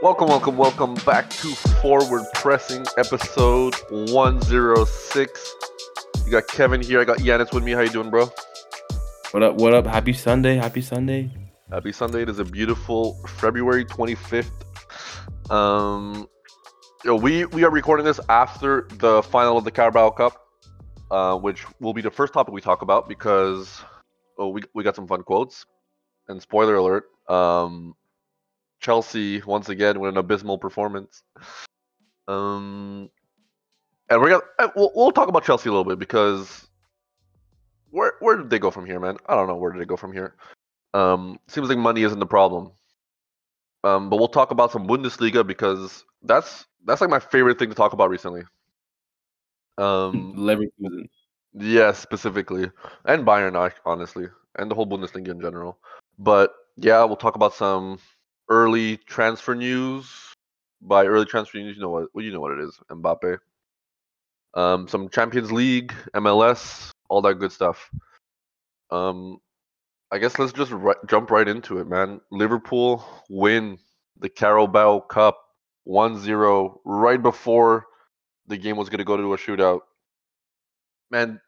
Welcome, 0.00 0.28
welcome, 0.28 0.56
welcome 0.56 0.94
back 1.04 1.28
to 1.30 1.48
Forward 1.82 2.24
Pressing, 2.32 2.86
episode 2.96 3.74
106. 3.90 5.54
You 6.24 6.30
got 6.30 6.46
Kevin 6.46 6.80
here. 6.80 7.00
I 7.00 7.04
got 7.04 7.18
Yanis 7.18 7.52
with 7.52 7.64
me. 7.64 7.72
How 7.72 7.80
you 7.80 7.88
doing, 7.88 8.08
bro? 8.08 8.30
What 9.32 9.42
up? 9.42 9.56
What 9.56 9.74
up? 9.74 9.88
Happy 9.88 10.12
Sunday. 10.12 10.54
Happy 10.54 10.82
Sunday. 10.82 11.32
Happy 11.68 11.90
Sunday. 11.90 12.22
It 12.22 12.28
is 12.28 12.38
a 12.38 12.44
beautiful 12.44 13.20
February 13.26 13.84
25th. 13.84 14.52
Um, 15.50 16.28
yo, 17.04 17.16
we 17.16 17.46
we 17.46 17.64
are 17.64 17.70
recording 17.70 18.06
this 18.06 18.20
after 18.28 18.86
the 18.92 19.20
final 19.24 19.58
of 19.58 19.64
the 19.64 19.72
Carabao 19.72 20.10
Cup, 20.10 20.46
uh, 21.10 21.36
which 21.36 21.66
will 21.80 21.92
be 21.92 22.02
the 22.02 22.10
first 22.12 22.32
topic 22.32 22.54
we 22.54 22.60
talk 22.60 22.82
about 22.82 23.08
because 23.08 23.82
oh, 24.38 24.50
we 24.50 24.62
we 24.74 24.84
got 24.84 24.94
some 24.94 25.08
fun 25.08 25.24
quotes. 25.24 25.66
And 26.28 26.40
spoiler 26.40 26.76
alert, 26.76 27.06
um, 27.28 27.94
Chelsea 28.80 29.40
once 29.42 29.68
again 29.68 30.00
with 30.00 30.10
an 30.10 30.18
abysmal 30.18 30.58
performance. 30.58 31.22
Um, 32.26 33.10
and 34.08 34.20
we're 34.20 34.30
gonna 34.30 34.42
uh, 34.58 34.68
we'll, 34.76 34.92
we'll 34.94 35.12
talk 35.12 35.28
about 35.28 35.44
Chelsea 35.44 35.68
a 35.68 35.72
little 35.72 35.84
bit 35.84 35.98
because 35.98 36.68
where 37.90 38.14
where 38.20 38.36
did 38.36 38.50
they 38.50 38.58
go 38.58 38.70
from 38.70 38.86
here, 38.86 39.00
man? 39.00 39.16
I 39.26 39.34
don't 39.34 39.48
know 39.48 39.56
where 39.56 39.72
did 39.72 39.80
they 39.80 39.86
go 39.86 39.96
from 39.96 40.12
here. 40.12 40.34
Um, 40.94 41.38
seems 41.48 41.68
like 41.68 41.78
money 41.78 42.02
isn't 42.02 42.18
the 42.18 42.26
problem. 42.26 42.72
Um, 43.84 44.10
but 44.10 44.16
we'll 44.16 44.28
talk 44.28 44.50
about 44.50 44.72
some 44.72 44.86
Bundesliga 44.86 45.46
because 45.46 46.04
that's 46.22 46.66
that's 46.84 47.00
like 47.00 47.10
my 47.10 47.20
favorite 47.20 47.58
thing 47.58 47.68
to 47.68 47.74
talk 47.74 47.92
about 47.92 48.10
recently. 48.10 48.42
Um, 49.76 50.34
Leverkusen. 50.36 51.08
yeah, 51.54 51.92
specifically, 51.92 52.70
and 53.04 53.24
Bayern, 53.24 53.72
honestly, 53.84 54.26
and 54.56 54.70
the 54.70 54.74
whole 54.74 54.86
Bundesliga 54.86 55.28
in 55.28 55.40
general. 55.40 55.78
But 56.18 56.52
yeah, 56.76 57.04
we'll 57.04 57.16
talk 57.16 57.36
about 57.36 57.54
some 57.54 57.98
early 58.48 58.96
transfer 58.98 59.54
news. 59.54 60.10
By 60.80 61.06
early 61.06 61.26
transfer 61.26 61.58
news, 61.58 61.76
you 61.76 61.82
know 61.82 61.90
what? 61.90 62.08
Well, 62.14 62.24
you 62.24 62.32
know 62.32 62.40
what 62.40 62.52
it 62.52 62.60
is. 62.60 62.78
Mbappe. 62.90 63.38
Um, 64.54 64.88
some 64.88 65.08
Champions 65.08 65.52
League, 65.52 65.92
MLS, 66.14 66.90
all 67.08 67.22
that 67.22 67.34
good 67.34 67.52
stuff. 67.52 67.90
Um, 68.90 69.38
I 70.10 70.18
guess 70.18 70.38
let's 70.38 70.52
just 70.52 70.72
ri- 70.72 70.94
jump 71.06 71.30
right 71.30 71.46
into 71.46 71.78
it, 71.78 71.88
man. 71.88 72.20
Liverpool 72.30 73.04
win 73.28 73.78
the 74.18 74.28
Carabao 74.28 75.00
Cup 75.00 75.38
1-0 75.86 76.78
right 76.84 77.22
before 77.22 77.86
the 78.46 78.56
game 78.56 78.76
was 78.76 78.88
going 78.88 78.98
to 78.98 79.04
go 79.04 79.16
to 79.16 79.34
a 79.34 79.36
shootout. 79.36 79.80
Man, 81.10 81.40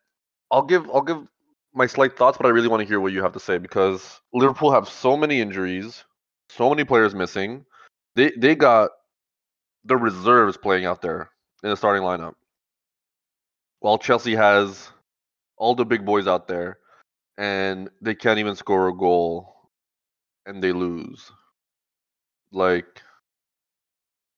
I'll 0.51 0.63
give 0.63 0.89
I'll 0.91 1.03
give 1.03 1.27
my 1.75 1.87
slight 1.87 2.17
thoughts, 2.17 2.37
but 2.37 2.47
I 2.47 2.51
really 2.51 2.69
want 2.69 2.81
to 2.81 2.87
hear 2.87 3.01
what 3.01 3.13
you 3.13 3.23
have 3.23 3.33
to 3.33 3.41
say 3.41 3.59
because 3.59 4.21
Liverpool 4.33 4.73
have 4.73 4.89
so 4.89 5.17
many 5.17 5.41
injuries, 5.41 6.05
so 6.57 6.71
many 6.71 6.85
players 6.85 7.15
missing. 7.15 7.65
They 8.17 8.33
they 8.37 8.55
got 8.55 8.91
the 9.85 9.97
reserves 9.97 10.57
playing 10.57 10.85
out 10.85 11.03
there 11.03 11.31
in 11.63 11.71
the 11.71 11.77
starting 11.77 12.03
lineup. 12.03 12.35
While 13.81 13.99
Chelsea 13.99 14.35
has 14.35 14.91
all 15.57 15.75
the 15.75 15.85
big 15.85 16.05
boys 16.05 16.27
out 16.27 16.49
there 16.49 16.79
and 17.39 17.89
they 18.01 18.15
can't 18.15 18.39
even 18.39 18.57
score 18.57 18.89
a 18.89 18.95
goal 18.95 19.55
and 20.47 20.63
they 20.63 20.73
lose. 20.73 21.31
Like 22.53 23.03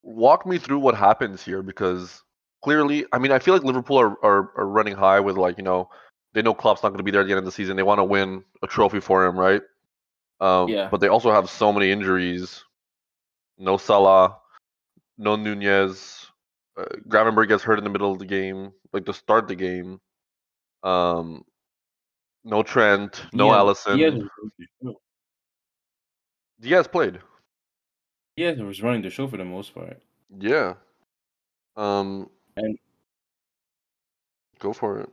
walk 0.03 0.47
me 0.47 0.59
through 0.59 0.81
what 0.81 0.97
happens 0.97 1.43
here 1.45 1.63
because 1.63 2.23
clearly 2.63 3.07
I 3.13 3.19
mean 3.19 3.33
I 3.33 3.39
feel 3.39 3.55
like 3.55 3.65
Liverpool 3.65 3.99
are, 3.99 4.17
are, 4.25 4.53
are 4.57 4.69
running 4.69 4.95
high 4.95 5.21
with 5.21 5.37
like, 5.37 5.57
you 5.59 5.65
know, 5.65 5.89
they 6.35 6.43
know 6.43 6.55
Klopp's 6.55 6.83
not 6.83 6.91
going 6.91 6.99
to 6.99 7.05
be 7.05 7.11
there 7.11 7.21
at 7.21 7.27
the 7.27 7.33
end 7.33 7.39
of 7.39 7.45
the 7.45 7.53
season. 7.53 7.77
They 7.77 7.83
want 7.83 7.99
to 7.99 8.05
win 8.05 8.45
a 8.63 8.67
trophy 8.67 9.01
for 9.01 9.25
him, 9.25 9.39
right? 9.39 9.63
Um, 10.43 10.69
Yeah. 10.69 10.89
But 10.91 11.01
they 11.01 11.09
also 11.09 11.31
have 11.31 11.49
so 11.49 11.73
many 11.73 11.91
injuries. 11.91 12.65
No 13.59 13.77
Salah, 13.77 14.39
no 15.17 15.37
Nunez. 15.37 16.27
Uh, 16.77 16.85
Gravenberg 17.09 17.49
gets 17.49 17.63
hurt 17.63 17.79
in 17.79 17.85
the 17.85 17.91
middle 17.91 18.11
of 18.11 18.19
the 18.19 18.27
game, 18.27 18.73
like 18.93 19.05
to 19.07 19.13
start 19.13 19.47
the 19.47 19.55
game. 19.55 20.01
Um, 20.83 21.45
no 22.45 22.63
Trent, 22.65 23.25
no 23.33 23.49
Diaz- 23.51 23.85
Alisson. 23.87 23.97
Diaz 23.97 24.15
was 24.15 24.29
running 24.39 24.53
the 24.59 24.67
show. 24.83 25.01
Diaz 26.61 26.89
played. 26.89 27.21
Diaz 28.37 28.59
was 28.59 28.83
running 28.83 29.03
the 29.03 29.11
show 29.11 29.29
for 29.29 29.37
the 29.37 29.45
most 29.45 29.73
part. 29.75 30.03
Yeah. 30.39 30.75
Um. 31.77 32.29
And- 32.57 32.79
go 34.59 34.73
for 34.73 34.99
it. 35.01 35.11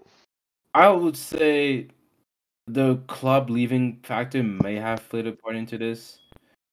I 0.74 0.90
would 0.90 1.18
say 1.18 1.88
the 2.74 2.98
club 3.08 3.50
leaving 3.50 4.00
factor 4.04 4.44
may 4.44 4.76
have 4.76 5.08
played 5.10 5.28
a 5.28 5.32
part 5.32 5.56
into 5.56 5.78
this. 5.78 6.20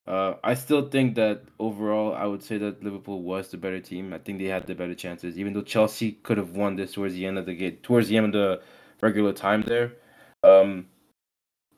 Uh, 0.06 0.34
I 0.44 0.54
still 0.54 0.88
think 0.88 1.16
that 1.16 1.42
overall, 1.58 2.14
I 2.14 2.26
would 2.26 2.42
say 2.42 2.58
that 2.58 2.84
Liverpool 2.84 3.22
was 3.22 3.48
the 3.48 3.56
better 3.56 3.80
team. 3.80 4.12
I 4.12 4.18
think 4.18 4.38
they 4.38 4.44
had 4.44 4.66
the 4.66 4.74
better 4.74 4.94
chances, 4.94 5.38
even 5.38 5.52
though 5.52 5.62
Chelsea 5.62 6.12
could 6.12 6.38
have 6.38 6.50
won 6.50 6.76
this 6.76 6.92
towards 6.92 7.14
the 7.14 7.26
end 7.26 7.38
of 7.38 7.46
the 7.46 7.54
game, 7.54 7.78
towards 7.82 8.08
the 8.08 8.16
end 8.16 8.26
of 8.26 8.32
the 8.32 8.62
regular 9.00 9.32
time 9.32 9.62
there. 9.62 9.94
Um, 10.44 10.86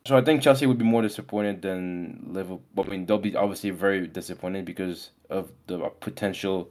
so 0.06 0.16
I 0.16 0.20
think 0.20 0.42
Chelsea 0.42 0.66
would 0.66 0.78
be 0.78 0.84
more 0.84 1.02
disappointed 1.02 1.62
than 1.62 2.26
Liverpool. 2.28 2.84
I 2.84 2.88
mean, 2.88 3.06
they'll 3.06 3.18
be 3.18 3.34
obviously 3.34 3.70
very 3.70 4.06
disappointed 4.06 4.64
because 4.64 5.10
of 5.30 5.50
the 5.66 5.90
potential. 6.00 6.70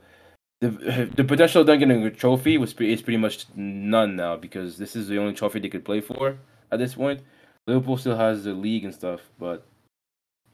The, 0.59 1.09
the 1.15 1.23
potential 1.23 1.61
of 1.61 1.67
them 1.67 1.79
getting 1.79 2.03
a 2.03 2.11
trophy 2.11 2.57
was 2.57 2.73
is 2.73 3.01
pretty 3.01 3.17
much 3.17 3.45
none 3.55 4.15
now 4.15 4.35
because 4.35 4.77
this 4.77 4.95
is 4.95 5.07
the 5.07 5.17
only 5.17 5.33
trophy 5.33 5.59
they 5.59 5.69
could 5.69 5.85
play 5.85 6.01
for 6.01 6.37
at 6.71 6.77
this 6.77 6.95
point. 6.95 7.21
Liverpool 7.67 7.97
still 7.97 8.15
has 8.15 8.45
the 8.45 8.53
league 8.53 8.85
and 8.85 8.93
stuff, 8.93 9.19
but 9.37 9.65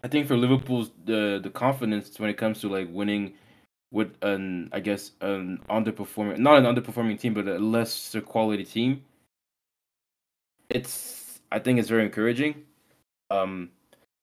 I 0.04 0.08
think 0.08 0.28
for 0.28 0.36
Liverpool's 0.36 0.92
the 1.06 1.40
the 1.42 1.50
confidence 1.50 2.20
when 2.20 2.30
it 2.30 2.38
comes 2.38 2.60
to 2.62 2.68
like 2.68 2.90
winning 2.92 3.34
with 3.92 4.12
an 4.24 4.70
I 4.74 4.80
guess 4.80 5.12
an 5.22 5.60
underperforming 5.70 6.40
not 6.40 6.58
an 6.58 6.66
underperforming 6.66 7.20
team 7.20 7.36
but 7.36 7.48
a 7.48 7.60
lesser 7.60 8.20
quality 8.20 8.66
team. 8.66 9.04
It's 10.70 11.40
I 11.52 11.60
think 11.60 11.80
it's 11.80 11.90
very 11.90 12.04
encouraging. 12.04 12.64
Um, 13.30 13.70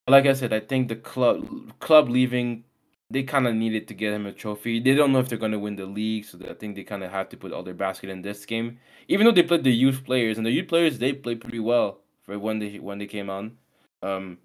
like 0.09 0.27
I 0.27 0.33
said, 0.33 0.53
I 0.53 0.61
think 0.61 0.89
the 0.89 0.97
club 0.97 1.79
club 1.79 2.09
leaving 2.09 2.65
they 3.13 3.23
kind 3.23 3.47
of 3.47 3.55
needed 3.55 3.89
to 3.89 3.95
get 3.95 4.13
him 4.13 4.27
a 4.27 4.33
trophy. 4.33 4.81
They 4.81 4.95
don't 4.95 5.13
know 5.13 5.19
if 5.19 5.29
they're 5.29 5.39
going 5.39 5.53
to 5.53 5.59
win 5.59 5.77
the 5.77 5.87
league, 5.87 6.25
so 6.25 6.39
I 6.49 6.55
think 6.55 6.77
they 6.77 6.85
kind 6.85 7.03
of 7.03 7.11
have 7.11 7.29
to 7.31 7.37
put 7.37 7.53
all 7.53 7.65
their 7.65 7.75
basket 7.75 8.09
in 8.09 8.23
this 8.23 8.47
game. 8.47 8.79
Even 9.09 9.27
though 9.27 9.33
they 9.33 9.43
played 9.43 9.65
the 9.65 9.73
youth 9.73 10.05
players 10.05 10.37
and 10.37 10.47
the 10.47 10.53
youth 10.53 10.69
players, 10.69 10.99
they 10.99 11.13
played 11.13 11.41
pretty 11.41 11.59
well 11.59 12.01
for 12.31 12.39
when 12.39 12.59
they 12.59 12.79
when 12.79 12.99
they 12.99 13.07
came 13.07 13.29
on. 13.29 13.57
Um, 14.03 14.39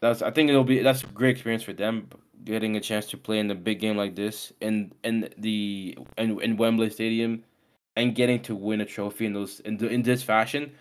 that's 0.00 0.22
I 0.22 0.30
think 0.30 0.50
it'll 0.50 0.64
be 0.64 0.82
that's 0.82 1.02
a 1.04 1.06
great 1.06 1.30
experience 1.30 1.62
for 1.62 1.72
them 1.72 2.08
getting 2.44 2.76
a 2.76 2.80
chance 2.80 3.06
to 3.06 3.16
play 3.16 3.38
in 3.38 3.50
a 3.50 3.54
big 3.54 3.80
game 3.80 3.96
like 3.96 4.16
this 4.16 4.52
in 4.60 4.92
in 5.04 5.28
the 5.38 5.96
in, 6.18 6.40
in 6.40 6.56
Wembley 6.56 6.90
Stadium 6.90 7.44
and 7.96 8.14
getting 8.14 8.40
to 8.42 8.54
win 8.54 8.80
a 8.80 8.84
trophy 8.86 9.26
in 9.26 9.32
those 9.32 9.60
in 9.60 9.76
the, 9.76 9.88
in 9.88 10.02
this 10.02 10.22
fashion. 10.22 10.72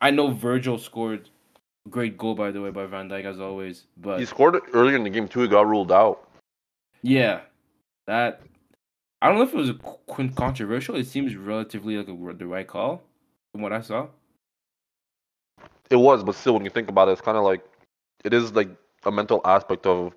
I 0.00 0.10
know 0.10 0.30
Virgil 0.30 0.78
scored 0.78 1.28
a 1.86 1.88
great 1.88 2.18
goal 2.18 2.34
by 2.34 2.50
the 2.50 2.60
way 2.60 2.70
by 2.70 2.86
Van 2.86 3.08
Dijk 3.08 3.24
as 3.24 3.40
always, 3.40 3.84
but 3.96 4.18
He 4.18 4.26
scored 4.26 4.56
it 4.56 4.62
earlier 4.72 4.96
in 4.96 5.04
the 5.04 5.10
game 5.10 5.28
too. 5.28 5.40
He 5.40 5.48
got 5.48 5.66
ruled 5.66 5.92
out. 5.92 6.28
yeah, 7.02 7.40
that 8.06 8.40
I 9.20 9.28
don't 9.28 9.36
know 9.36 9.44
if 9.44 9.54
it 9.54 9.56
was 9.56 9.70
a 9.70 10.32
controversial. 10.34 10.96
It 10.96 11.06
seems 11.06 11.36
relatively 11.36 11.96
like 11.96 12.08
a, 12.08 12.34
the 12.34 12.46
right 12.46 12.66
call 12.66 13.02
from 13.52 13.62
what 13.62 13.72
I 13.72 13.80
saw. 13.80 14.08
It 15.92 15.96
was, 15.96 16.24
but 16.24 16.34
still, 16.34 16.54
when 16.54 16.64
you 16.64 16.70
think 16.70 16.88
about 16.88 17.08
it, 17.08 17.12
it's 17.12 17.20
kind 17.20 17.36
of 17.36 17.44
like 17.44 17.62
it 18.24 18.32
is 18.32 18.52
like 18.54 18.70
a 19.04 19.12
mental 19.12 19.42
aspect 19.44 19.84
of, 19.84 20.14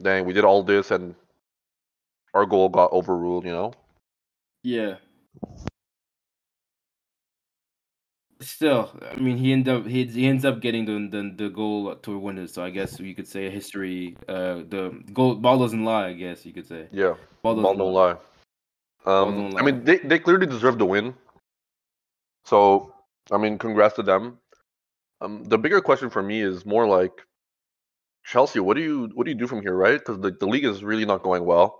dang, 0.00 0.24
we 0.24 0.32
did 0.32 0.44
all 0.44 0.62
this 0.62 0.92
and 0.92 1.16
our 2.32 2.46
goal 2.46 2.68
got 2.68 2.92
overruled. 2.92 3.44
You 3.44 3.50
know? 3.50 3.72
Yeah. 4.62 4.96
Still, 8.40 8.94
I 9.10 9.16
mean, 9.16 9.36
he 9.36 9.52
ended 9.52 9.74
up 9.74 9.86
he, 9.86 10.04
he 10.04 10.26
ends 10.28 10.44
up 10.44 10.60
getting 10.60 10.84
the, 10.84 11.08
the 11.10 11.44
the 11.44 11.50
goal 11.50 11.96
to 11.96 12.18
win 12.18 12.38
it. 12.38 12.50
So 12.50 12.62
I 12.62 12.70
guess 12.70 13.00
you 13.00 13.14
could 13.14 13.26
say 13.26 13.50
history. 13.50 14.16
Uh, 14.28 14.62
the 14.68 15.02
goal 15.12 15.34
ball 15.34 15.58
doesn't 15.58 15.84
lie. 15.84 16.08
I 16.08 16.12
guess 16.12 16.46
you 16.46 16.52
could 16.52 16.68
say 16.68 16.86
Yeah. 16.92 17.14
ball 17.42 17.56
Ball 17.56 17.74
doesn't 17.74 17.78
don't 17.78 17.94
lie. 17.94 18.16
lie. 19.06 19.20
Um, 19.22 19.56
I 19.56 19.62
mean, 19.62 19.84
they, 19.84 19.98
they 19.98 20.18
clearly 20.18 20.46
deserve 20.46 20.78
the 20.78 20.86
win. 20.86 21.14
So, 22.44 22.92
I 23.32 23.38
mean, 23.38 23.58
congrats 23.58 23.96
to 23.96 24.02
them. 24.02 24.38
Um, 25.20 25.44
the 25.44 25.58
bigger 25.58 25.80
question 25.80 26.10
for 26.10 26.22
me 26.22 26.42
is 26.42 26.66
more 26.66 26.86
like 26.86 27.12
Chelsea. 28.24 28.60
What 28.60 28.76
do 28.76 28.82
you 28.82 29.10
what 29.14 29.24
do 29.24 29.30
you 29.30 29.38
do 29.38 29.46
from 29.46 29.62
here, 29.62 29.74
right? 29.74 29.98
Because 29.98 30.20
the, 30.20 30.30
the 30.32 30.46
league 30.46 30.64
is 30.64 30.84
really 30.84 31.06
not 31.06 31.22
going 31.22 31.44
well. 31.44 31.78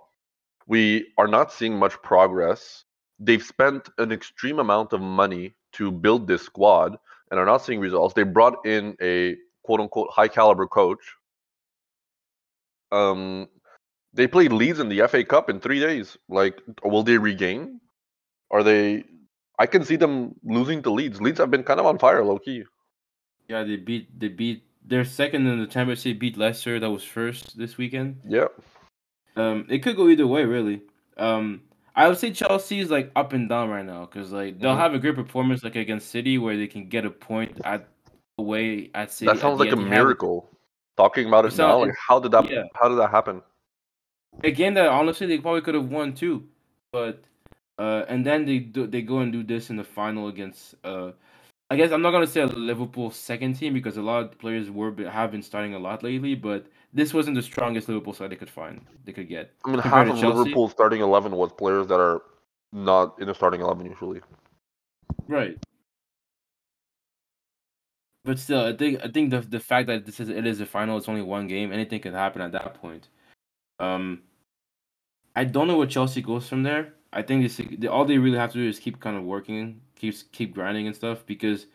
We 0.67 1.07
are 1.17 1.27
not 1.27 1.51
seeing 1.53 1.77
much 1.77 2.01
progress. 2.01 2.83
They've 3.19 3.43
spent 3.43 3.89
an 3.97 4.11
extreme 4.11 4.59
amount 4.59 4.93
of 4.93 5.01
money 5.01 5.55
to 5.73 5.91
build 5.91 6.27
this 6.27 6.43
squad 6.43 6.97
and 7.31 7.39
are 7.39 7.45
not 7.45 7.63
seeing 7.63 7.79
results. 7.79 8.13
They 8.13 8.23
brought 8.23 8.65
in 8.65 8.95
a 9.01 9.35
quote 9.63 9.79
unquote 9.81 10.09
high 10.11 10.27
caliber 10.27 10.67
coach. 10.67 11.01
Um, 12.91 13.47
they 14.13 14.27
played 14.27 14.51
Leeds 14.51 14.79
in 14.79 14.89
the 14.89 15.07
FA 15.07 15.23
Cup 15.23 15.49
in 15.49 15.59
three 15.59 15.79
days. 15.79 16.17
Like, 16.29 16.61
will 16.83 17.03
they 17.03 17.17
regain? 17.17 17.81
Are 18.51 18.63
they? 18.63 19.03
I 19.59 19.65
can 19.65 19.83
see 19.83 19.95
them 19.95 20.35
losing 20.43 20.81
to 20.83 20.91
Leeds. 20.91 21.21
Leeds 21.21 21.39
have 21.39 21.51
been 21.51 21.63
kind 21.63 21.79
of 21.79 21.85
on 21.85 21.99
fire, 21.99 22.23
low 22.23 22.39
key. 22.39 22.63
Yeah, 23.47 23.63
they 23.63 23.75
beat 23.77 24.19
they 24.19 24.27
beat 24.27 24.63
they're 24.85 25.05
second 25.05 25.47
in 25.47 25.59
the 25.59 25.67
championship. 25.67 26.19
Beat 26.19 26.37
Leicester 26.37 26.79
that 26.79 26.89
was 26.89 27.03
first 27.03 27.57
this 27.57 27.77
weekend. 27.77 28.21
Yeah, 28.25 28.47
Um, 29.35 29.65
it 29.69 29.79
could 29.83 29.95
go 29.95 30.07
either 30.09 30.27
way, 30.27 30.43
really. 30.45 30.81
Um, 31.17 31.61
I 31.95 32.07
would 32.07 32.17
say 32.17 32.31
Chelsea 32.31 32.79
is 32.79 32.89
like 32.91 33.11
up 33.15 33.33
and 33.33 33.49
down 33.49 33.69
right 33.69 33.85
now 33.85 34.05
because 34.05 34.31
like 34.31 34.59
they'll 34.59 34.75
Mhm. 34.75 34.79
have 34.79 34.93
a 34.93 34.99
great 34.99 35.15
performance 35.15 35.63
like 35.63 35.75
against 35.75 36.09
City 36.09 36.37
where 36.37 36.55
they 36.57 36.67
can 36.67 36.87
get 36.89 37.05
a 37.05 37.09
point 37.09 37.59
at 37.63 37.87
away 38.37 38.91
at 38.93 39.11
City. 39.11 39.31
That 39.31 39.39
sounds 39.39 39.59
like 39.59 39.71
a 39.71 39.75
miracle. 39.75 40.49
Talking 40.95 41.27
about 41.27 41.45
It 41.45 41.53
it 41.53 41.57
now, 41.57 41.79
like 41.79 41.95
how 41.97 42.19
did 42.19 42.31
that 42.31 42.49
yeah. 42.49 42.63
how 42.75 42.89
did 42.89 42.97
that 42.97 43.09
happen? 43.11 43.41
a 44.43 44.51
game 44.51 44.75
that 44.75 44.87
honestly 44.87 45.25
they 45.25 45.39
probably 45.39 45.61
could 45.61 45.73
have 45.73 45.89
won 45.89 46.13
too, 46.13 46.47
but 46.91 47.23
uh, 47.79 48.05
and 48.07 48.25
then 48.25 48.45
they 48.45 48.59
do 48.59 48.85
they 48.87 49.01
go 49.01 49.19
and 49.19 49.31
do 49.31 49.43
this 49.43 49.69
in 49.69 49.75
the 49.77 49.83
final 49.83 50.27
against 50.27 50.75
uh, 50.83 51.11
I 51.69 51.75
guess 51.75 51.91
I'm 51.91 52.01
not 52.01 52.11
gonna 52.11 52.27
say 52.27 52.41
a 52.41 52.47
Liverpool 52.47 53.11
second 53.11 53.55
team 53.55 53.73
because 53.73 53.97
a 53.97 54.01
lot 54.01 54.23
of 54.23 54.39
players 54.39 54.71
were 54.71 54.93
have 55.09 55.31
been 55.31 55.41
starting 55.41 55.73
a 55.73 55.79
lot 55.79 56.01
lately, 56.01 56.33
but 56.33 56.67
this 56.93 57.13
wasn't 57.13 57.35
the 57.35 57.41
strongest 57.41 57.89
Liverpool 57.89 58.13
side 58.13 58.29
they 58.29 58.35
could 58.37 58.49
find 58.49 58.81
they 59.05 59.11
could 59.11 59.27
get. 59.27 59.51
I 59.65 59.71
mean, 59.71 59.81
Compared 59.81 60.07
half 60.07 60.15
of 60.15 60.21
Chelsea? 60.21 60.37
Liverpool's 60.37 60.71
starting 60.71 61.01
eleven 61.01 61.33
was 61.33 61.51
players 61.51 61.87
that 61.87 61.99
are 61.99 62.21
not 62.71 63.19
in 63.19 63.27
the 63.27 63.35
starting 63.35 63.61
eleven 63.61 63.85
usually. 63.85 64.21
Right. 65.27 65.57
But 68.23 68.39
still, 68.39 68.65
I 68.65 68.75
think 68.75 69.01
I 69.03 69.09
think 69.09 69.31
the 69.31 69.41
the 69.41 69.59
fact 69.59 69.87
that 69.87 70.05
this 70.05 70.19
is 70.19 70.29
it 70.29 70.45
is 70.45 70.61
a 70.61 70.65
final, 70.65 70.97
it's 70.97 71.09
only 71.09 71.21
one 71.21 71.47
game, 71.47 71.71
anything 71.73 71.99
can 71.99 72.13
happen 72.13 72.41
at 72.41 72.53
that 72.53 72.75
point. 72.75 73.09
Um, 73.79 74.23
I 75.35 75.43
don't 75.43 75.67
know 75.67 75.77
where 75.77 75.87
Chelsea 75.87 76.21
goes 76.21 76.47
from 76.47 76.63
there. 76.63 76.93
I 77.13 77.21
think 77.21 77.43
this 77.43 77.61
all 77.87 78.05
they 78.05 78.17
really 78.17 78.37
have 78.37 78.51
to 78.53 78.57
do 78.57 78.67
is 78.67 78.79
keep 78.79 78.99
kind 78.99 79.17
of 79.17 79.23
working, 79.23 79.81
keep 79.97 80.15
keep 80.31 80.53
grinding 80.53 80.87
and 80.87 80.95
stuff 80.95 81.25
because 81.25 81.67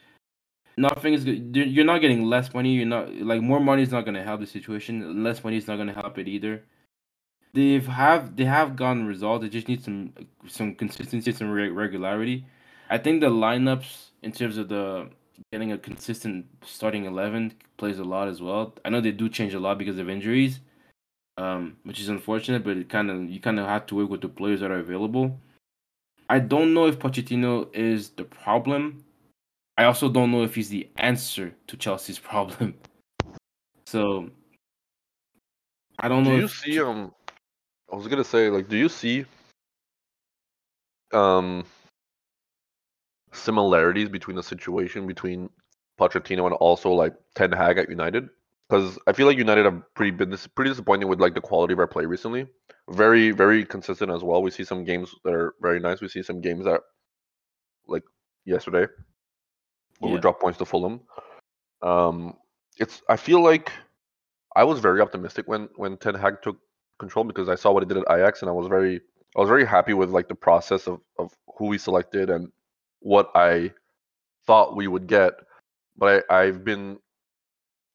nothing 0.76 1.14
is 1.14 1.24
good. 1.24 1.54
You're 1.56 1.84
not 1.84 2.00
getting 2.00 2.24
less 2.24 2.52
money. 2.54 2.74
You're 2.74 2.86
not 2.86 3.14
like 3.14 3.42
more 3.42 3.60
money 3.60 3.82
is 3.82 3.90
not 3.90 4.06
to 4.06 4.22
help 4.22 4.40
the 4.40 4.46
situation. 4.46 5.22
Less 5.22 5.44
money 5.44 5.56
is 5.56 5.66
not 5.66 5.76
to 5.76 5.92
help 5.92 6.18
it 6.18 6.28
either. 6.28 6.62
They've 7.54 7.86
have 7.86 8.36
they 8.36 8.44
have 8.44 8.76
gotten 8.76 9.06
results. 9.06 9.42
They 9.42 9.50
just 9.50 9.68
need 9.68 9.84
some 9.84 10.12
some 10.46 10.74
consistency, 10.74 11.32
some 11.32 11.50
re- 11.50 11.68
regularity. 11.68 12.46
I 12.88 12.98
think 12.98 13.20
the 13.20 13.30
lineups 13.30 14.10
in 14.22 14.32
terms 14.32 14.56
of 14.58 14.68
the 14.68 15.08
getting 15.50 15.72
a 15.72 15.78
consistent 15.78 16.46
starting 16.64 17.04
eleven 17.04 17.52
plays 17.76 17.98
a 17.98 18.04
lot 18.04 18.28
as 18.28 18.40
well. 18.40 18.74
I 18.84 18.90
know 18.90 19.00
they 19.00 19.12
do 19.12 19.28
change 19.28 19.54
a 19.54 19.60
lot 19.60 19.78
because 19.78 19.98
of 19.98 20.08
injuries, 20.08 20.60
um, 21.36 21.76
which 21.82 22.00
is 22.00 22.08
unfortunate. 22.08 22.64
But 22.64 22.78
it 22.78 22.88
kind 22.88 23.10
of 23.10 23.28
you 23.28 23.40
kind 23.40 23.60
of 23.60 23.66
have 23.66 23.86
to 23.86 23.96
work 23.96 24.08
with 24.08 24.22
the 24.22 24.28
players 24.28 24.60
that 24.60 24.70
are 24.70 24.78
available. 24.78 25.38
I 26.32 26.38
don't 26.38 26.72
know 26.72 26.86
if 26.86 26.98
Pochettino 26.98 27.68
is 27.74 28.08
the 28.08 28.24
problem. 28.24 29.04
I 29.76 29.84
also 29.84 30.08
don't 30.08 30.30
know 30.30 30.44
if 30.44 30.54
he's 30.54 30.70
the 30.70 30.88
answer 30.96 31.54
to 31.66 31.76
Chelsea's 31.76 32.18
problem. 32.30 32.72
So 33.86 34.30
I 35.98 36.08
don't 36.08 36.24
know. 36.24 36.30
Do 36.30 36.38
you 36.38 36.44
if, 36.46 36.52
see 36.52 36.80
um? 36.80 37.12
I 37.92 37.96
was 37.96 38.08
gonna 38.08 38.24
say 38.24 38.48
like, 38.48 38.70
do 38.70 38.78
you 38.78 38.88
see 38.88 39.26
um 41.12 41.66
similarities 43.32 44.08
between 44.08 44.36
the 44.36 44.42
situation 44.42 45.06
between 45.06 45.50
Pochettino 46.00 46.46
and 46.46 46.54
also 46.54 46.92
like 46.92 47.12
Ten 47.34 47.52
Hag 47.52 47.76
at 47.76 47.90
United? 47.90 48.30
Because 48.72 48.98
I 49.06 49.12
feel 49.12 49.26
like 49.26 49.36
United 49.36 49.66
have 49.66 49.82
pretty 49.92 50.12
been 50.12 50.30
dis- 50.30 50.46
pretty 50.46 50.70
disappointing 50.70 51.06
with 51.06 51.20
like 51.20 51.34
the 51.34 51.42
quality 51.42 51.74
of 51.74 51.78
our 51.78 51.86
play 51.86 52.06
recently. 52.06 52.46
Very 52.88 53.30
very 53.30 53.66
consistent 53.66 54.10
as 54.10 54.24
well. 54.24 54.42
We 54.42 54.50
see 54.50 54.64
some 54.64 54.82
games 54.82 55.14
that 55.24 55.34
are 55.34 55.54
very 55.60 55.78
nice. 55.78 56.00
We 56.00 56.08
see 56.08 56.22
some 56.22 56.40
games 56.40 56.64
that 56.64 56.80
like 57.86 58.02
yesterday 58.46 58.86
where 59.98 60.14
we 60.14 60.18
dropped 60.18 60.40
points 60.40 60.58
to 60.60 60.64
Fulham. 60.64 61.02
Um, 61.82 62.38
it's 62.78 63.02
I 63.10 63.16
feel 63.16 63.42
like 63.42 63.70
I 64.56 64.64
was 64.64 64.80
very 64.80 65.02
optimistic 65.02 65.46
when 65.46 65.68
when 65.76 65.98
Ten 65.98 66.14
Hag 66.14 66.40
took 66.40 66.56
control 66.98 67.26
because 67.26 67.50
I 67.50 67.56
saw 67.56 67.72
what 67.72 67.82
he 67.82 67.88
did 67.88 67.98
at 67.98 68.10
Ajax 68.10 68.40
and 68.40 68.48
I 68.48 68.54
was 68.54 68.68
very 68.68 69.02
I 69.36 69.40
was 69.40 69.50
very 69.50 69.66
happy 69.66 69.92
with 69.92 70.08
like 70.08 70.28
the 70.28 70.34
process 70.34 70.86
of 70.86 71.00
of 71.18 71.30
who 71.58 71.66
we 71.66 71.76
selected 71.76 72.30
and 72.30 72.50
what 73.00 73.32
I 73.34 73.72
thought 74.46 74.76
we 74.76 74.88
would 74.88 75.08
get. 75.08 75.34
But 75.94 76.24
I, 76.30 76.44
I've 76.44 76.64
been 76.64 76.98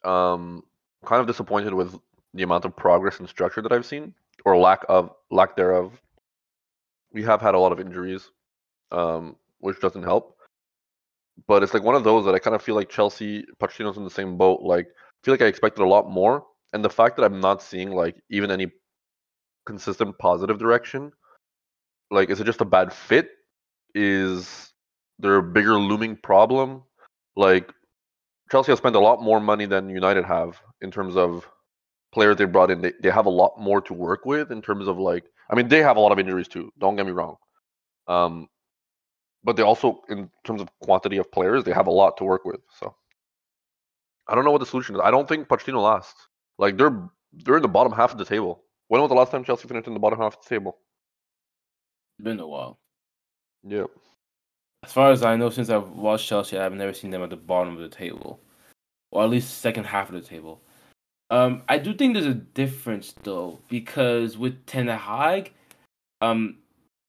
um 0.03 0.63
kind 1.05 1.21
of 1.21 1.27
disappointed 1.27 1.73
with 1.73 1.97
the 2.33 2.44
amount 2.44 2.65
of 2.65 2.75
progress 2.75 3.19
and 3.19 3.29
structure 3.29 3.61
that 3.61 3.71
I've 3.71 3.85
seen 3.85 4.13
or 4.45 4.57
lack 4.57 4.83
of 4.89 5.11
lack 5.31 5.55
thereof. 5.55 5.99
We 7.11 7.23
have 7.23 7.41
had 7.41 7.55
a 7.55 7.59
lot 7.59 7.71
of 7.71 7.79
injuries, 7.79 8.29
um, 8.91 9.35
which 9.59 9.79
doesn't 9.79 10.03
help. 10.03 10.38
But 11.47 11.63
it's 11.63 11.73
like 11.73 11.83
one 11.83 11.95
of 11.95 12.03
those 12.03 12.25
that 12.25 12.35
I 12.35 12.39
kind 12.39 12.55
of 12.55 12.61
feel 12.61 12.75
like 12.75 12.89
Chelsea, 12.89 13.45
Pochettino's 13.59 13.97
in 13.97 14.03
the 14.03 14.09
same 14.09 14.38
boat. 14.38 14.61
Like, 14.61 14.88
I 14.88 15.19
feel 15.23 15.33
like 15.33 15.41
I 15.41 15.45
expected 15.45 15.83
a 15.83 15.88
lot 15.88 16.09
more, 16.09 16.45
and 16.73 16.83
the 16.83 16.89
fact 16.89 17.15
that 17.17 17.23
I'm 17.23 17.39
not 17.39 17.61
seeing 17.61 17.91
like 17.91 18.15
even 18.29 18.51
any 18.51 18.71
consistent 19.65 20.17
positive 20.17 20.57
direction, 20.57 21.11
like, 22.09 22.29
is 22.29 22.39
it 22.39 22.45
just 22.45 22.61
a 22.61 22.65
bad 22.65 22.91
fit? 22.91 23.29
Is 23.93 24.73
there 25.19 25.38
a 25.38 25.43
bigger 25.43 25.79
looming 25.79 26.17
problem? 26.17 26.83
Like, 27.35 27.71
Chelsea 28.51 28.71
has 28.71 28.79
spent 28.79 28.95
a 28.95 29.00
lot 29.00 29.21
more 29.21 29.39
money 29.39 29.65
than 29.65 29.89
United 29.89 30.25
have 30.25 30.59
in 30.81 30.91
terms 30.91 31.15
of 31.15 31.47
players 32.12 32.38
they 32.38 32.45
brought 32.45 32.71
in. 32.71 32.81
They, 32.81 32.94
they 33.01 33.12
have 33.12 33.25
a 33.25 33.31
lot 33.31 33.59
more 33.59 33.81
to 33.81 33.94
work 33.94 34.25
with 34.25 34.51
in 34.51 34.62
terms 34.62 34.88
of 34.88 34.97
like, 34.97 35.25
I 35.50 35.56
mean, 35.56 35.68
they 35.68 35.81
have 35.81 35.97
a 35.97 36.00
lot 36.00 36.12
of 36.12 36.19
injuries 36.19 36.47
too. 36.47 36.71
Don't 36.79 36.95
get 36.95 37.06
me 37.06 37.12
wrong. 37.12 37.35
Um, 38.07 38.47
but 39.44 39.56
they 39.56 39.63
also, 39.63 40.01
in 40.09 40.29
terms 40.45 40.62
of 40.62 40.69
quantity 40.81 41.18
of 41.18 41.31
players, 41.31 41.63
they 41.63 41.71
have 41.71 41.88
a 41.88 41.91
lot 41.91 42.18
to 42.18 42.24
work 42.24 42.45
with. 42.45 42.59
So 42.79 42.95
I 44.27 44.35
don't 44.35 44.45
know 44.45 44.51
what 44.51 44.59
the 44.59 44.65
solution 44.65 44.95
is. 44.95 45.01
I 45.03 45.12
don't 45.12 45.27
think 45.27 45.47
Pochettino 45.47 45.81
lasts. 45.81 46.27
Like 46.57 46.77
they're 46.77 47.09
they're 47.33 47.57
in 47.57 47.62
the 47.62 47.68
bottom 47.68 47.94
half 47.94 48.12
of 48.12 48.18
the 48.18 48.25
table. 48.25 48.63
When 48.88 49.01
was 49.01 49.09
the 49.09 49.15
last 49.15 49.31
time 49.31 49.44
Chelsea 49.44 49.68
finished 49.68 49.88
in 49.88 49.94
the 49.94 50.00
bottom 50.00 50.19
half 50.19 50.38
of 50.38 50.44
the 50.44 50.50
table? 50.50 50.77
It's 52.18 52.24
been 52.24 52.39
a 52.39 52.47
while. 52.47 52.79
Yeah. 53.63 53.85
As 54.83 54.94
far 54.94 55.12
as 55.12 55.24
I 55.24 55.35
know, 55.35 55.50
since 55.50 55.69
I've 55.69 55.89
watched 55.89 56.27
Chelsea, 56.27 56.57
I've 56.57 56.74
never 56.74 56.94
seen 56.94 57.12
them 57.12 57.24
at 57.24 57.29
the 57.29 57.35
bottom 57.35 57.75
of 57.75 57.81
the 57.81 57.95
table, 57.95 58.39
or 59.12 59.24
at 59.24 59.29
least 59.29 59.59
second 59.59 59.85
half 59.85 60.09
of 60.09 60.15
the 60.15 60.21
table. 60.21 60.62
Um, 61.29 61.63
I 61.68 61.77
do 61.77 61.94
think 61.94 62.13
there's 62.13 62.25
a 62.25 62.33
difference 62.33 63.13
though, 63.24 63.59
because 63.69 64.38
with 64.38 64.65
Ten 64.65 64.88
Hag, 64.88 65.51
um, 66.21 66.57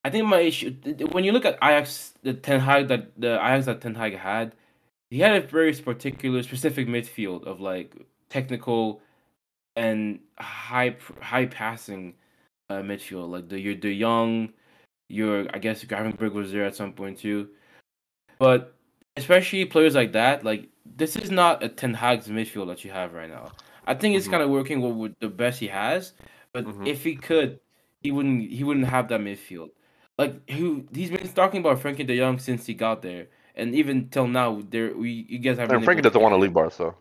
I 0.05 0.11
think 0.11 0.27
my 0.27 0.41
issue 0.41 0.75
when 1.13 1.25
you 1.25 1.33
look 1.33 1.45
at 1.45 1.59
Ajax, 1.63 2.15
the 2.23 2.35
Ten 2.35 2.61
Hag 2.61 2.89
that 2.89 3.21
the 3.21 3.35
Ajax 3.35 3.67
that 3.67 3.81
Ten 3.81 3.95
Hag 3.95 4.17
had, 4.17 4.55
he 5.11 5.21
had 5.21 5.37
a 5.37 5.47
very 5.47 5.73
particular, 5.73 6.43
specific 6.43 6.89
midfield 6.89 7.45
of 7.45 7.61
like 7.61 7.95
technical 8.29 9.01
and 9.77 10.21
high 10.39 10.97
high 11.21 11.47
passing 11.47 12.15
uh, 12.71 12.77
midfield. 12.77 13.31
Like 13.31 13.49
the 13.49 13.61
you're 13.61 13.75
De 13.75 14.01
Jong, 14.01 14.53
your 15.09 15.47
I 15.55 15.59
guess 15.59 15.85
Gravenberg 15.85 16.33
was 16.33 16.51
there 16.51 16.65
at 16.65 16.75
some 16.75 16.93
point 16.93 17.19
too, 17.19 17.49
but 18.41 18.75
especially 19.17 19.65
players 19.65 19.95
like 19.95 20.13
that, 20.13 20.45
like 20.45 20.69
this 20.97 21.15
is 21.17 21.31
not 21.31 21.63
a 21.63 21.69
Ten 21.69 21.95
Hag's 21.95 22.27
midfield 22.27 22.67
that 22.67 22.85
you 22.85 22.91
have 22.91 23.15
right 23.15 23.31
now. 23.31 23.53
I 23.89 23.95
think 23.95 24.17
it's 24.17 24.29
Mhm. 24.29 24.33
kind 24.33 24.43
of 24.45 24.51
working 24.51 24.79
with, 24.85 24.97
with 25.03 25.15
the 25.19 25.29
best 25.43 25.59
he 25.65 25.69
has, 25.69 26.13
but 26.53 26.65
Mhm. 26.67 26.87
if 26.87 27.03
he 27.03 27.17
could, 27.17 27.59
he 28.05 28.11
wouldn't 28.13 28.51
he 28.51 28.63
wouldn't 28.63 28.87
have 28.87 29.09
that 29.09 29.21
midfield. 29.21 29.71
Like 30.19 30.35
who 30.51 30.85
he's 30.93 31.11
been 31.11 31.27
talking 31.43 31.61
about 31.61 31.79
Frenkie 31.83 32.07
De 32.07 32.17
Jong 32.17 32.39
since 32.39 32.67
he 32.67 32.75
got 32.75 33.03
there, 33.03 33.29
and 33.57 33.75
even 33.75 34.09
till 34.11 34.29
now, 34.29 34.61
there 34.71 34.95
we 34.95 35.27
you 35.29 35.39
guys 35.39 35.59
haven't. 35.59 35.77
And 35.77 35.85
Frenkie 35.87 36.03
doesn't 36.03 36.21
want 36.21 36.33
to 36.35 36.39
leave. 36.45 36.53
Barca. 36.53 36.95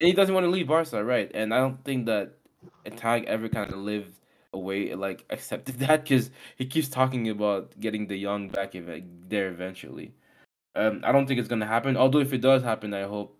And 0.00 0.06
he 0.08 0.12
doesn't 0.12 0.34
want 0.34 0.44
to 0.44 0.50
leave 0.50 0.66
Barca, 0.68 1.02
right? 1.04 1.30
And 1.34 1.52
I 1.54 1.58
don't 1.58 1.82
think 1.84 2.06
that 2.06 2.36
Tag 2.96 3.24
ever 3.26 3.48
kind 3.48 3.70
of 3.72 3.78
lived 3.78 4.14
away, 4.52 4.94
like 4.94 5.24
accepted 5.30 5.76
that, 5.80 6.02
because 6.04 6.30
he 6.56 6.66
keeps 6.66 6.88
talking 6.88 7.28
about 7.28 7.78
getting 7.80 8.06
De 8.06 8.22
Jong 8.22 8.48
back 8.48 8.74
ev- 8.74 9.04
there 9.28 9.48
eventually. 9.48 10.12
Um, 10.74 11.00
I 11.04 11.12
don't 11.12 11.26
think 11.26 11.38
it's 11.40 11.48
gonna 11.48 11.66
happen. 11.66 11.96
Although 11.96 12.20
if 12.20 12.32
it 12.32 12.40
does 12.40 12.62
happen, 12.62 12.94
I 12.94 13.02
hope 13.02 13.36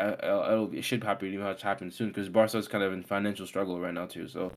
Uh, 0.00 0.48
it'll, 0.52 0.72
it 0.74 0.82
should 0.82 1.04
happen. 1.04 1.38
Happen 1.62 1.90
soon, 1.90 2.08
because 2.08 2.28
Barca's 2.28 2.68
kind 2.68 2.82
of 2.82 2.92
in 2.92 3.02
financial 3.02 3.46
struggle 3.46 3.80
right 3.80 3.94
now 3.94 4.06
too. 4.06 4.28
So 4.28 4.52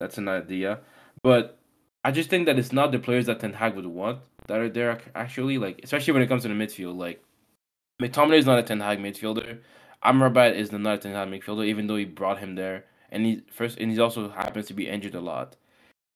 that's 0.00 0.18
an 0.18 0.28
idea. 0.28 0.80
But 1.22 1.58
I 2.04 2.12
just 2.12 2.30
think 2.30 2.46
that 2.46 2.58
it's 2.58 2.72
not 2.72 2.92
the 2.92 2.98
players 2.98 3.26
that 3.26 3.40
Ten 3.40 3.54
Hag 3.54 3.74
would 3.74 3.86
want 3.86 4.20
that 4.46 4.60
are 4.60 4.68
there 4.68 5.00
actually, 5.14 5.58
like 5.58 5.80
especially 5.82 6.12
when 6.12 6.22
it 6.22 6.28
comes 6.28 6.42
to 6.42 6.48
the 6.48 6.54
midfield. 6.54 6.96
Like 6.96 7.22
McTominay 8.00 8.38
is 8.38 8.46
not 8.46 8.58
a 8.58 8.62
Ten 8.62 8.80
Hag 8.80 8.98
midfielder. 8.98 9.58
Amrabat 10.04 10.54
is 10.54 10.70
the 10.70 10.78
not 10.78 10.94
a 10.94 10.98
Ten 10.98 11.14
Hag 11.14 11.28
midfielder, 11.28 11.64
even 11.66 11.86
though 11.86 11.96
he 11.96 12.04
brought 12.04 12.38
him 12.38 12.54
there, 12.54 12.84
and 13.10 13.24
he 13.26 13.42
first 13.50 13.78
and 13.78 13.90
he 13.90 13.98
also 13.98 14.28
happens 14.28 14.66
to 14.66 14.74
be 14.74 14.88
injured 14.88 15.14
a 15.14 15.20
lot. 15.20 15.56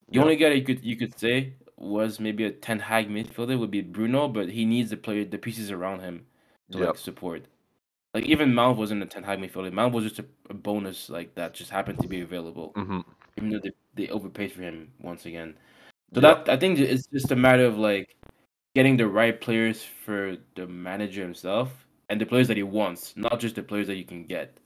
The 0.08 0.16
Yeah. 0.18 0.22
only 0.22 0.36
guy 0.36 0.50
you 0.50 0.62
could 0.64 0.84
you 0.84 0.96
could 0.96 1.18
say 1.18 1.54
was 1.76 2.20
maybe 2.20 2.44
a 2.44 2.50
Ten 2.52 2.80
Hag 2.80 3.08
midfielder 3.08 3.58
would 3.58 3.70
be 3.70 3.80
Bruno, 3.80 4.28
but 4.28 4.50
he 4.50 4.64
needs 4.64 4.90
the 4.90 4.96
player 4.96 5.24
the 5.24 5.38
pieces 5.38 5.70
around 5.70 6.00
him 6.00 6.26
to 6.70 6.78
Yep. 6.78 6.88
like 6.88 6.98
support. 6.98 7.46
Like 8.14 8.24
even 8.24 8.54
Mount 8.54 8.78
wasn't 8.78 9.02
a 9.02 9.06
Ten 9.06 9.22
Hag 9.22 9.38
midfielder. 9.38 9.72
Mount 9.72 9.94
was 9.94 10.04
just 10.04 10.18
a, 10.18 10.24
a 10.48 10.54
bonus 10.54 11.08
like 11.08 11.34
that 11.36 11.54
just 11.54 11.70
happened 11.70 12.00
to 12.00 12.08
be 12.08 12.20
available, 12.22 12.74
hmm 12.74 13.00
even 13.36 13.50
though 13.50 13.60
they, 13.62 13.72
they 13.94 14.08
overpaid 14.08 14.52
for 14.52 14.62
him 14.62 14.92
once 15.00 15.26
again. 15.26 15.54
So 16.14 16.20
Yep. 16.20 16.44
that 16.46 16.48
I 16.54 16.56
think 16.56 16.78
it's 16.78 17.06
just 17.06 17.30
a 17.30 17.36
matter 17.36 17.64
of 17.66 17.78
like 17.78 18.16
getting 18.74 18.96
the 18.96 19.06
right 19.06 19.40
players 19.40 19.82
for 19.84 20.36
the 20.56 20.66
manager 20.66 21.22
himself 21.22 21.86
and 22.08 22.20
the 22.20 22.26
players 22.26 22.48
that 22.48 22.56
he 22.56 22.62
wants, 22.64 23.14
not 23.16 23.38
just 23.40 23.54
the 23.56 23.62
players 23.62 23.86
that 23.86 23.96
you 23.96 24.04
can 24.04 24.24
get. 24.24 24.58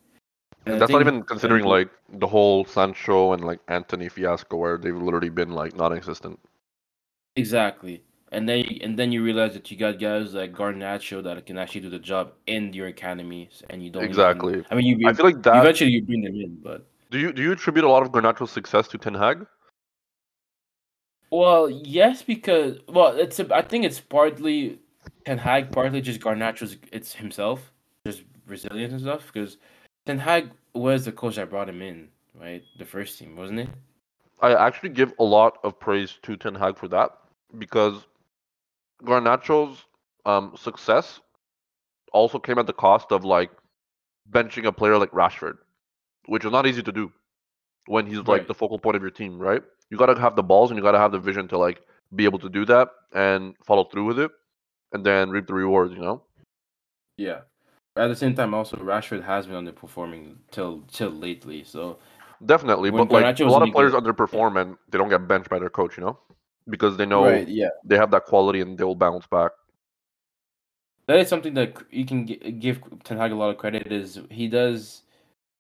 And 0.67 0.77
I 0.77 0.79
that's 0.79 0.93
not 0.93 1.03
even 1.03 1.23
considering 1.25 1.65
like 1.65 1.91
the 2.09 2.27
whole 2.27 2.65
Sancho 2.65 3.33
and 3.33 3.45
like 3.45 3.61
Antony 3.69 4.09
fiasco 4.09 4.57
where 4.57 4.79
they've 4.79 4.97
literally 4.97 5.29
been 5.29 5.51
like 5.51 5.77
non-existent. 5.77 6.41
exactly. 7.37 8.03
And 8.35 8.49
then 8.49 8.65
and 8.83 8.99
then 8.99 9.13
you 9.13 9.23
realize 9.23 9.53
that 9.55 9.71
you 9.71 9.77
got 9.77 9.99
guys 10.01 10.35
like 10.35 10.53
Garnacho 10.53 11.23
that 11.23 11.47
can 11.47 11.57
actually 11.57 11.83
do 11.83 11.91
the 11.91 11.99
job 11.99 12.33
in 12.47 12.73
your 12.73 12.89
academies, 12.89 13.63
and 13.71 13.83
you 13.83 13.91
don't 13.91 14.03
even- 14.03 14.11
Exactly. 14.11 14.65
I 14.71 14.75
mean, 14.75 14.87
you, 14.87 15.09
I 15.09 15.13
feel 15.13 15.27
like 15.27 15.43
that. 15.45 15.57
eventually 15.65 15.91
you 15.91 16.03
bring 16.03 16.23
them 16.23 16.35
in, 16.35 16.57
but 16.63 16.87
Do 17.11 17.19
you 17.19 17.33
do 17.33 17.43
you 17.43 17.53
attribute 17.53 17.85
a 17.85 17.89
lot 17.89 18.03
of 18.03 18.11
Garnacho's 18.11 18.51
success 18.51 18.89
to 18.89 18.99
Ten 18.99 19.15
Hag? 19.15 19.47
well, 21.31 21.69
yes, 21.71 22.23
because 22.23 22.79
well, 22.89 23.17
it's 23.19 23.41
a, 23.41 23.55
I 23.55 23.63
think 23.63 23.85
it's 23.85 24.01
partly 24.01 24.79
Ten 25.25 25.39
Hag, 25.39 25.73
partly 25.73 26.01
just 26.01 26.21
Garnacho's 26.21 26.77
it's 26.93 27.13
himself, 27.15 27.73
just 28.07 28.23
resilience 28.47 28.93
and 28.93 29.03
stuff. 29.03 29.31
Because 29.33 29.59
Ten 30.07 30.19
Hag 30.19 30.51
was 30.75 31.05
the 31.05 31.13
coach 31.13 31.37
that 31.37 31.51
brought 31.51 31.69
him 31.69 31.83
in, 31.83 32.09
right? 32.35 32.63
The 32.79 32.85
first 32.85 33.19
team, 33.19 33.37
wasn't 33.37 33.61
it? 33.61 33.69
I 34.41 34.55
actually 34.55 34.91
give 34.91 35.13
a 35.19 35.25
lot 35.25 35.59
of 35.65 35.79
praise 35.79 36.19
to 36.23 36.37
Ten 36.37 36.55
Hag 36.55 36.77
for 36.77 36.89
that 36.89 37.11
because 37.59 38.07
Garnacho's 39.05 39.85
um, 40.25 40.55
success 40.57 41.21
also 42.13 42.39
came 42.39 42.59
at 42.59 42.67
the 42.67 42.73
cost 42.73 43.13
of 43.13 43.25
like 43.25 43.51
benching 44.31 44.67
a 44.67 44.73
player 44.73 44.99
like 44.99 45.11
Rashford, 45.11 45.59
which 46.27 46.45
is 46.45 46.53
not 46.53 46.67
easy 46.67 46.83
to 46.83 46.93
do 46.93 47.13
when 47.87 48.07
he's 48.07 48.21
like 48.21 48.47
the 48.47 48.55
focal 48.55 48.79
point 48.79 48.97
of 48.97 49.03
your 49.03 49.11
team, 49.11 49.39
right? 49.39 49.63
You 49.91 49.99
got 49.99 50.07
to 50.07 50.21
have 50.21 50.37
the 50.37 50.43
balls 50.43 50.71
and 50.71 50.79
you 50.79 50.83
got 50.83 50.93
to 50.93 50.99
have 50.99 51.13
the 51.13 51.19
vision 51.19 51.49
to 51.49 51.59
like 51.59 51.83
be 52.15 52.25
able 52.25 52.39
to 52.39 52.49
do 52.49 52.65
that 52.67 52.89
and 53.13 53.55
follow 53.65 53.85
through 53.85 54.07
with 54.07 54.19
it 54.19 54.31
and 54.93 55.05
then 55.05 55.31
reap 55.31 55.47
the 55.47 55.55
rewards, 55.55 55.93
you 55.93 56.01
know? 56.01 56.23
Yeah. 57.17 57.41
At 57.97 58.09
the 58.09 58.17
same 58.17 58.35
time, 58.35 58.55
also 58.55 58.77
Rashford 58.77 59.25
has 59.25 59.47
been 59.47 59.65
underperforming 59.65 60.37
till 60.51 60.83
till 60.91 61.11
lately. 61.11 61.63
So 61.65 61.99
Definitely, 62.45 62.91
but 62.91 63.11
like 63.11 63.39
a 63.39 63.45
lot 63.45 63.63
of 63.63 63.73
players 63.73 63.93
underperform 63.93 64.61
and 64.61 64.77
they 64.91 64.99
don't 64.99 65.09
get 65.09 65.29
benched 65.29 65.49
by 65.49 65.59
their 65.59 65.71
coach, 65.71 65.97
you 65.97 66.05
know? 66.05 66.19
Because 66.69 66.97
they 66.97 67.07
know 67.07 67.25
right, 67.25 67.47
yeah, 67.49 67.69
they 67.85 67.97
have 67.97 68.11
that 68.13 68.25
quality 68.25 68.61
and 68.61 68.79
they'll 68.79 68.95
bounce 68.95 69.27
back. 69.27 69.53
that 71.07 71.19
is 71.19 71.29
something 71.29 71.55
that 71.55 71.77
you 71.91 72.07
can 72.07 72.25
give 72.25 72.81
Ten 73.05 73.19
Hag 73.19 73.33
a 73.33 73.35
lot 73.35 73.51
of 73.51 73.59
credit. 73.59 73.93
Is 73.93 74.19
he 74.31 74.49
does, 74.49 75.03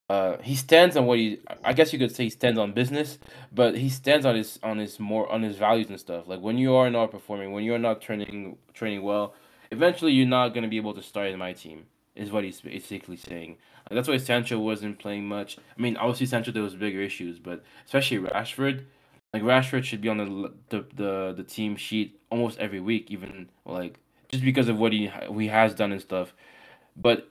uh, 0.08 0.38
he 0.42 0.54
stands 0.54 0.96
on 0.96 1.06
what 1.06 1.18
he. 1.18 1.40
I 1.62 1.72
guess 1.74 1.92
you 1.92 1.98
could 1.98 2.14
say 2.14 2.24
he 2.24 2.30
stands 2.30 2.58
on 2.58 2.72
business, 2.72 3.18
but 3.52 3.76
he 3.76 3.88
stands 3.90 4.24
on 4.24 4.34
his 4.36 4.58
on 4.62 4.78
his 4.78 4.98
more 4.98 5.30
on 5.30 5.42
his 5.42 5.56
values 5.56 5.90
and 5.90 6.00
stuff. 6.00 6.26
Like 6.26 6.40
when 6.40 6.56
you 6.58 6.74
are 6.74 6.90
not 6.90 7.10
performing, 7.10 7.52
when 7.52 7.64
you 7.64 7.74
are 7.74 7.78
not 7.78 8.00
training 8.00 8.56
training 8.72 9.02
well, 9.02 9.34
eventually 9.70 10.12
you're 10.12 10.26
not 10.26 10.54
gonna 10.54 10.68
be 10.68 10.78
able 10.78 10.94
to 10.94 11.02
start 11.02 11.28
in 11.28 11.38
my 11.38 11.52
team. 11.52 11.86
Is 12.14 12.30
what 12.30 12.44
he's 12.44 12.60
basically 12.60 13.16
saying. 13.16 13.58
And 13.88 13.98
that's 13.98 14.08
why 14.08 14.16
Sancho 14.18 14.58
wasn't 14.58 14.98
playing 15.00 15.26
much. 15.26 15.58
I 15.58 15.82
mean, 15.82 15.96
obviously 15.96 16.26
Sancho 16.26 16.52
there 16.52 16.62
was 16.62 16.76
bigger 16.76 17.02
issues, 17.02 17.38
but 17.38 17.62
especially 17.84 18.18
Rashford. 18.18 18.84
Like 19.34 19.42
Rashford 19.42 19.82
should 19.82 20.00
be 20.00 20.08
on 20.08 20.18
the 20.18 20.52
the 20.68 20.86
the, 20.94 21.34
the 21.36 21.42
team 21.42 21.74
sheet 21.74 22.20
almost 22.30 22.56
every 22.60 22.78
week, 22.78 23.10
even 23.10 23.48
like 23.66 23.98
just 24.28 24.44
because 24.44 24.68
of 24.68 24.78
what 24.78 24.92
he 24.92 25.10
he 25.36 25.48
has 25.48 25.74
done 25.74 25.90
and 25.90 26.00
stuff. 26.00 26.32
But 26.96 27.28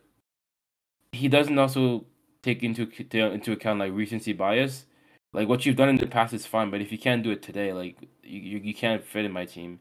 he 1.12 1.28
doesn't 1.28 1.58
also 1.58 2.04
take 2.42 2.62
into 2.62 2.86
into 3.10 3.52
account 3.52 3.78
like 3.78 3.94
recency 3.94 4.34
bias. 4.34 4.84
Like 5.32 5.48
what 5.48 5.64
you've 5.64 5.76
done 5.76 5.88
in 5.88 5.96
the 5.96 6.06
past 6.06 6.34
is 6.34 6.44
fine, 6.44 6.70
but 6.70 6.82
if 6.82 6.92
you 6.92 6.98
can't 6.98 7.22
do 7.22 7.30
it 7.30 7.42
today, 7.42 7.72
like 7.72 7.96
you, 8.22 8.58
you, 8.58 8.74
can't 8.74 9.02
fit 9.02 9.24
in 9.24 9.32
my 9.32 9.46
team. 9.46 9.80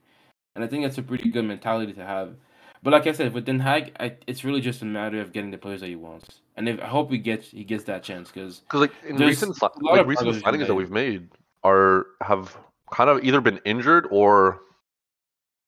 And 0.55 0.63
I 0.63 0.67
think 0.67 0.83
that's 0.83 0.97
a 0.97 1.03
pretty 1.03 1.29
good 1.29 1.43
mentality 1.45 1.91
to 1.91 2.05
have. 2.05 2.35
But 2.81 2.93
like 2.93 3.05
I 3.05 3.11
said, 3.11 3.33
with 3.33 3.45
Ten 3.45 3.59
Hag, 3.59 3.95
I, 3.99 4.15
it's 4.27 4.45
really 4.45 4.61
just 4.61 4.81
a 4.81 4.85
matter 4.85 5.19
of 5.19 5.31
getting 5.33 5.51
the 5.51 5.57
players 5.57 5.81
that 5.81 5.89
he 5.89 5.95
wants. 5.95 6.39
And 6.55 6.67
if 6.69 6.79
I 6.79 6.87
hope 6.87 7.11
he 7.11 7.17
gets 7.17 7.51
he 7.51 7.65
gets 7.65 7.83
that 7.83 8.01
chance 8.01 8.31
because 8.31 8.61
Because 8.61 8.81
like 8.81 8.93
in 9.05 9.17
recent 9.17 9.55
si- 9.57 9.65
a 9.65 9.83
lot 9.83 9.91
like 9.91 10.01
of 10.01 10.07
recent 10.07 10.43
signings 10.43 10.67
that 10.67 10.73
we've 10.73 10.89
made 10.89 11.27
are 11.63 12.05
have 12.21 12.57
kind 12.91 13.09
of 13.09 13.23
either 13.23 13.41
been 13.41 13.59
injured 13.65 14.07
or 14.11 14.59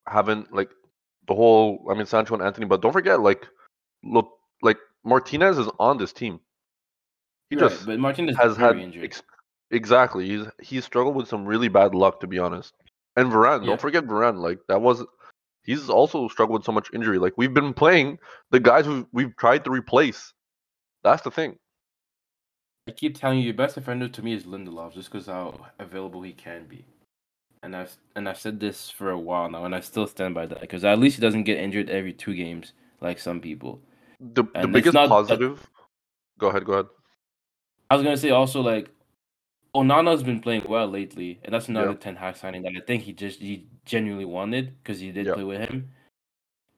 haven't 0.08 0.54
like 0.54 0.70
the 1.28 1.34
whole. 1.34 1.86
I 1.90 1.94
mean 1.96 2.06
Sancho 2.06 2.34
and 2.36 2.44
Antony, 2.44 2.66
but 2.66 2.82
don't 2.82 2.94
forget 2.94 3.20
like 3.22 3.48
look 4.04 4.30
like 4.62 4.78
Martinez 5.04 5.58
is 5.58 5.68
on 5.80 5.98
this 5.98 6.14
team. 6.14 6.40
He 7.50 7.56
Right, 7.56 7.70
just 7.70 7.86
but 7.86 8.00
Martinez 8.00 8.38
has 8.38 8.58
had 8.58 8.78
injured. 8.78 9.04
ex- 9.04 9.24
exactly. 9.72 10.28
He's 10.28 10.46
he's 10.62 10.86
struggled 10.86 11.16
with 11.16 11.28
some 11.28 11.46
really 11.46 11.68
bad 11.68 11.96
luck 11.96 12.20
to 12.22 12.28
be 12.28 12.40
honest. 12.40 12.74
And 13.16 13.32
Varane, 13.32 13.62
Yeah. 13.62 13.68
don't 13.68 13.82
forget 13.82 14.06
Varane. 14.06 14.38
Like 14.38 14.60
that 14.68 14.82
was. 14.82 15.04
He's 15.64 15.90
also 15.90 16.28
struggled 16.28 16.60
with 16.60 16.66
so 16.66 16.72
much 16.72 16.90
injury. 16.94 17.18
Like 17.18 17.34
we've 17.38 17.54
been 17.54 17.74
playing 17.74 18.20
the 18.52 18.60
guys 18.60 18.86
who 18.86 19.08
we've 19.12 19.36
tried 19.38 19.64
to 19.66 19.72
replace. 19.72 20.32
That's 21.04 21.24
the 21.24 21.32
thing. 21.32 21.58
I 22.88 22.92
keep 22.92 23.18
telling 23.18 23.40
you, 23.40 23.46
your 23.46 23.54
best 23.56 23.76
defender 23.76 24.08
to 24.08 24.22
me 24.22 24.34
is 24.34 24.44
Lindelof, 24.44 24.94
just 24.94 25.12
because 25.12 25.26
how 25.26 25.60
available 25.80 26.22
he 26.22 26.34
can 26.34 26.66
be. 26.66 26.86
And 27.64 27.76
I've 27.76 27.96
and 28.16 28.30
I've 28.30 28.40
said 28.40 28.60
this 28.60 28.92
for 28.92 29.10
a 29.10 29.18
while 29.18 29.50
now, 29.50 29.66
and 29.66 29.74
I 29.74 29.80
still 29.80 30.06
stand 30.06 30.36
by 30.36 30.46
that. 30.46 30.62
Because 30.62 30.86
at 30.86 31.00
least 31.00 31.16
he 31.16 31.22
doesn't 31.22 31.44
get 31.46 31.58
injured 31.58 31.90
every 31.90 32.14
two 32.14 32.36
games 32.36 32.74
like 33.02 33.18
some 33.18 33.40
people. 33.42 33.82
The 34.20 34.44
the 34.44 34.50
And 34.56 34.74
biggest 34.74 34.94
not 34.94 35.04
that- 35.04 35.10
positive. 35.10 35.68
Go 36.38 36.48
ahead. 36.50 36.66
Go 36.66 36.74
ahead. 36.74 36.86
I 37.90 37.96
was 37.96 38.04
gonna 38.04 38.18
say 38.18 38.30
also 38.30 38.62
like, 38.62 38.90
Onana's 39.74 40.22
been 40.22 40.40
playing 40.42 40.66
well 40.70 40.88
lately, 40.88 41.40
and 41.44 41.54
that's 41.54 41.70
another. 41.70 41.96
Ten 41.96 42.16
Hag 42.16 42.36
signing 42.36 42.62
that 42.64 42.74
I 42.78 42.82
think 42.86 43.02
he 43.04 43.14
just 43.14 43.40
he 43.40 43.66
genuinely 43.86 44.26
wanted 44.26 44.76
because 44.84 45.00
he 45.00 45.12
did 45.12 45.34
play 45.34 45.44
with 45.44 45.68
him. 45.68 45.90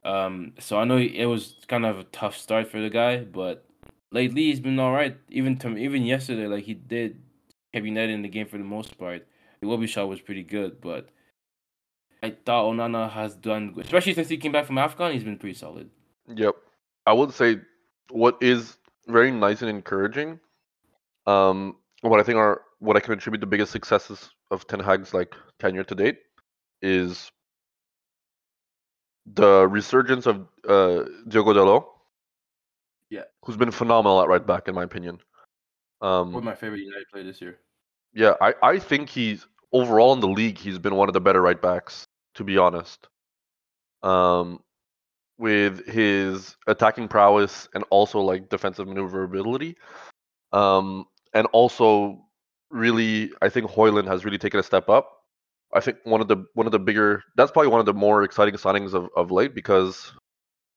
Um, 0.05 0.53
so 0.59 0.77
I 0.79 0.85
know 0.85 0.97
it 0.97 1.25
was 1.25 1.55
kind 1.67 1.85
of 1.85 1.99
a 1.99 2.03
tough 2.05 2.37
start 2.37 2.69
for 2.69 2.79
the 2.79 2.89
guy, 2.89 3.17
but 3.25 3.65
lately 4.11 4.43
he's 4.43 4.59
been 4.59 4.79
all 4.79 4.93
right. 4.93 5.17
Even 5.29 5.57
to 5.59 5.77
even 5.77 6.03
yesterday, 6.03 6.47
like 6.47 6.65
he 6.65 6.73
did 6.73 7.21
kept 7.73 7.85
United 7.85 8.13
in 8.13 8.21
the 8.21 8.29
game 8.29 8.47
for 8.47 8.57
the 8.57 8.63
most 8.63 8.97
part. 8.97 9.27
The 9.59 9.67
Iwobi 9.67 9.87
shot 9.87 10.07
was 10.07 10.21
pretty 10.21 10.43
good, 10.43 10.81
but 10.81 11.09
I 12.21 12.35
thought 12.45 12.65
Onana 12.65 13.09
has 13.09 13.35
done, 13.35 13.75
especially 13.79 14.13
since 14.13 14.29
he 14.29 14.37
came 14.37 14.51
back 14.51 14.65
from 14.65 14.75
AFCON, 14.75 15.13
he's 15.13 15.23
been 15.23 15.37
pretty 15.37 15.57
solid. 15.57 15.89
Yep. 16.27 16.55
I 17.05 17.13
would 17.13 17.33
say 17.33 17.57
what 18.09 18.37
is 18.41 18.77
very 19.07 19.31
nice 19.31 19.61
and 19.61 19.69
encouraging, 19.69 20.39
um, 21.25 21.77
what 22.01 22.19
I 22.19 22.23
think 22.23 22.37
are 22.37 22.61
what 22.79 22.95
I 22.95 22.99
can 22.99 23.13
attribute 23.13 23.41
the 23.41 23.47
biggest 23.47 23.71
successes 23.71 24.29
of 24.51 24.67
Ten 24.67 24.79
Hag's 24.79 25.13
like 25.13 25.33
tenure 25.59 25.83
to 25.83 25.95
date 25.95 26.19
is 26.81 27.31
the 29.25 29.67
resurgence 29.67 30.25
of 30.25 30.47
uh, 30.67 31.03
Diogo 31.27 31.53
Dalot. 31.53 31.85
Yeah. 33.09 33.23
Who's 33.45 33.57
been 33.57 33.71
phenomenal 33.71 34.21
at 34.21 34.27
right 34.27 34.45
back 34.45 34.67
in 34.67 34.75
my 34.75 34.83
opinion. 34.83 35.19
One 35.99 36.11
of 36.11 36.35
Um, 36.35 36.43
my 36.43 36.55
favorite 36.55 36.79
United 36.79 37.07
player 37.11 37.23
this 37.23 37.41
year. 37.41 37.59
yeah, 38.13 38.33
I, 38.41 38.53
I 38.61 38.79
think 38.79 39.09
he's 39.09 39.45
overall 39.73 40.13
in 40.13 40.19
the 40.19 40.27
league 40.27 40.57
he's 40.57 40.79
been 40.79 40.95
one 40.95 41.09
of 41.09 41.13
the 41.13 41.21
better 41.21 41.41
right 41.41 41.61
backs, 41.61 42.05
to 42.35 42.43
be 42.43 42.57
honest. 42.57 43.07
Um 44.03 44.59
with 45.39 45.85
his 45.85 46.55
attacking 46.65 47.07
prowess 47.07 47.67
and 47.75 47.83
also 47.91 48.19
like 48.19 48.49
defensive 48.49 48.87
maneuverability. 48.87 49.75
Um 50.51 51.05
and 51.33 51.47
also 51.53 52.23
really 52.69 53.31
I 53.41 53.49
think 53.49 53.69
Højlund 53.69 54.07
has 54.07 54.25
really 54.25 54.37
taken 54.37 54.59
a 54.59 54.63
step 54.63 54.89
up. 54.89 55.13
I 55.73 55.79
think 55.79 55.97
one 56.03 56.21
of 56.21 56.27
the 56.27 56.45
one 56.53 56.65
of 56.65 56.71
the 56.71 56.79
bigger 56.79 57.23
that's 57.35 57.51
probably 57.51 57.69
one 57.71 57.79
of 57.79 57.85
the 57.85 57.93
more 57.93 58.23
exciting 58.23 58.55
signings 58.55 58.93
of, 58.93 59.09
of 59.15 59.31
late 59.31 59.53
because 59.53 60.13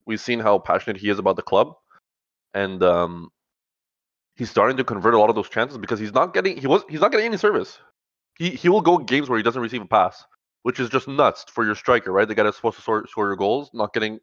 we've 0.05 0.19
seen 0.21 0.39
how 0.39 0.59
passionate 0.59 0.97
he 0.97 1.09
is 1.09 1.19
about 1.19 1.35
the 1.37 1.41
club. 1.41 1.73
And 2.53 2.83
um 2.83 3.29
he's 4.35 4.49
starting 4.49 4.77
to 4.77 4.83
convert 4.83 5.13
a 5.13 5.19
lot 5.19 5.29
of 5.29 5.35
those 5.35 5.49
chances 5.49 5.77
because 5.77 5.99
he's 5.99 6.13
not 6.13 6.33
getting 6.33 6.57
he 6.57 6.67
was 6.67 6.83
he's 6.89 7.01
not 7.01 7.11
getting 7.11 7.27
any 7.27 7.37
service. 7.37 7.79
He 8.37 8.49
he 8.49 8.69
will 8.69 8.81
go 8.81 8.97
games 8.97 9.29
where 9.29 9.37
he 9.37 9.43
doesn't 9.43 9.61
receive 9.61 9.81
a 9.81 9.85
pass, 9.85 10.23
which 10.63 10.79
is 10.79 10.89
just 10.89 11.07
nuts 11.07 11.45
for 11.47 11.65
your 11.65 11.75
striker, 11.75 12.11
right? 12.11 12.27
The 12.27 12.35
guy 12.35 12.43
that's 12.43 12.57
supposed 12.57 12.77
to 12.77 12.81
score, 12.81 13.07
score 13.07 13.27
your 13.27 13.35
goals, 13.35 13.69
not 13.73 13.93
getting 13.93 14.19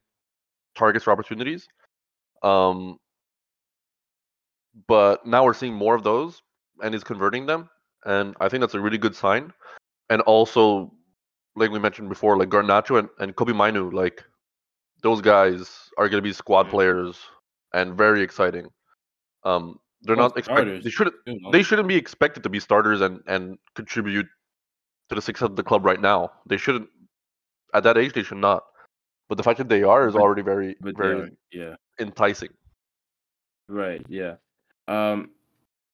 targets 0.75 1.07
or 1.07 1.13
opportunities. 1.13 1.69
Um, 2.43 2.99
but 4.87 5.27
now 5.27 5.45
we're 5.45 5.55
seeing 5.55 5.75
more 5.75 5.95
of 5.95 6.05
those, 6.05 6.43
and 6.83 6.95
he's 6.95 7.05
converting 7.05 7.47
them, 7.47 7.69
and 8.05 8.37
I 8.41 8.49
think 8.49 8.61
that's 8.61 8.75
a 8.75 8.81
really 8.81 8.99
good 8.99 9.15
sign. 9.15 9.53
And 10.11 10.23
also, 10.23 10.93
like 11.57 11.71
we 11.71 11.79
mentioned 11.79 12.09
before, 12.09 12.37
like 12.37 12.49
Garnacho 12.49 12.99
and, 12.99 13.09
and 13.19 13.35
Kobbie 13.35 13.53
Mainoo, 13.53 13.91
like 13.91 14.25
those 15.03 15.21
guys 15.21 15.91
are 15.99 16.09
going 16.09 16.23
to 16.23 16.29
be 16.29 16.33
squad 16.33 16.67
Mhm. 16.67 16.71
players 16.71 17.21
and 17.75 17.97
very 17.97 18.23
exciting. 18.23 18.67
Um, 19.45 19.79
they're 20.03 20.17
Well, 20.17 20.29
not 20.29 20.39
expected. 20.39 20.83
They 20.85 20.91
shouldn't 20.91 21.17
You 21.27 21.41
know? 21.41 21.51
they 21.51 21.63
shouldn't 21.63 21.89
be 21.89 21.97
expected 21.97 22.43
to 22.45 22.49
be 22.49 22.61
starters 22.61 23.01
and 23.01 23.21
and 23.27 23.59
contribute 23.75 24.27
to 25.09 25.15
the 25.15 25.23
success 25.23 25.47
of 25.49 25.57
the 25.57 25.63
club 25.63 25.85
right 25.85 26.01
now. 26.01 26.31
They 26.47 26.57
shouldn't 26.57 26.89
at 27.75 27.83
that 27.83 27.97
age 27.99 28.13
they 28.13 28.23
should 28.23 28.39
not. 28.39 28.65
But 29.29 29.37
the 29.37 29.43
fact 29.45 29.59
that 29.59 29.69
they 29.69 29.83
are 29.83 30.07
is 30.09 30.15
But- 30.15 30.23
already 30.23 30.43
very 30.43 30.77
very 30.81 31.33
yeah, 31.53 31.77
enticing. 31.99 32.51
Right. 33.69 34.05
Yeah. 34.09 34.37
Um, 34.87 35.31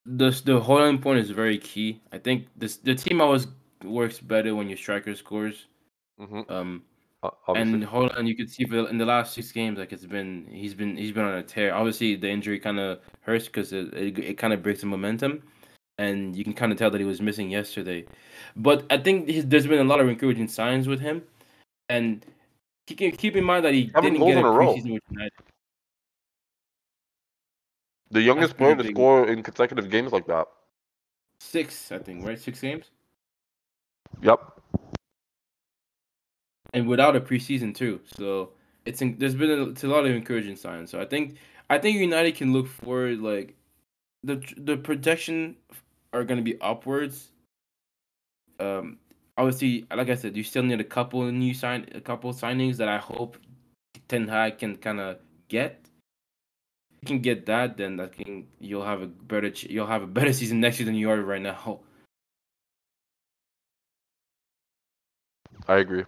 the 0.07 0.31
the 0.45 0.61
Højlund 0.61 1.03
point 1.03 1.19
is 1.19 1.31
very 1.31 1.59
key. 1.59 2.01
I 2.13 2.19
think 2.19 2.47
this 2.57 2.77
the 2.77 2.95
team 2.95 3.21
always 3.21 3.47
works 3.83 4.21
better 4.21 4.55
when 4.55 4.69
your 4.69 4.77
striker 4.79 5.15
scores. 5.15 5.67
hmm 6.19 6.43
Um, 6.49 6.85
obviously. 7.47 7.75
And 7.75 7.85
Højlund, 7.85 8.27
you 8.27 8.37
could 8.37 8.51
see 8.51 8.65
for 8.65 8.89
in 8.89 8.99
the 8.99 9.05
last 9.05 9.35
six 9.35 9.53
games, 9.53 9.79
like 9.79 9.93
it's 9.93 10.07
been 10.07 10.47
he's 10.51 10.75
been 10.75 10.97
he's 10.97 11.13
been 11.13 11.25
on 11.25 11.35
a 11.35 11.43
tear. 11.43 11.75
Obviously, 11.75 12.17
the 12.17 12.29
injury 12.29 12.59
kind 12.59 12.79
of 12.79 13.01
hurts 13.21 13.47
because 13.47 13.73
it 13.73 13.93
it, 13.95 14.19
it 14.19 14.39
kind 14.39 14.53
of 14.53 14.63
breaks 14.63 14.81
the 14.81 14.87
momentum, 14.87 15.43
and 15.99 16.37
you 16.37 16.45
can 16.45 16.53
kind 16.53 16.73
of 16.73 16.79
tell 16.79 16.91
that 16.91 17.01
he 17.01 17.07
was 17.07 17.21
missing 17.21 17.51
yesterday. 17.51 18.05
But 18.57 18.85
I 18.91 18.99
think 18.99 19.31
there's 19.49 19.67
been 19.67 19.81
a 19.81 19.85
lot 19.85 20.01
of 20.01 20.09
encouraging 20.09 20.49
signs 20.49 20.89
with 20.89 21.01
him, 21.01 21.23
and 21.89 22.25
keep 22.87 23.19
keep 23.19 23.37
in 23.37 23.45
mind 23.45 23.65
that 23.65 23.75
he 23.75 23.91
Seven 23.95 24.15
didn't 24.15 24.27
get 24.27 24.39
a 24.39 24.47
a 24.47 24.53
preseason 24.53 24.93
with 24.95 25.03
United. 25.11 25.33
the 28.11 28.23
youngest 28.23 28.57
player 28.57 28.77
to 28.77 28.85
score 28.85 29.27
in 29.29 29.43
consecutive 29.43 29.91
games 29.91 30.13
like 30.13 30.27
that. 30.27 30.47
Six, 31.41 31.91
I 31.93 31.99
think, 31.99 32.25
right? 32.25 32.39
Six 32.39 32.61
games, 32.61 32.91
Yep. 34.23 34.54
And 36.75 36.89
without 36.89 37.17
a 37.17 37.21
preseason 37.21 37.75
too. 37.75 38.01
So 38.05 38.51
it's 38.85 39.01
there's 39.01 39.35
been 39.35 39.51
a, 39.51 39.63
it's 39.71 39.85
a 39.85 39.89
lot 39.89 40.05
of 40.05 40.13
encouraging 40.13 40.57
signs. 40.57 40.91
So 40.91 41.01
I 41.01 41.07
think 41.07 41.37
I 41.71 41.79
think 41.79 41.97
United 41.97 42.35
can 42.35 42.53
look 42.53 42.67
forward 42.67 43.21
like 43.21 43.55
the 44.23 44.43
the 44.59 44.77
projection 44.77 45.57
are 46.13 46.25
going 46.25 46.39
to 46.39 46.45
be 46.45 46.61
upwards. 46.61 47.31
Um, 48.61 48.99
obviously, 49.39 49.87
like 49.95 50.11
I 50.11 50.15
said, 50.17 50.37
you 50.37 50.43
still 50.43 50.63
need 50.63 50.81
a 50.81 50.85
couple 50.85 51.27
of 51.27 51.33
new 51.33 51.55
sign 51.55 51.89
a 51.95 52.01
couple 52.01 52.33
signings 52.35 52.77
that 52.77 52.89
I 52.89 52.99
hope 52.99 53.39
Ten 54.09 54.29
Hag 54.29 54.59
can 54.59 54.77
kind 54.77 55.01
of 55.01 55.19
get. 55.49 55.81
You 57.01 57.07
can 57.07 57.21
get 57.21 57.47
that, 57.47 57.77
then 57.77 58.01
I 58.01 58.07
think 58.07 58.49
you'll 58.59 58.85
have 58.85 59.03
a 59.03 59.07
better 59.07 59.53
you'll 59.69 59.87
have 59.87 60.03
a 60.03 60.07
better 60.07 60.33
season 60.41 60.61
next 60.61 60.81
year 60.81 60.87
than 60.87 60.97
you 60.97 61.09
are 61.11 61.21
right 61.21 61.43
now. 61.43 61.81
I 65.67 65.77
agree. 65.77 66.05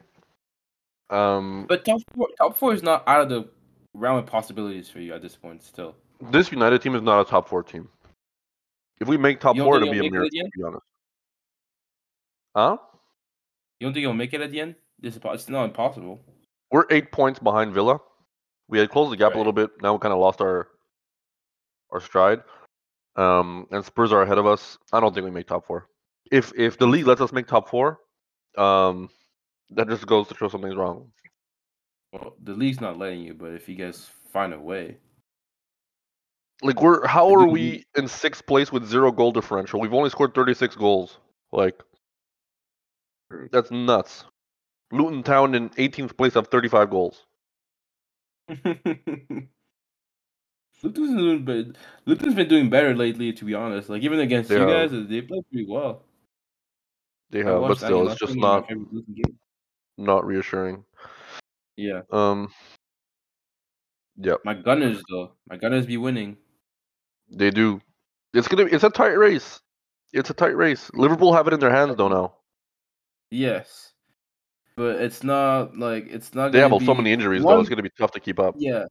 Um, 1.10 1.66
But 1.68 1.84
top 1.84 2.00
four, 2.14 2.28
top 2.38 2.56
four 2.56 2.74
is 2.74 2.82
not 2.82 3.04
out 3.06 3.20
of 3.22 3.28
the 3.28 3.48
realm 3.94 4.18
of 4.18 4.26
possibilities 4.26 4.88
for 4.90 5.00
you 5.00 5.14
at 5.14 5.22
this 5.22 5.36
point. 5.36 5.62
Still, 5.62 5.94
this 6.30 6.50
United 6.50 6.82
team 6.82 6.94
is 6.94 7.02
not 7.02 7.20
a 7.20 7.24
top 7.30 7.48
four 7.48 7.62
team. 7.62 7.88
If 9.00 9.08
we 9.08 9.16
make 9.16 9.40
top 9.40 9.56
four, 9.56 9.76
it'll 9.76 9.90
be 9.90 9.98
a 9.98 10.02
it 10.04 10.10
miracle. 10.10 10.26
at 10.26 10.32
the 10.32 10.40
end? 10.40 10.50
To 10.52 10.58
be 10.58 10.64
honest. 10.64 10.82
Huh? 12.56 12.76
you 13.78 13.86
don't 13.86 13.92
think 13.92 14.02
you'll 14.02 14.14
make 14.14 14.32
it 14.32 14.40
at 14.40 14.50
the 14.50 14.60
end? 14.60 14.74
This 14.98 15.14
is 15.16 15.20
it's 15.24 15.48
not 15.50 15.64
impossible. 15.64 16.20
We're 16.70 16.86
eight 16.90 17.12
points 17.12 17.38
behind 17.38 17.74
Villa. 17.74 18.00
We 18.68 18.78
had 18.78 18.90
closed 18.90 19.12
the 19.12 19.16
gap 19.16 19.28
Right. 19.28 19.34
a 19.36 19.38
little 19.38 19.52
bit. 19.52 19.70
Now 19.82 19.92
we 19.92 19.98
kind 19.98 20.14
of 20.14 20.18
lost 20.18 20.40
our 20.40 20.68
our 21.90 22.00
stride. 22.00 22.42
Um, 23.16 23.66
and 23.70 23.84
Spurs 23.84 24.12
are 24.12 24.22
ahead 24.22 24.38
of 24.38 24.46
us. 24.46 24.78
I 24.92 25.00
don't 25.00 25.14
think 25.14 25.24
we 25.24 25.30
make 25.30 25.46
top 25.46 25.66
four. 25.66 25.88
If 26.32 26.52
if 26.56 26.78
the 26.78 26.86
league 26.86 27.06
lets 27.06 27.20
us 27.20 27.32
make 27.32 27.46
top 27.46 27.68
four, 27.68 28.00
um, 28.56 29.10
that 29.70 29.88
just 29.88 30.06
goes 30.06 30.28
to 30.28 30.34
show 30.36 30.48
something's 30.48 30.76
wrong. 30.76 31.10
Well, 32.12 32.34
the 32.42 32.52
league's 32.54 32.80
not 32.80 32.98
letting 32.98 33.20
you, 33.20 33.34
but 33.34 33.52
if 33.52 33.68
you 33.68 33.74
guys 33.74 34.08
find 34.32 34.52
a 34.54 34.58
way, 34.58 34.96
Like 36.62 36.80
we're 36.80 37.06
how 37.06 37.32
are 37.34 37.46
we- 37.46 37.84
in 37.96 38.08
sixth 38.08 38.46
place 38.46 38.72
with 38.72 38.86
zero 38.86 39.12
goal 39.12 39.32
differential? 39.32 39.80
We've 39.80 39.92
only 39.92 40.10
scored 40.10 40.34
thirty 40.34 40.54
six 40.54 40.74
goals. 40.76 41.18
Like 41.52 41.82
that's 43.50 43.70
nuts. 43.70 44.24
Luton 44.92 45.22
Town 45.24 45.54
in 45.56 45.68
18th 45.70 46.16
place 46.16 46.34
have 46.34 46.46
35 46.46 46.90
goals. 46.90 47.26
Luton's 48.48 49.48
been 50.82 51.16
doing 51.16 51.44
better. 51.44 51.72
Luton's 52.04 52.34
been 52.36 52.48
doing 52.48 52.70
better 52.70 52.94
lately, 52.94 53.32
to 53.32 53.44
be 53.44 53.54
honest. 53.54 53.88
Like 53.88 54.02
even 54.02 54.20
against 54.20 54.48
They 54.48 54.54
you 54.56 54.60
have. 54.62 54.90
guys, 54.92 55.08
they 55.08 55.20
play 55.22 55.40
pretty 55.50 55.66
well. 55.68 56.04
They 57.30 57.42
have, 57.42 57.62
but 57.62 57.78
still, 57.78 58.08
it's 58.08 58.20
just 58.20 58.36
one 58.36 58.38
of 58.38 58.42
my 58.42 58.48
not 58.60 58.68
favorite 58.68 58.92
Luton 58.92 59.14
games. 59.14 59.38
Not 59.98 60.26
reassuring. 60.26 60.84
Yeah, 61.76 62.02
Um, 62.10 62.50
yep, 64.16 64.38
my 64.44 64.54
Gunners 64.54 65.02
though, 65.10 65.32
my 65.48 65.56
Gunners 65.56 65.86
be 65.86 65.96
winning. 65.98 66.36
they 67.30 67.50
do. 67.50 67.80
It's 68.32 68.48
gonna. 68.48 68.64
Be, 68.66 68.72
it's 68.72 68.84
a 68.84 68.90
tight 68.90 69.18
race. 69.18 69.60
It's 70.12 70.30
a 70.30 70.34
tight 70.34 70.56
race. 70.56 70.90
Liverpool 70.94 71.34
have 71.34 71.46
it 71.48 71.52
in 71.54 71.60
their 71.60 71.70
hands 71.70 71.96
though 71.96 72.08
now. 72.08 72.34
Yes, 73.30 73.92
but 74.76 74.96
it's 75.02 75.22
not 75.24 75.76
like 75.76 76.06
it's 76.10 76.34
not. 76.34 76.52
They 76.52 76.60
have 76.60 76.70
gonna 76.70 76.84
so 76.86 76.94
many 76.94 77.12
injuries 77.12 77.42
one- 77.42 77.56
though. 77.56 77.60
It's 77.60 77.68
gonna 77.68 77.82
be 77.82 77.90
tough 77.98 78.12
to 78.12 78.20
keep 78.20 78.38
up. 78.38 78.54
Yeah, 78.56 78.84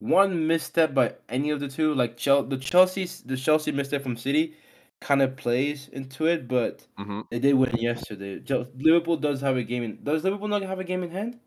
one 0.00 0.46
misstep 0.46 0.92
by 0.92 1.14
any 1.28 1.50
of 1.50 1.60
the 1.60 1.68
two, 1.68 1.94
like 1.94 2.16
Chel- 2.18 2.42
the 2.44 2.56
Chelsea, 2.58 3.06
the 3.24 3.36
Chelsea 3.36 3.72
misstep 3.72 4.02
from 4.02 4.16
City, 4.16 4.56
kind 5.00 5.22
of 5.22 5.36
plays 5.36 5.88
into 5.88 6.26
it. 6.26 6.48
But 6.48 6.86
hmm 6.96 7.20
they 7.30 7.38
did 7.38 7.54
win 7.54 7.76
yesterday. 7.76 8.42
Liverpool 8.76 9.16
does 9.16 9.40
have 9.40 9.56
a 9.56 9.62
game 9.62 9.82
in. 9.82 10.02
Does 10.02 10.24
Liverpool 10.24 10.48
not 10.48 10.62
have 10.62 10.80
a 10.80 10.84
game 10.84 11.02
in 11.02 11.10
hand? 11.10 11.38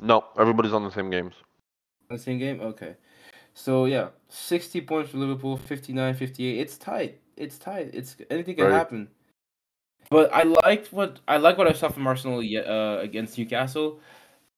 No, 0.00 0.24
everybody's 0.38 0.72
on 0.72 0.84
the 0.84 0.90
same 0.90 1.10
games. 1.10 1.34
The 2.08 2.18
same 2.18 2.38
game? 2.38 2.60
Okay. 2.60 2.96
So 3.54 3.86
yeah, 3.86 4.08
60 4.28 4.80
points 4.82 5.10
for 5.10 5.18
Liverpool, 5.18 5.56
59, 5.56 6.14
58. 6.14 6.60
It's 6.60 6.78
tight. 6.78 7.20
It's 7.36 7.58
tight. 7.58 7.90
It's 7.92 8.16
anything 8.30 8.56
can 8.56 8.66
Right. 8.66 8.74
happen. 8.74 9.08
But 10.10 10.32
I 10.32 10.44
liked 10.44 10.92
what 10.92 11.20
I 11.28 11.36
like 11.36 11.58
what 11.58 11.66
I 11.68 11.72
saw 11.72 11.88
from 11.88 12.06
Arsenal 12.06 12.38
uh, 12.40 12.98
against 13.00 13.36
Newcastle. 13.36 14.00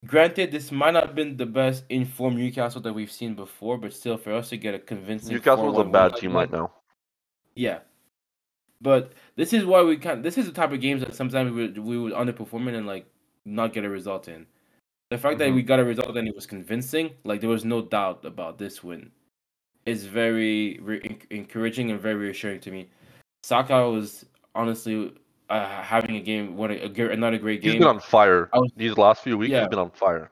Granted, 0.07 0.51
this 0.53 0.71
might 0.71 0.93
not 0.93 1.07
have 1.07 1.15
been 1.15 1.37
the 1.37 1.47
best 1.47 1.85
informed 1.89 2.39
Newcastle 2.39 2.81
that 2.83 2.93
we've 2.93 3.11
seen 3.11 3.35
before, 3.35 3.77
but 3.77 3.93
still, 3.93 4.17
for 4.17 4.33
us 4.33 4.49
to 4.51 4.57
get 4.57 4.75
a 4.75 4.79
convincing 4.79 5.33
Newcastle 5.35 5.65
Newcastle's 5.65 5.87
a 5.87 5.91
4-1 5.91 5.93
bad 5.93 6.17
team 6.17 6.33
right 6.35 6.51
now. 6.51 6.71
yeah. 7.55 7.81
But 8.81 9.13
this 9.37 9.53
is 9.53 9.65
why 9.65 9.83
we 9.83 9.97
can 9.97 10.23
This 10.23 10.39
is 10.39 10.47
the 10.47 10.53
type 10.53 10.73
of 10.73 10.81
games 10.81 11.03
that 11.03 11.15
sometimes 11.15 11.53
we 11.53 11.63
would, 11.63 11.79
we 11.79 11.99
would 11.99 12.13
underperform 12.13 12.69
in 12.69 12.75
and 12.75 12.87
like 12.87 13.07
not 13.45 13.73
get 13.73 13.85
a 13.85 13.89
result 13.89 14.29
in. 14.29 14.47
The 15.11 15.19
fact 15.19 15.39
that 15.39 15.51
Mhm. 15.51 15.55
we 15.57 15.63
got 15.63 15.81
a 15.81 15.85
result 15.85 16.17
and 16.17 16.29
it 16.29 16.35
was 16.35 16.47
convincing, 16.47 17.11
like 17.25 17.41
there 17.41 17.51
was 17.51 17.65
no 17.65 17.83
doubt 17.83 18.25
about 18.25 18.59
this 18.59 18.83
win, 18.85 19.11
is 19.87 20.07
very 20.07 20.79
re- 20.83 21.19
encouraging 21.31 21.91
and 21.91 22.01
very 22.01 22.15
reassuring 22.15 22.61
to 22.61 22.71
me. 22.71 22.89
Saka 23.43 23.91
was 23.91 24.25
honestly 24.55 25.13
uh, 25.49 25.83
having 25.83 26.15
a 26.15 26.21
game, 26.21 26.57
what 26.57 26.71
a, 26.71 26.85
a, 26.87 27.11
another 27.11 27.37
great 27.37 27.61
He's 27.61 27.73
game. 27.73 27.81
been 27.81 27.89
on 27.89 27.99
fire 27.99 28.49
was- 28.55 28.71
these 28.77 28.97
last 28.97 29.25
few 29.25 29.37
weeks. 29.37 29.51
Yeah. 29.51 29.61
He's 29.63 29.69
been 29.69 29.81
on 29.81 29.91
fire. 29.91 30.31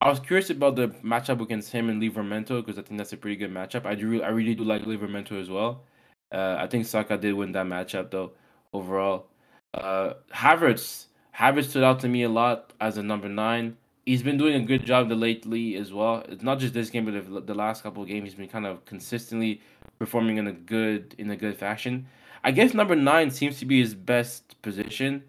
I 0.00 0.08
was 0.10 0.20
curious 0.20 0.48
about 0.50 0.76
the 0.76 0.88
matchup 1.02 1.40
against 1.40 1.72
him 1.72 1.88
and 1.88 2.00
Livramento 2.00 2.64
because 2.64 2.78
I 2.78 2.82
think 2.82 2.98
that's 2.98 3.12
a 3.12 3.16
pretty 3.16 3.36
good 3.36 3.52
matchup. 3.52 3.84
I 3.84 3.94
do, 3.96 4.22
I 4.22 4.28
really 4.28 4.54
do 4.54 4.62
like 4.64 4.82
Livramento 4.82 5.40
as 5.40 5.50
well. 5.50 5.84
Uh, 6.32 6.56
I 6.58 6.66
think 6.66 6.86
Saka 6.86 7.18
did 7.18 7.34
win 7.34 7.52
that 7.52 7.66
matchup 7.66 8.10
though. 8.10 8.32
Overall, 8.72 9.26
uh, 9.74 10.14
Havertz, 10.34 11.06
Havertz 11.36 11.68
stood 11.68 11.84
out 11.84 12.00
to 12.00 12.08
me 12.08 12.22
a 12.22 12.28
lot 12.28 12.72
as 12.80 12.96
a 12.96 13.02
number 13.02 13.28
nine. 13.28 13.76
He's 14.06 14.22
been 14.22 14.38
doing 14.38 14.54
a 14.54 14.64
good 14.64 14.84
job 14.84 15.10
lately 15.12 15.76
as 15.76 15.92
well. 15.92 16.24
It's 16.28 16.42
not 16.42 16.58
just 16.58 16.74
this 16.74 16.90
game, 16.90 17.04
but 17.04 17.46
the, 17.46 17.54
last 17.54 17.82
couple 17.82 18.02
of 18.02 18.08
games, 18.08 18.30
he's 18.30 18.34
been 18.34 18.48
kind 18.48 18.66
of 18.66 18.84
consistently 18.84 19.60
performing 19.98 20.38
in 20.38 20.46
a 20.48 20.52
good 20.52 21.14
in 21.18 21.30
a 21.30 21.36
good 21.36 21.56
fashion. 21.56 22.06
I 22.42 22.50
guess 22.50 22.74
number 22.74 22.96
nine 22.96 23.30
seems 23.30 23.58
to 23.60 23.66
be 23.66 23.80
his 23.80 23.94
best 23.94 24.60
position. 24.62 25.22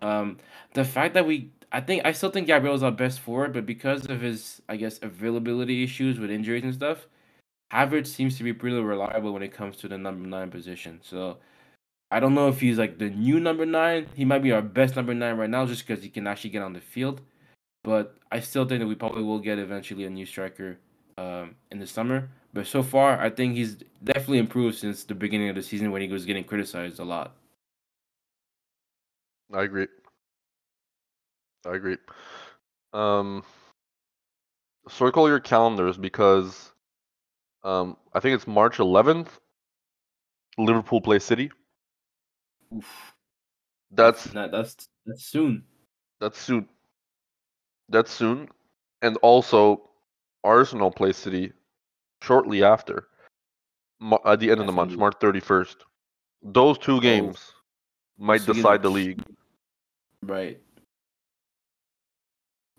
Um, 0.00 0.38
the 0.72 0.84
fact 0.84 1.14
that 1.14 1.26
we 1.26 1.50
I 1.72 1.80
think 1.80 2.06
I 2.06 2.12
still 2.12 2.30
think 2.30 2.46
Gabriel's 2.46 2.82
our 2.84 2.92
best 2.92 3.20
forward, 3.20 3.52
but 3.52 3.66
because 3.66 4.06
of 4.06 4.20
his 4.20 4.62
I 4.68 4.76
guess 4.76 5.00
availability 5.02 5.82
issues 5.82 6.18
with 6.18 6.30
injuries 6.30 6.62
and 6.62 6.72
stuff, 6.72 7.06
Havertz 7.72 8.08
seems 8.08 8.36
to 8.38 8.44
be 8.44 8.52
pretty 8.52 8.76
reliable 8.76 9.32
when 9.32 9.42
it 9.42 9.52
comes 9.52 9.76
to 9.78 9.88
the 9.88 9.98
number 9.98 10.26
nine 10.28 10.50
position. 10.50 11.00
So 11.02 11.38
I 12.10 12.20
don't 12.20 12.34
know 12.34 12.48
if 12.48 12.60
he's 12.60 12.78
like 12.78 12.98
the 12.98 13.10
new 13.10 13.40
number 13.40 13.66
nine. 13.66 14.06
He 14.14 14.24
might 14.24 14.42
be 14.42 14.52
our 14.52 14.62
best 14.62 14.96
number 14.96 15.14
nine 15.14 15.36
right 15.36 15.50
now 15.50 15.66
just 15.66 15.86
because 15.86 16.02
he 16.02 16.08
can 16.08 16.26
actually 16.26 16.50
get 16.50 16.62
on 16.62 16.72
the 16.72 16.80
field. 16.80 17.20
But 17.82 18.16
I 18.30 18.40
still 18.40 18.64
think 18.64 18.80
that 18.80 18.86
we 18.86 18.94
probably 18.94 19.22
will 19.22 19.40
get 19.40 19.58
eventually 19.58 20.04
a 20.04 20.10
new 20.10 20.24
striker 20.24 20.78
um, 21.18 21.56
in 21.70 21.78
the 21.78 21.86
summer. 21.86 22.30
But 22.52 22.66
so 22.66 22.82
far, 22.82 23.20
I 23.20 23.30
think 23.30 23.56
he's 23.56 23.78
definitely 24.02 24.38
improved 24.38 24.78
since 24.78 25.04
the 25.04 25.14
beginning 25.14 25.48
of 25.48 25.56
the 25.56 25.62
season 25.62 25.90
when 25.90 26.02
he 26.02 26.08
was 26.08 26.24
getting 26.24 26.44
criticized 26.44 27.00
a 27.00 27.04
lot. 27.04 27.34
I 29.52 29.62
agree. 29.62 29.88
I 31.66 31.74
agree. 31.74 31.96
Um, 32.92 33.42
circle 34.88 35.28
your 35.28 35.40
calendars 35.40 35.96
because 35.96 36.73
um, 37.64 37.96
I 38.12 38.20
think 38.20 38.34
it's 38.36 38.46
March 38.46 38.76
11th. 38.78 39.28
Liverpool 40.58 41.00
play 41.00 41.18
City. 41.18 41.50
Oof. 42.76 43.14
That's 43.90 44.24
that's 44.24 44.88
that's 45.06 45.24
soon. 45.24 45.64
that's 46.20 46.38
soon. 46.40 46.68
That's 47.88 48.10
soon, 48.10 48.48
and 49.02 49.16
also 49.18 49.90
Arsenal 50.42 50.90
play 50.90 51.12
City 51.12 51.52
shortly 52.22 52.62
after, 52.64 53.08
at 54.24 54.40
the 54.40 54.50
end 54.50 54.60
of 54.60 54.66
the 54.66 54.72
month. 54.72 54.96
March 54.96 55.14
31st. 55.20 55.76
Those 56.42 56.78
two 56.78 57.00
games 57.00 57.52
might 58.18 58.40
So, 58.42 58.52
decide 58.52 58.82
the 58.82 58.90
league. 58.90 59.22
Right. 60.22 60.60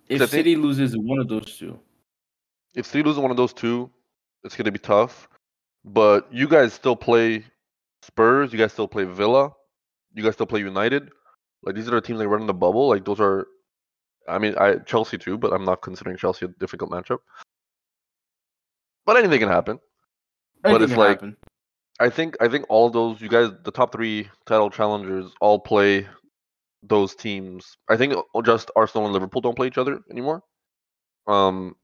If 0.07 0.15
I 0.21 0.25
think- 0.25 0.29
City 0.31 0.55
loses 0.55 0.95
one 0.97 1.19
of 1.19 1.27
those 1.27 1.57
two, 1.57 1.79
if 2.73 2.85
City 2.85 3.03
loses 3.03 3.19
one 3.19 3.31
of 3.31 3.37
those 3.37 3.53
two, 3.53 3.89
it's 4.45 4.55
gonna 4.55 4.71
be 4.71 4.79
tough. 4.79 5.27
But 5.83 6.27
you 6.31 6.47
guys 6.47 6.73
still 6.73 6.95
play 6.95 7.45
Spurs. 8.01 8.53
You 8.53 8.59
guys 8.59 8.73
still 8.73 8.87
play 8.87 9.03
Villa. 9.03 9.51
You 10.13 10.23
guys 10.23 10.33
still 10.33 10.45
play 10.45 10.61
United. 10.61 11.09
Like 11.63 11.75
these 11.75 11.87
are 11.87 11.91
the 11.91 12.01
teams 12.01 12.19
that 12.19 12.27
run 12.27 12.41
in 12.41 12.47
the 12.47 12.53
bubble. 12.53 12.87
Like 12.87 13.05
those 13.05 13.19
are 13.19 13.47
I 14.27 14.39
mean, 14.39 14.55
I 14.57 14.75
Chelsea 14.77 15.17
too, 15.17 15.37
but 15.37 15.53
I'm 15.53 15.65
not 15.65 15.81
considering 15.81 16.17
Chelsea 16.17 16.45
a 16.45 16.49
difficult 16.49 16.91
matchup. 16.91 17.19
But 19.05 19.17
anything 19.17 19.39
can 19.39 19.49
happen. 19.49 19.79
But 20.63 20.81
it's 20.81 20.95
like- 20.95 21.19
happen. 21.19 21.37
I 21.99 22.09
think 22.09 22.35
I 22.41 22.49
think 22.49 22.65
all 22.67 22.89
those 22.89 23.21
you 23.21 23.29
guys, 23.29 23.51
the 23.63 23.71
top 23.71 23.93
three 23.93 24.29
title 24.45 24.69
challengers, 24.69 25.31
all 25.39 25.59
play 25.59 26.07
those 26.83 27.15
teams. 27.15 27.77
I 27.89 27.95
think 27.95 28.13
just 28.43 28.69
Arsenal 28.75 29.05
and 29.05 29.13
Liverpool 29.13 29.41
don't 29.41 29.55
play 29.55 29.67
each 29.67 29.77
other 29.77 30.01
anymore. 30.11 30.43
Um, 31.27 31.75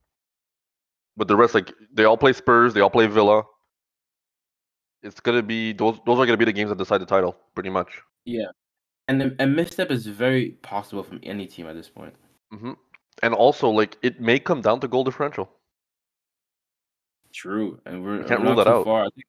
but 1.16 1.28
the 1.28 1.36
rest, 1.36 1.54
like 1.54 1.72
they 1.92 2.04
all 2.04 2.16
play 2.16 2.32
Spurs, 2.32 2.74
they 2.74 2.80
all 2.80 2.90
play 2.90 3.06
Villa. 3.06 3.42
It's 5.02 5.20
gonna 5.20 5.42
be 5.42 5.72
those. 5.72 5.98
Those 6.06 6.18
are 6.18 6.26
gonna 6.26 6.36
be 6.36 6.44
the 6.44 6.52
games 6.52 6.70
that 6.70 6.78
decide 6.78 7.00
the 7.00 7.06
title, 7.06 7.36
pretty 7.54 7.70
much. 7.70 8.00
Yeah, 8.24 8.46
and 9.08 9.20
the- 9.20 9.36
a 9.40 9.46
misstep 9.46 9.90
is 9.90 10.06
very 10.06 10.50
possible 10.62 11.02
from 11.02 11.18
any 11.24 11.46
team 11.46 11.66
at 11.66 11.74
this 11.74 11.88
point. 11.88 12.14
hmm 12.50 12.72
And 13.22 13.34
also, 13.34 13.68
like 13.68 13.96
it 14.02 14.20
may 14.20 14.38
come 14.38 14.60
down 14.60 14.80
to 14.80 14.88
goal 14.88 15.04
differential. 15.04 15.50
True, 17.32 17.80
and 17.86 18.04
we're, 18.04 18.22
can't 18.24 18.40
we're 18.40 18.46
rule 18.48 18.56
not 18.56 18.64
that 18.64 18.70
too 18.70 18.76
out. 18.78 18.84
Far. 18.84 19.00
I 19.04 19.08
think, 19.14 19.24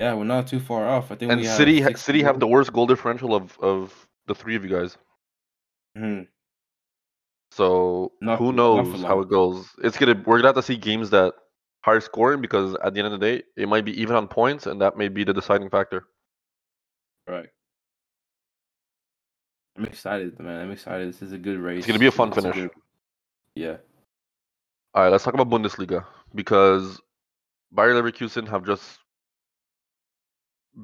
yeah, 0.00 0.14
we're 0.14 0.24
not 0.24 0.46
too 0.48 0.60
far 0.60 0.86
off. 0.88 1.10
I 1.12 1.14
think 1.14 1.30
And 1.32 1.40
we 1.40 1.46
have 1.46 1.56
City, 1.56 1.80
ha- 1.80 1.88
60 1.88 2.02
City 2.04 2.22
have 2.24 2.40
the 2.40 2.46
worst 2.46 2.72
goal 2.72 2.86
differential 2.86 3.34
of 3.34 3.58
of 3.60 4.06
the 4.26 4.34
three 4.34 4.56
of 4.56 4.64
you 4.64 4.70
guys. 4.70 4.98
Mhm. 5.96 6.26
So 7.56 8.12
Not 8.20 8.38
who 8.38 8.50
for- 8.50 8.52
not 8.52 8.84
for 8.84 8.92
knows 8.92 9.02
how 9.02 9.20
it 9.20 9.30
goes? 9.30 9.66
It's 9.82 9.96
gonna 9.96 10.12
we're 10.26 10.36
gonna 10.36 10.48
have 10.48 10.56
to 10.56 10.62
see 10.62 10.76
games 10.76 11.08
that 11.10 11.32
higher 11.80 12.00
scoring 12.00 12.42
because 12.42 12.76
at 12.84 12.92
the 12.92 13.00
end 13.00 13.06
of 13.12 13.18
the 13.18 13.26
day, 13.26 13.44
it 13.56 13.66
might 13.66 13.86
be 13.86 13.98
even 13.98 14.14
on 14.14 14.28
points, 14.28 14.66
and 14.66 14.78
that 14.82 14.98
may 14.98 15.08
be 15.08 15.24
the 15.24 15.32
deciding 15.32 15.70
factor. 15.70 16.04
Right. 17.26 17.48
I'm 19.78 19.86
excited, 19.86 20.38
man. 20.38 20.60
I'm 20.60 20.70
excited. 20.70 21.08
This 21.08 21.22
is 21.22 21.32
a 21.32 21.38
good 21.38 21.58
race. 21.58 21.78
It's 21.78 21.86
gonna 21.86 21.98
be 21.98 22.06
a 22.08 22.12
fun 22.12 22.28
It's 22.28 22.36
finish. 22.36 22.54
good- 22.56 22.70
Yeah. 23.54 23.76
All 24.94 25.02
right, 25.04 25.08
let's 25.08 25.24
talk 25.24 25.32
about 25.34 25.48
Bundesliga 25.48 26.04
because 26.34 27.00
Bayer 27.74 27.94
Leverkusen 27.94 28.46
have 28.48 28.66
just 28.66 28.98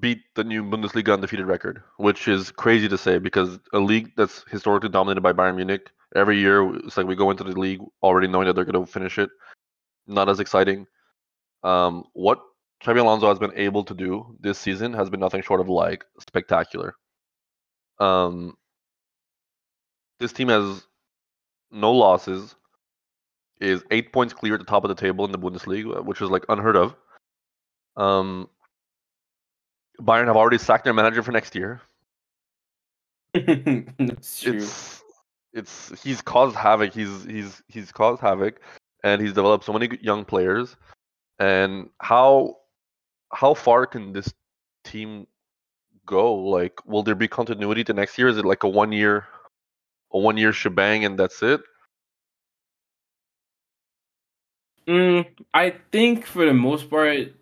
beat 0.00 0.20
the 0.36 0.44
new 0.44 0.62
Bundesliga 0.64 1.12
undefeated 1.12 1.44
record, 1.46 1.82
which 1.98 2.28
is 2.28 2.50
crazy 2.50 2.88
to 2.88 2.96
say 2.96 3.18
because 3.18 3.58
a 3.74 3.78
league 3.78 4.12
that's 4.16 4.42
historically 4.50 4.88
dominated 4.88 5.20
by 5.20 5.34
Bayern 5.34 5.56
Munich. 5.56 5.90
Every 6.14 6.38
year, 6.38 6.74
it's 6.76 6.96
like 6.96 7.06
we 7.06 7.16
go 7.16 7.30
into 7.30 7.44
the 7.44 7.58
league 7.58 7.80
already 8.02 8.28
knowing 8.28 8.46
that 8.46 8.54
they're 8.54 8.64
going 8.64 8.84
to 8.84 8.90
finish 8.90 9.18
it. 9.18 9.30
Not 10.06 10.28
as 10.28 10.40
exciting. 10.40 10.86
Um, 11.62 12.04
what 12.12 12.40
Xabi 12.84 13.00
Alonso 13.00 13.28
has 13.28 13.38
been 13.38 13.52
able 13.54 13.84
to 13.84 13.94
do 13.94 14.36
this 14.40 14.58
season 14.58 14.92
has 14.92 15.08
been 15.08 15.20
nothing 15.20 15.42
short 15.42 15.60
of 15.60 15.68
like 15.68 16.04
spectacular. 16.18 16.94
Um, 17.98 18.56
this 20.18 20.32
team 20.32 20.48
has 20.48 20.82
no 21.70 21.92
losses, 21.92 22.54
is 23.60 23.84
eight 23.90 24.12
points 24.12 24.34
clear 24.34 24.54
at 24.54 24.60
the 24.60 24.66
top 24.66 24.84
of 24.84 24.88
the 24.88 24.94
table 24.94 25.24
in 25.24 25.32
the 25.32 25.38
Bundesliga, 25.38 26.04
which 26.04 26.20
is 26.20 26.30
like 26.30 26.44
unheard 26.48 26.76
of. 26.76 26.94
Um, 27.96 28.48
Bayern 30.00 30.26
have 30.26 30.36
already 30.36 30.58
sacked 30.58 30.84
their 30.84 30.94
manager 30.94 31.22
for 31.22 31.32
next 31.32 31.54
year. 31.54 31.80
That's 33.34 34.40
true. 34.40 34.56
It's 34.58 35.01
it's 35.52 36.02
he's 36.02 36.22
caused 36.22 36.56
havoc. 36.56 36.92
He's 36.94 37.24
he's 37.24 37.62
he's 37.68 37.92
caused 37.92 38.20
havoc, 38.20 38.60
and 39.04 39.20
he's 39.20 39.32
developed 39.32 39.64
so 39.64 39.72
many 39.72 39.88
young 40.00 40.24
players. 40.24 40.76
And 41.38 41.90
how 42.00 42.56
how 43.32 43.54
far 43.54 43.86
can 43.86 44.12
this 44.12 44.32
team 44.84 45.26
go? 46.06 46.34
Like, 46.34 46.84
will 46.86 47.02
there 47.02 47.14
be 47.14 47.28
continuity 47.28 47.84
to 47.84 47.92
next 47.92 48.18
year? 48.18 48.28
Is 48.28 48.38
it 48.38 48.44
like 48.44 48.62
a 48.64 48.68
one 48.68 48.92
year 48.92 49.26
a 50.12 50.18
one 50.18 50.36
year 50.36 50.52
shebang 50.52 51.04
and 51.04 51.18
that's 51.18 51.42
it? 51.42 51.60
Mm, 54.86 55.26
I 55.54 55.74
think 55.92 56.26
for 56.26 56.44
the 56.44 56.52
most 56.52 56.90
part, 56.90 57.32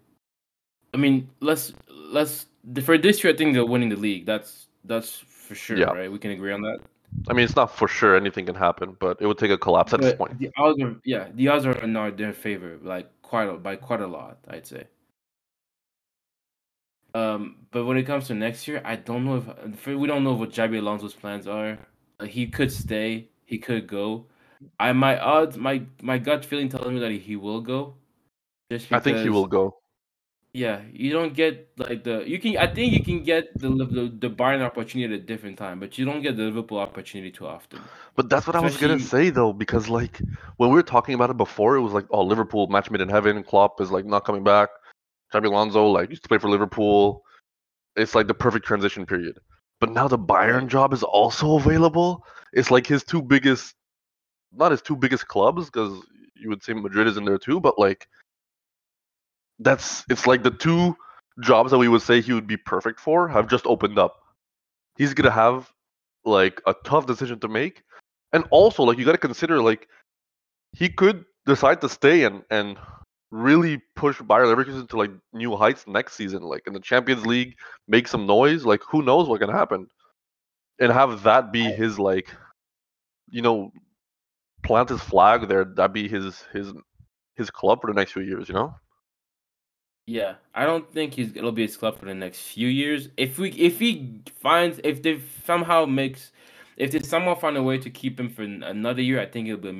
I 0.92 0.96
mean, 0.96 1.30
let's 1.40 1.72
let's 1.88 2.46
for 2.82 2.98
this 2.98 3.24
year. 3.24 3.32
I 3.32 3.36
think 3.36 3.54
they're 3.54 3.64
winning 3.64 3.88
the 3.88 3.96
league. 3.96 4.26
That's 4.26 4.68
that's 4.84 5.16
for 5.16 5.54
sure, 5.54 5.78
Yeah. 5.78 5.86
right? 5.86 6.12
We 6.12 6.18
can 6.18 6.32
agree 6.32 6.52
on 6.52 6.60
that. 6.62 6.80
I 7.28 7.32
mean, 7.32 7.44
it's 7.44 7.56
not 7.56 7.76
for 7.76 7.88
sure 7.88 8.16
anything 8.16 8.46
can 8.46 8.54
happen, 8.54 8.96
but 8.98 9.18
it 9.20 9.26
would 9.26 9.38
take 9.38 9.50
a 9.50 9.58
collapse 9.58 9.92
at 9.92 10.00
this 10.00 10.14
point. 10.14 10.38
the 10.38 10.50
odds 10.56 10.80
are 10.82 10.96
yeah, 11.04 11.28
the 11.34 11.48
odds 11.48 11.66
are 11.66 11.78
in 11.78 11.96
our- 11.96 12.10
their 12.10 12.32
favor, 12.32 12.78
like 12.82 13.08
quite 13.22 13.48
a, 13.48 13.54
by 13.54 13.76
quite 13.76 14.00
a 14.00 14.06
lot, 14.06 14.38
I'd 14.48 14.66
say. 14.66 14.84
Um, 17.14 17.66
but 17.72 17.84
when 17.84 17.96
it 17.96 18.04
comes 18.04 18.28
to 18.28 18.34
next 18.34 18.68
year, 18.68 18.80
I 18.84 18.96
don't 18.96 19.24
know 19.24 19.42
if 19.64 19.86
we 19.86 20.06
don't 20.06 20.22
know 20.22 20.34
what 20.34 20.50
Xabi 20.50 20.78
Alonso's 20.78 21.14
plans 21.14 21.46
are. 21.48 21.78
Like, 22.20 22.30
he 22.30 22.46
could 22.46 22.70
stay, 22.72 23.28
he 23.44 23.58
could 23.58 23.86
go. 23.86 24.26
I 24.78 24.92
my 24.92 25.18
odds, 25.18 25.56
my 25.56 25.82
my 26.02 26.18
gut 26.18 26.44
feeling 26.44 26.68
tells 26.68 26.86
me 26.92 27.00
that 27.00 27.10
he 27.10 27.36
will 27.36 27.60
go. 27.60 27.94
Just 28.70 28.92
I 28.92 29.00
think 29.00 29.18
he 29.18 29.28
will 29.28 29.46
go. 29.48 29.79
Yeah, 30.52 30.80
you 30.92 31.12
don't 31.12 31.32
get 31.32 31.68
like 31.76 32.02
the 32.02 32.24
you 32.26 32.40
can. 32.40 32.56
I 32.58 32.66
think 32.66 32.92
you 32.92 33.04
can 33.04 33.22
get 33.22 33.56
the 33.60 33.68
the, 33.68 34.12
the 34.18 34.28
Bayern 34.28 34.62
opportunity 34.62 35.14
at 35.14 35.20
a 35.20 35.22
different 35.22 35.56
time, 35.56 35.78
but 35.78 35.96
you 35.96 36.04
don't 36.04 36.22
get 36.22 36.36
the 36.36 36.42
Liverpool 36.42 36.78
opportunity 36.78 37.30
too 37.30 37.46
often. 37.46 37.80
But 38.16 38.28
that's 38.28 38.48
what 38.48 38.56
I 38.56 38.60
was 38.60 38.76
gonna 38.76 38.98
say 38.98 39.30
though, 39.30 39.52
because 39.52 39.88
like 39.88 40.20
when 40.56 40.70
we 40.70 40.74
were 40.74 40.82
talking 40.82 41.14
about 41.14 41.30
it 41.30 41.36
before, 41.36 41.76
it 41.76 41.82
was 41.82 41.92
like, 41.92 42.06
oh, 42.10 42.22
Liverpool 42.22 42.66
match 42.66 42.90
made 42.90 43.00
in 43.00 43.08
heaven. 43.08 43.44
Klopp 43.44 43.80
is 43.80 43.92
like 43.92 44.04
not 44.04 44.24
coming 44.24 44.42
back. 44.42 44.70
Xabi 45.32 45.46
Alonso 45.46 45.86
like 45.86 46.10
used 46.10 46.24
to 46.24 46.28
play 46.28 46.38
for 46.38 46.50
Liverpool. 46.50 47.22
It's 47.94 48.16
like 48.16 48.26
the 48.26 48.34
perfect 48.34 48.66
transition 48.66 49.06
period. 49.06 49.38
But 49.80 49.92
now 49.92 50.08
the 50.08 50.18
Bayern 50.18 50.66
job 50.66 50.92
is 50.92 51.04
also 51.04 51.56
available. 51.56 52.24
It's 52.52 52.70
like 52.70 52.86
his 52.86 53.04
two 53.04 53.22
biggest, 53.22 53.74
not 54.52 54.72
his 54.72 54.82
two 54.82 54.96
biggest 54.96 55.28
clubs, 55.28 55.66
because 55.66 56.04
you 56.34 56.48
would 56.48 56.62
say 56.62 56.72
Madrid 56.72 57.06
is 57.06 57.16
in 57.16 57.24
there 57.24 57.38
too. 57.38 57.60
But 57.60 57.78
like, 57.78 58.08
that's 59.60 60.04
it's 60.08 60.26
like 60.26 60.42
the 60.42 60.50
two 60.50 60.96
jobs 61.42 61.70
that 61.70 61.78
we 61.78 61.88
would 61.88 62.02
say 62.02 62.20
he 62.20 62.32
would 62.32 62.46
be 62.46 62.56
perfect 62.56 63.00
for 63.00 63.28
have 63.28 63.48
just 63.48 63.66
opened 63.66 63.98
up. 63.98 64.16
He's 64.96 65.14
gonna 65.14 65.30
have 65.30 65.70
like 66.24 66.60
a 66.66 66.74
tough 66.84 67.06
decision 67.06 67.38
to 67.40 67.48
make. 67.48 67.82
And 68.32 68.44
also 68.50 68.82
like 68.82 68.98
you 68.98 69.04
got 69.04 69.12
to 69.12 69.18
consider 69.18 69.62
like 69.62 69.88
he 70.72 70.88
could 70.88 71.24
decide 71.46 71.80
to 71.82 71.88
stay 71.88 72.24
and 72.24 72.42
and 72.50 72.78
really 73.30 73.80
push 73.94 74.20
Bayer 74.20 74.44
Leverkusen 74.44 74.88
to 74.88 74.96
like 74.96 75.10
new 75.32 75.56
heights 75.56 75.86
next 75.86 76.14
season 76.14 76.42
like 76.42 76.66
in 76.66 76.72
the 76.72 76.80
Champions 76.80 77.26
League 77.26 77.56
make 77.86 78.08
some 78.08 78.26
noise. 78.26 78.64
Like 78.64 78.82
who 78.88 79.02
knows 79.02 79.28
what 79.28 79.40
can 79.40 79.50
happen? 79.50 79.88
And 80.78 80.92
have 80.92 81.22
that 81.24 81.52
be 81.52 81.64
his 81.64 81.98
like 81.98 82.34
you 83.30 83.42
know 83.42 83.72
plant 84.62 84.88
his 84.88 85.00
flag 85.00 85.48
there 85.48 85.64
that 85.64 85.92
be 85.92 86.08
his 86.08 86.42
his 86.52 86.72
his 87.36 87.50
club 87.50 87.80
for 87.80 87.86
the 87.86 87.94
next 87.94 88.12
few 88.12 88.22
years 88.22 88.48
you 88.48 88.54
know 88.54 88.74
Yeah, 90.10 90.36
I 90.54 90.64
don't 90.66 90.90
think 90.92 91.14
he's 91.14 91.36
it'll 91.36 91.52
be 91.52 91.62
his 91.62 91.76
club 91.76 91.98
for 91.98 92.06
the 92.06 92.14
next 92.14 92.40
few 92.40 92.68
years. 92.68 93.08
If 93.16 93.38
we 93.38 93.50
if 93.52 93.78
he 93.78 94.20
finds 94.40 94.80
if 94.82 95.02
they 95.02 95.20
somehow 95.44 95.84
makes 95.86 96.32
if 96.76 96.90
they 96.90 97.00
somehow 97.00 97.34
find 97.34 97.56
a 97.56 97.62
way 97.62 97.78
to 97.78 97.90
keep 97.90 98.18
him 98.18 98.28
for 98.28 98.42
another 98.42 99.02
year, 99.02 99.20
I 99.20 99.26
think 99.26 99.46
it'll 99.48 99.60
be 99.60 99.68
a 99.70 99.72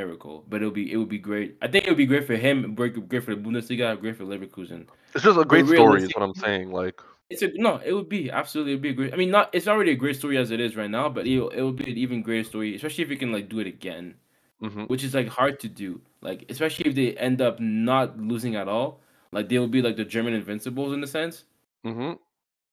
miracle. 0.00 0.44
But 0.48 0.56
it'll 0.60 0.72
be 0.74 0.92
it 0.92 0.96
would 0.98 1.08
be 1.08 1.18
great. 1.18 1.56
I 1.62 1.68
think 1.68 1.84
it 1.84 1.90
would 1.90 1.96
be 1.96 2.06
great 2.06 2.26
for 2.26 2.36
him, 2.36 2.74
great 2.74 3.08
great 3.08 3.24
for 3.24 3.34
the 3.34 3.40
Bundesliga, 3.40 3.98
great 4.00 4.16
for 4.16 4.24
Leverkusen. 4.24 4.86
it's 5.14 5.24
just 5.24 5.38
a 5.38 5.44
great 5.44 5.66
story 5.66 6.02
is 6.02 6.14
what 6.14 6.22
I'm 6.22 6.34
saying 6.34 6.70
like 6.72 7.00
It's 7.30 7.42
a 7.42 7.50
no, 7.56 7.76
it 7.84 7.92
would 7.92 8.08
be 8.08 8.30
absolutely 8.30 8.72
it'd 8.72 8.82
be 8.82 8.88
a 8.90 8.92
great. 8.94 9.12
I 9.12 9.16
mean, 9.16 9.30
not 9.30 9.50
it's 9.52 9.68
already 9.68 9.90
a 9.92 9.96
great 9.96 10.16
story 10.16 10.38
as 10.38 10.50
it 10.50 10.60
is 10.60 10.76
right 10.76 10.90
now, 10.90 11.08
but 11.10 11.26
it 11.26 11.38
it 11.54 11.62
would 11.62 11.76
be 11.76 11.90
an 11.90 11.98
even 11.98 12.22
greater 12.22 12.44
story, 12.44 12.74
especially 12.74 13.04
if 13.04 13.10
you 13.10 13.18
can 13.18 13.32
like 13.32 13.48
do 13.50 13.58
it 13.58 13.66
again, 13.66 14.14
hmm 14.60 14.88
which 14.88 15.04
is 15.04 15.14
like 15.14 15.28
hard 15.28 15.60
to 15.60 15.68
do. 15.68 16.00
Like 16.22 16.46
especially 16.50 16.86
if 16.90 16.96
they 16.96 17.16
end 17.16 17.42
up 17.42 17.60
not 17.60 18.18
losing 18.18 18.56
at 18.56 18.68
all, 18.68 19.00
like 19.32 19.48
they 19.48 19.58
will 19.58 19.68
be 19.68 19.82
like 19.82 19.96
the 19.96 20.04
German 20.04 20.34
Invincibles 20.34 20.92
in 20.92 21.02
a 21.02 21.06
sense. 21.06 21.44
hmm 21.84 22.12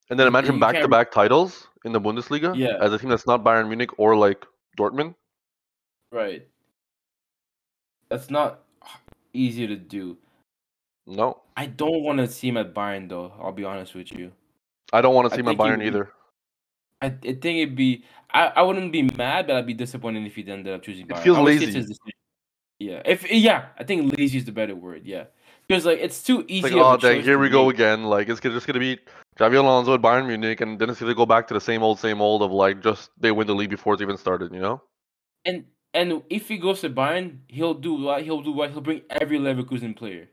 and 0.09 0.19
then 0.19 0.27
imagine 0.27 0.59
back 0.59 0.75
to 0.79 0.87
back 0.87 1.11
titles 1.11 1.67
in 1.83 1.91
the 1.91 1.99
Bundesliga 1.99 2.55
Yeah. 2.55 2.77
as 2.79 2.93
a 2.93 2.99
team 2.99 3.09
that's 3.09 3.25
not 3.25 3.43
Bayern 3.43 3.67
Munich 3.67 3.89
or 3.97 4.15
like 4.15 4.45
Dortmund 4.77 5.15
Right. 6.11 6.47
That's 8.09 8.29
not 8.29 8.59
easy 9.33 9.67
to 9.67 9.75
do. 9.75 10.17
no 11.07 11.41
I 11.57 11.65
don't 11.67 12.03
want 12.03 12.19
to 12.19 12.27
see 12.27 12.47
him 12.49 12.57
at 12.57 12.73
Bayern 12.73 13.09
though. 13.09 13.33
I'll 13.41 13.51
be 13.51 13.63
honest 13.63 13.95
with 13.95 14.11
you. 14.11 14.31
I 14.93 15.01
don't 15.01 15.15
want 15.15 15.29
to 15.29 15.35
see 15.35 15.41
think 15.41 15.57
he 15.57 15.63
Bayern 15.63 15.77
would- 15.79 15.87
either. 15.87 16.11
I, 17.01 17.07
I 17.07 17.09
think 17.09 17.43
it'd 17.59 17.75
be. 17.75 18.05
I, 18.33 18.47
I 18.55 18.61
wouldn't 18.61 18.91
be 18.91 19.03
mad, 19.03 19.47
but 19.47 19.55
I'd 19.57 19.65
be 19.67 19.73
disappointed 19.73 20.25
if 20.25 20.35
he 20.35 20.47
ended 20.49 20.73
up 20.73 20.81
choosing 20.81 21.05
It 21.05 21.09
Bayern. 21.13 21.23
feels 21.23 21.37
lazy. 21.39 21.65
it's 21.65 21.75
his 21.75 21.85
decision. 21.87 22.19
Yeah. 22.79 23.01
If 23.05 23.29
yeah, 23.31 23.67
I 23.77 23.83
think 23.83 24.17
lazy 24.17 24.37
is 24.37 24.45
the 24.45 24.51
better 24.51 24.75
word. 24.75 25.01
Yeah. 25.05 25.25
Because 25.67 25.85
like 25.85 25.99
it's 25.99 26.21
too 26.23 26.45
easy. 26.47 26.67
It's 26.67 26.75
like, 26.75 26.85
oh 26.85 26.97
dang, 26.97 27.21
here 27.23 27.39
we 27.39 27.49
go 27.49 27.69
again. 27.69 28.03
Like 28.03 28.29
it's 28.29 28.39
just 28.39 28.67
gonna 28.67 28.79
be 28.79 28.99
Javier 29.39 29.59
Alonso 29.59 29.93
at 29.95 30.01
Bayern 30.01 30.27
Munich, 30.27 30.61
and 30.61 30.77
then 30.79 30.89
it's 30.89 30.99
gonna 30.99 31.15
go 31.15 31.25
back 31.25 31.47
to 31.47 31.53
the 31.53 31.61
same 31.61 31.81
old, 31.83 31.99
same 31.99 32.21
old 32.21 32.41
of 32.43 32.51
like 32.51 32.81
just 32.81 33.09
they 33.19 33.31
win 33.31 33.47
the 33.47 33.55
league 33.55 33.69
before 33.71 33.93
it's 33.93 34.01
even 34.01 34.17
started. 34.17 34.53
You 34.53 34.61
know? 34.61 34.81
And 35.45 35.65
and 35.93 36.21
if 36.29 36.47
he 36.47 36.57
goes 36.57 36.81
to 36.81 36.89
Bayern, 36.89 37.39
he'll 37.47 37.73
do 37.73 37.95
what 37.95 38.23
he'll 38.23 38.41
do. 38.41 38.51
What 38.51 38.71
he'll 38.71 38.81
bring 38.81 39.01
every 39.09 39.39
Leverkusen 39.39 39.95
player 39.95 40.27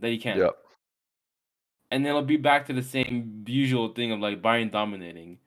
that 0.00 0.08
he 0.08 0.18
can. 0.18 0.38
Yeah. 0.38 0.50
and 1.90 2.04
then 2.04 2.10
it'll 2.10 2.22
be 2.22 2.38
back 2.38 2.66
to 2.66 2.72
the 2.72 2.82
same 2.82 3.44
usual 3.46 3.88
thing 3.92 4.12
of 4.12 4.20
like 4.20 4.42
Bayern 4.42 4.70
dominating. 4.70 5.38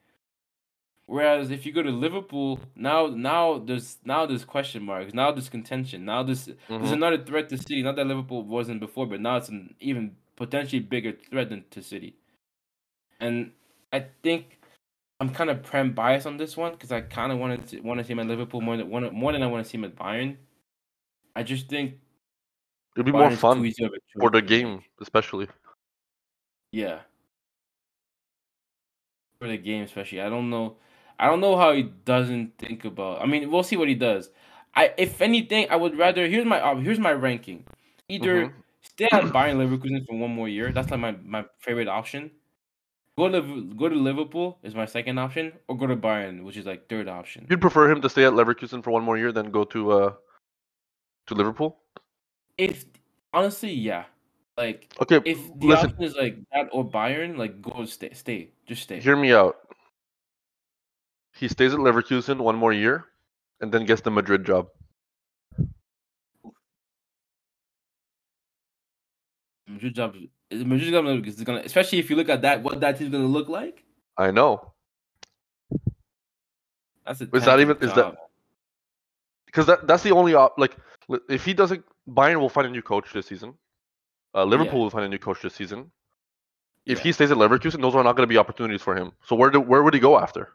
Whereas 1.08 1.52
if 1.52 1.64
you 1.64 1.72
go 1.72 1.82
to 1.82 1.90
Liverpool, 1.90 2.58
now 2.74 3.06
now 3.06 3.58
there's 3.58 3.98
now 4.04 4.26
there's 4.26 4.44
question 4.44 4.82
marks, 4.82 5.14
now 5.14 5.30
there's 5.30 5.48
contention, 5.48 6.04
now 6.04 6.24
there's 6.24 6.46
there's 6.46 6.58
Mhm. 6.68 6.92
another 6.92 7.18
threat 7.22 7.48
to 7.50 7.58
City. 7.58 7.82
Not 7.82 7.94
that 7.96 8.06
Liverpool 8.06 8.42
wasn't 8.42 8.80
before, 8.80 9.06
but 9.06 9.20
now 9.20 9.36
it's 9.36 9.48
an 9.48 9.74
even 9.78 10.16
potentially 10.34 10.80
bigger 10.80 11.12
threat 11.12 11.48
than 11.50 11.64
to 11.70 11.80
City. 11.82 12.16
And 13.20 13.52
I 13.92 14.00
think 14.22 14.58
I'm 15.20 15.30
kind 15.30 15.48
of 15.48 15.62
prem 15.62 15.92
biased 15.94 16.26
on 16.26 16.36
this 16.38 16.56
one 16.56 16.72
because 16.72 16.90
I 16.90 17.02
kind 17.02 17.30
of 17.30 17.38
wanted 17.38 17.68
to 17.68 17.80
want 17.80 17.98
to 17.98 18.04
see 18.04 18.12
him 18.12 18.18
at 18.18 18.26
Liverpool 18.26 18.60
more 18.60 18.76
than 18.76 18.90
more 18.90 19.32
than 19.32 19.42
I 19.44 19.46
want 19.46 19.64
to 19.64 19.70
see 19.70 19.78
him 19.78 19.84
at 19.84 19.94
Bayern. 19.94 20.36
I 21.36 21.44
just 21.44 21.68
think 21.68 22.00
It'd 22.96 23.06
be 23.06 23.12
more 23.12 23.22
Bayern's 23.28 23.34
too 23.36 23.40
fun 23.40 23.72
for 24.18 24.30
the 24.30 24.42
game, 24.42 24.82
especially. 25.00 25.46
Yeah. 26.72 27.02
For 29.38 29.46
the 29.46 29.56
game, 29.58 29.84
especially, 29.84 30.20
I 30.22 30.28
don't 30.30 30.50
know. 30.50 30.78
I 31.18 31.26
don't 31.26 31.40
know 31.40 31.56
how 31.56 31.72
he 31.72 31.84
doesn't 32.04 32.58
think 32.58 32.84
about. 32.84 33.22
I 33.22 33.26
mean, 33.26 33.50
we'll 33.50 33.62
see 33.62 33.76
what 33.76 33.88
he 33.88 33.94
does. 33.94 34.30
I, 34.74 34.92
if 34.98 35.20
anything, 35.22 35.68
I 35.70 35.76
would 35.76 35.96
rather. 35.96 36.26
Here's 36.28 36.44
my 36.44 36.60
op- 36.60 36.78
here's 36.80 36.98
my 36.98 37.12
ranking. 37.12 37.64
Either 38.08 38.46
Mhm. 38.46 38.52
stay 38.82 39.08
at 39.10 39.32
Bayern 39.32 39.56
Leverkusen 39.56 40.06
for 40.06 40.16
one 40.18 40.30
more 40.30 40.48
year. 40.48 40.72
That's 40.72 40.90
like 40.90 41.00
my, 41.00 41.12
my 41.24 41.44
favorite 41.60 41.88
option. 41.88 42.30
Go 43.18 43.30
to 43.30 43.40
go 43.76 43.88
to 43.88 43.94
Liverpool 43.94 44.58
is 44.62 44.74
my 44.74 44.84
second 44.84 45.18
option, 45.18 45.52
or 45.68 45.76
go 45.78 45.86
to 45.86 45.96
Bayern, 45.96 46.44
which 46.44 46.58
is 46.58 46.66
like 46.66 46.88
third 46.88 47.08
option. 47.08 47.46
You'd 47.48 47.62
prefer 47.62 47.90
him 47.90 48.02
to 48.02 48.10
stay 48.10 48.24
at 48.26 48.34
Leverkusen 48.34 48.84
for 48.84 48.90
one 48.90 49.02
more 49.02 49.16
year 49.16 49.32
than 49.32 49.50
go 49.50 49.64
to 49.64 49.90
uh 49.92 50.14
to 51.26 51.34
Liverpool? 51.34 51.78
If 52.58 52.84
honestly, 53.32 53.72
yeah, 53.72 54.04
like 54.58 54.92
Okay, 55.00 55.20
if 55.24 55.38
the 55.60 55.66
listen, 55.68 55.90
option 55.90 56.04
is 56.04 56.14
like 56.14 56.36
that 56.52 56.68
or 56.72 56.84
Bayern, 56.88 57.38
like 57.38 57.62
go 57.62 57.84
stay, 57.86 58.12
stay, 58.12 58.50
just 58.66 58.82
stay. 58.82 59.00
hear 59.00 59.16
me 59.16 59.32
out. 59.32 59.56
He 61.36 61.48
stays 61.48 61.74
at 61.74 61.78
Leverkusen 61.80 62.38
one 62.38 62.56
more 62.56 62.72
year, 62.72 63.04
and 63.60 63.70
then 63.70 63.84
gets 63.84 64.00
the 64.00 64.10
Madrid 64.10 64.44
job. 64.46 64.68
Madrid 69.66 69.94
job. 69.94 70.14
Madrid 70.50 70.92
job 70.92 71.06
is 71.26 71.42
gonna, 71.42 71.60
especially 71.60 71.98
if 71.98 72.08
you 72.08 72.16
look 72.16 72.28
at 72.28 72.42
that, 72.42 72.62
what 72.62 72.80
that 72.80 72.98
team's 72.98 73.10
gonna 73.10 73.26
look 73.26 73.48
like. 73.48 73.84
I 74.16 74.30
know, 74.30 74.72
That's 77.04 77.20
a. 77.20 77.28
Is 77.34 77.44
that 77.44 77.60
even- 77.60 77.76
is 77.78 77.92
that- 77.94 78.16
because 79.44 79.66
that 79.66 79.86
that's 79.86 80.02
the 80.02 80.12
only 80.12 80.34
op. 80.34 80.58
Like, 80.58 80.76
if 81.28 81.44
he 81.44 81.52
doesn't, 81.52 81.84
Bayern 82.08 82.40
will 82.40 82.48
find 82.48 82.66
a 82.66 82.70
new 82.70 82.82
coach 82.82 83.12
this 83.12 83.26
season. 83.26 83.56
Uh, 84.34 84.44
Liverpool 84.44 84.80
will 84.80 84.90
find 84.90 85.04
a 85.04 85.08
new 85.08 85.18
coach 85.18 85.42
this 85.42 85.54
season. 85.54 85.90
If 86.86 86.98
Yeah. 86.98 87.04
he 87.04 87.12
stays 87.12 87.30
at 87.30 87.36
Leverkusen, 87.36 87.80
those 87.80 87.94
are 87.94 88.04
not 88.04 88.16
going 88.16 88.26
to 88.28 88.32
be 88.32 88.38
opportunities 88.38 88.82
for 88.82 88.94
him. 88.94 89.12
So 89.24 89.36
where 89.36 89.50
do 89.50 89.60
where 89.60 89.82
would 89.82 89.94
he 89.94 90.00
go 90.00 90.18
after? 90.18 90.54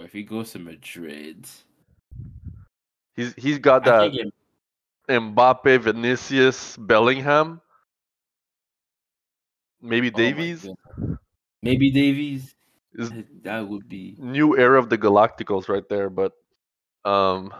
Or 0.00 0.04
if 0.04 0.12
he 0.12 0.22
goes 0.22 0.52
to 0.52 0.58
Madrid, 0.58 1.46
He's 3.14 3.34
he's 3.34 3.58
got 3.58 3.84
that 3.84 4.14
it, 4.14 4.32
Mbappe, 5.10 5.80
Vinicius, 5.82 6.74
Bellingham, 6.78 7.60
maybe 9.82 10.08
oh 10.08 10.16
Davies. 10.16 10.62
goodness. 10.62 11.18
maybe 11.62 11.90
Davies. 11.90 12.54
That 13.42 13.68
would 13.68 13.88
be. 13.88 14.16
new 14.18 14.56
era 14.56 14.78
of 14.78 14.88
the 14.88 14.96
Galacticos 14.96 15.68
right 15.68 15.86
there. 15.90 16.08
But 16.08 16.32
um, 17.04 17.52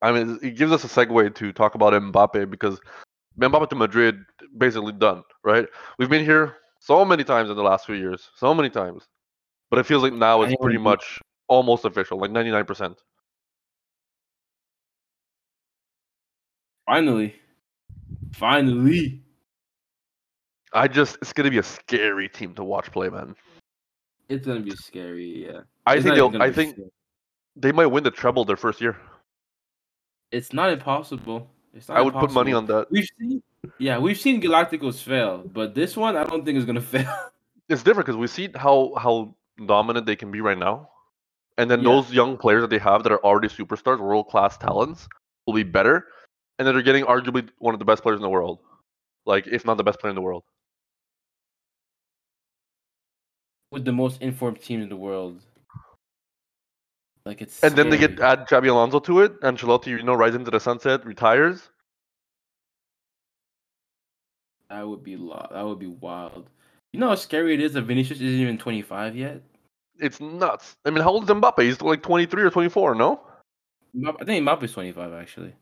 I 0.00 0.12
mean, 0.12 0.38
it 0.40 0.56
gives 0.56 0.70
us 0.70 0.84
a 0.84 0.88
segue 0.88 1.34
to 1.34 1.52
talk 1.52 1.74
about 1.74 1.94
Mbappe 1.94 2.48
because 2.48 2.80
Mbappe 3.40 3.70
to 3.70 3.76
Madrid 3.76 4.20
basically 4.56 4.92
done, 4.92 5.24
right? 5.42 5.66
We've 5.98 6.08
been 6.08 6.24
here 6.24 6.58
so 6.78 7.04
many 7.04 7.24
times 7.24 7.50
in 7.50 7.56
the 7.56 7.62
last 7.64 7.86
few 7.86 7.96
years, 7.96 8.30
so 8.36 8.54
many 8.54 8.70
times, 8.70 9.08
but 9.74 9.80
it 9.80 9.86
feels 9.86 10.04
like 10.04 10.12
now 10.12 10.42
it's 10.42 10.54
pretty 10.60 10.78
much 10.78 11.20
almost 11.48 11.84
official, 11.84 12.16
like 12.16 12.30
ninety 12.30 12.52
nine 12.52 12.64
percent. 12.64 13.02
Finally, 16.86 17.34
finally. 18.34 19.20
I 20.72 20.86
just 20.86 21.18
it's 21.20 21.32
gonna 21.32 21.50
be 21.50 21.58
a 21.58 21.62
scary 21.64 22.28
team 22.28 22.54
to 22.54 22.62
watch 22.62 22.92
play, 22.92 23.08
man. 23.08 23.34
It's 24.28 24.46
gonna 24.46 24.60
be 24.60 24.70
scary. 24.76 25.46
Yeah. 25.46 25.62
I 25.86 25.94
It's 25.96 26.04
think 26.04 26.14
they'll. 26.14 26.40
I 26.42 26.52
think 26.52 26.74
scary. 26.74 26.90
they 27.56 27.72
might 27.72 27.86
win 27.86 28.04
the 28.04 28.12
treble 28.12 28.44
their 28.44 28.56
first 28.56 28.80
year. 28.80 28.96
it's 30.30 30.52
not 30.52 30.70
impossible. 30.70 31.50
It's 31.72 31.88
not 31.88 31.96
I 31.96 32.00
would 32.02 32.14
put 32.14 32.30
money 32.30 32.52
on 32.52 32.66
that. 32.66 32.86
We've 32.92 33.08
seen, 33.18 33.42
yeah, 33.78 33.98
we've 33.98 34.18
seen 34.20 34.40
Galacticos 34.40 35.02
fail, 35.02 35.38
but 35.38 35.74
this 35.74 35.96
one 35.96 36.16
I 36.16 36.22
don't 36.22 36.44
think 36.44 36.58
is 36.58 36.64
gonna 36.64 36.80
fail. 36.94 37.12
It's 37.68 37.82
different 37.82 38.06
because 38.06 38.16
we 38.18 38.28
see 38.28 38.48
how 38.54 38.92
how 38.96 39.34
dominant 39.66 40.06
they 40.06 40.16
can 40.16 40.30
be 40.30 40.40
right 40.40 40.58
now, 40.58 40.90
and 41.58 41.70
then 41.70 41.80
Yeah. 41.80 41.90
those 41.90 42.12
young 42.12 42.36
players 42.36 42.62
that 42.62 42.70
they 42.70 42.78
have 42.78 43.02
that 43.02 43.12
are 43.12 43.24
already 43.24 43.48
superstars, 43.48 44.00
world 44.00 44.28
class 44.28 44.56
mm-hmm. 44.56 44.68
talents, 44.68 45.08
will 45.46 45.54
be 45.54 45.62
better, 45.62 46.06
and 46.58 46.66
then 46.66 46.74
they're 46.74 46.82
getting 46.82 47.04
arguably 47.04 47.48
one 47.58 47.74
of 47.74 47.78
the 47.78 47.84
best 47.84 48.02
players 48.02 48.18
in 48.18 48.22
the 48.22 48.30
world, 48.30 48.60
like 49.26 49.46
if 49.46 49.64
not 49.64 49.76
the 49.76 49.84
best 49.84 50.00
player 50.00 50.10
in 50.10 50.16
the 50.16 50.22
world. 50.22 50.44
With 53.70 53.84
the 53.84 53.92
most 53.92 54.22
informed 54.22 54.60
team 54.60 54.80
in 54.80 54.88
the 54.88 54.96
world, 54.96 55.40
like 57.26 57.40
it's. 57.42 57.62
And 57.62 57.74
then 57.74 57.90
they 57.90 57.98
get 57.98 58.20
add 58.20 58.46
Xabi 58.46 58.68
Alonso 58.68 59.00
to 59.00 59.20
it. 59.20 59.40
Ancelotti, 59.40 59.88
you 59.88 60.02
know, 60.02 60.14
rides 60.14 60.36
into 60.36 60.50
the 60.50 60.60
sunset, 60.60 61.04
retires. 61.04 61.70
That 64.68 64.86
would 64.86 65.02
be 65.02 65.16
lo- 65.16 65.48
That 65.50 65.62
would 65.62 65.78
be 65.78 65.86
wild. 65.86 66.50
You 66.94 67.00
know 67.00 67.08
how 67.08 67.16
scary 67.16 67.54
it 67.54 67.60
is 67.60 67.72
that 67.72 67.82
Vinicius 67.82 68.20
isn't 68.20 68.38
even 68.40 68.56
25 68.56 69.16
yet. 69.16 69.42
It's 69.98 70.20
nuts. 70.20 70.76
I 70.84 70.90
mean, 70.90 71.02
how 71.02 71.10
old 71.10 71.24
is 71.24 71.28
Mbappe? 71.28 71.60
He's 71.60 71.82
like 71.82 72.04
23 72.04 72.44
or 72.44 72.50
24, 72.50 72.94
no? 72.94 73.20
I 74.20 74.24
think 74.24 74.46
Mbappe 74.46 74.62
is 74.62 74.72
25 74.74 75.12
actually. 75.12 75.52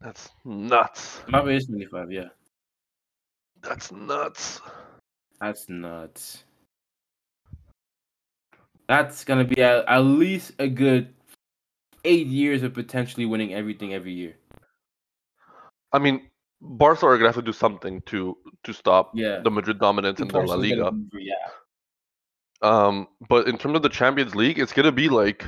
That's 0.00 0.30
nuts. 0.46 1.20
Mbappe 1.28 1.54
is 1.54 1.66
25. 1.66 2.10
Yeah, 2.10 2.28
That's 3.60 3.92
nuts. 3.92 4.62
that's 5.42 5.68
nuts. 5.68 6.44
That's 8.88 9.24
gonna 9.24 9.44
be 9.44 9.60
at, 9.60 9.84
at 9.86 9.98
least 9.98 10.52
a 10.58 10.68
good 10.68 11.12
eight 12.06 12.28
years 12.28 12.62
of 12.62 12.72
potentially 12.72 13.26
winning 13.26 13.52
everything 13.52 13.92
every 13.92 14.14
year. 14.14 14.36
I 15.92 15.98
mean, 15.98 16.27
Barca 16.60 17.06
are 17.06 17.16
gonna 17.16 17.28
have 17.28 17.36
to 17.36 17.42
do 17.42 17.52
something 17.52 18.00
to 18.02 18.36
to 18.64 18.72
stop 18.72 19.12
Yeah. 19.14 19.38
the 19.40 19.50
Madrid 19.50 19.78
dominance 19.78 20.20
in 20.20 20.28
the 20.28 20.38
La 20.40 20.54
Liga. 20.54 20.90
be- 20.92 21.24
Yeah. 21.24 21.34
Um, 22.62 23.06
but 23.28 23.46
in 23.46 23.56
terms 23.56 23.76
of 23.76 23.82
the 23.82 23.88
Champions 23.88 24.34
League, 24.34 24.58
it's 24.58 24.72
gonna 24.72 24.90
be 24.92 25.08
like 25.08 25.44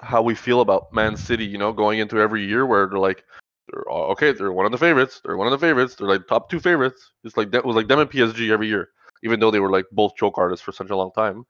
how 0.00 0.22
we 0.22 0.34
feel 0.34 0.60
about 0.60 0.92
Man 0.92 1.16
City, 1.16 1.44
you 1.44 1.58
know, 1.58 1.72
going 1.72 1.98
into 2.00 2.18
every 2.18 2.44
year 2.44 2.66
where 2.66 2.86
they're 2.88 2.98
like, 2.98 3.22
they're 3.68 3.88
all- 3.88 4.10
okay, 4.12 4.32
they're 4.32 4.50
one 4.50 4.66
of 4.66 4.72
the 4.72 4.78
favorites, 4.78 5.20
they're 5.24 5.36
one 5.36 5.46
of 5.46 5.52
the 5.52 5.58
favorites, 5.64 5.94
they're 5.94 6.08
like 6.08 6.26
top 6.26 6.48
two 6.50 6.58
favorites. 6.58 7.12
It's 7.22 7.36
like 7.36 7.50
that 7.52 7.64
was 7.64 7.76
like 7.76 7.86
them 7.86 8.00
and 8.00 8.10
PSG 8.10 8.50
every 8.50 8.66
year, 8.66 8.90
even 9.22 9.38
though 9.38 9.50
they 9.52 9.60
were 9.60 9.70
like 9.70 9.86
both 9.92 10.16
choke 10.16 10.38
artists 10.38 10.64
for 10.64 10.72
such 10.72 10.90
a 10.90 10.96
long 10.96 11.12
time. 11.12 11.44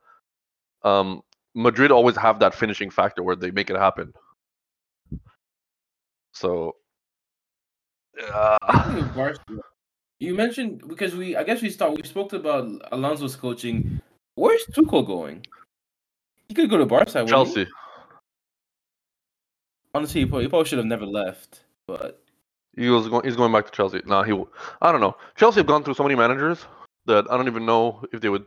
Um, 0.82 1.22
Madrid 1.54 1.90
always 1.90 2.16
have 2.16 2.38
that 2.40 2.54
finishing 2.54 2.90
factor 2.90 3.22
where 3.22 3.36
they 3.36 3.50
make 3.50 3.70
it 3.70 3.76
happen. 3.76 4.12
So, 6.32 6.76
Uh, 8.32 8.56
Speaking 8.72 8.98
yeah, 8.98 9.04
of 9.04 9.14
Barca, 9.14 9.40
you 10.18 10.34
mentioned 10.34 10.82
because 10.86 11.14
we 11.14 11.36
I 11.36 11.44
guess 11.44 11.62
we 11.62 11.70
start 11.70 11.94
we 11.96 12.02
spoke 12.02 12.32
about 12.32 12.68
Alonso's 12.92 13.36
coaching. 13.36 14.00
Where's 14.34 14.64
Tuchel 14.66 15.06
going? 15.06 15.46
He 16.48 16.54
could 16.54 16.70
go 16.70 16.78
to 16.78 16.86
Barca. 16.86 17.24
wouldn't 17.24 17.28
he? 17.28 17.32
Chelsea. 17.32 17.66
Honestly, 19.94 20.20
he 20.20 20.26
probably, 20.26 20.44
he 20.44 20.48
probably 20.48 20.68
should 20.68 20.78
have 20.78 20.86
never 20.86 21.06
left. 21.06 21.64
But 21.86 22.22
He 22.76 22.88
was 22.88 23.08
going. 23.08 23.24
He's 23.24 23.36
going 23.36 23.52
back 23.52 23.66
to 23.66 23.72
Chelsea. 23.72 24.02
Nah, 24.06 24.22
he. 24.22 24.32
I 24.80 24.92
don't 24.92 25.00
know. 25.00 25.16
Chelsea 25.36 25.60
have 25.60 25.66
gone 25.66 25.82
through 25.82 25.94
so 25.94 26.02
many 26.04 26.14
managers 26.14 26.64
that 27.06 27.30
I 27.30 27.36
don't 27.36 27.48
even 27.48 27.66
know 27.66 28.04
if 28.12 28.20
they 28.20 28.28
would. 28.28 28.44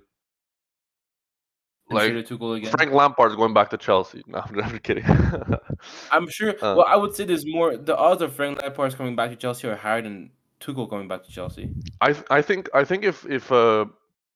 Like 1.89 2.11
consider 2.11 2.37
Tuchel 2.37 2.57
again. 2.57 2.71
Frank 2.71 2.93
Lampard's 2.93 3.35
going 3.35 3.53
back 3.53 3.69
to 3.71 3.77
Chelsea. 3.77 4.23
No, 4.27 4.41
I'm 4.45 4.55
just 4.71 4.83
kidding. 4.83 5.05
I'm 6.11 6.29
sure. 6.29 6.51
Uh, 6.61 6.75
well, 6.77 6.85
I 6.87 6.95
would 6.95 7.13
say 7.15 7.25
there's 7.25 7.45
more. 7.45 7.77
The 7.77 7.95
odds 7.95 8.21
of 8.21 8.33
Frank 8.33 8.61
Lampard 8.61 8.95
coming 8.95 9.15
back 9.15 9.29
to 9.31 9.35
Chelsea 9.35 9.67
are 9.67 9.75
higher 9.75 10.01
than 10.01 10.31
Tuchel 10.61 10.89
going 10.89 11.07
back 11.07 11.23
to 11.23 11.31
Chelsea. 11.31 11.69
I 12.01 12.15
I 12.29 12.41
think 12.41 12.69
I 12.73 12.83
think 12.83 13.03
if 13.03 13.25
if 13.25 13.51
uh 13.51 13.85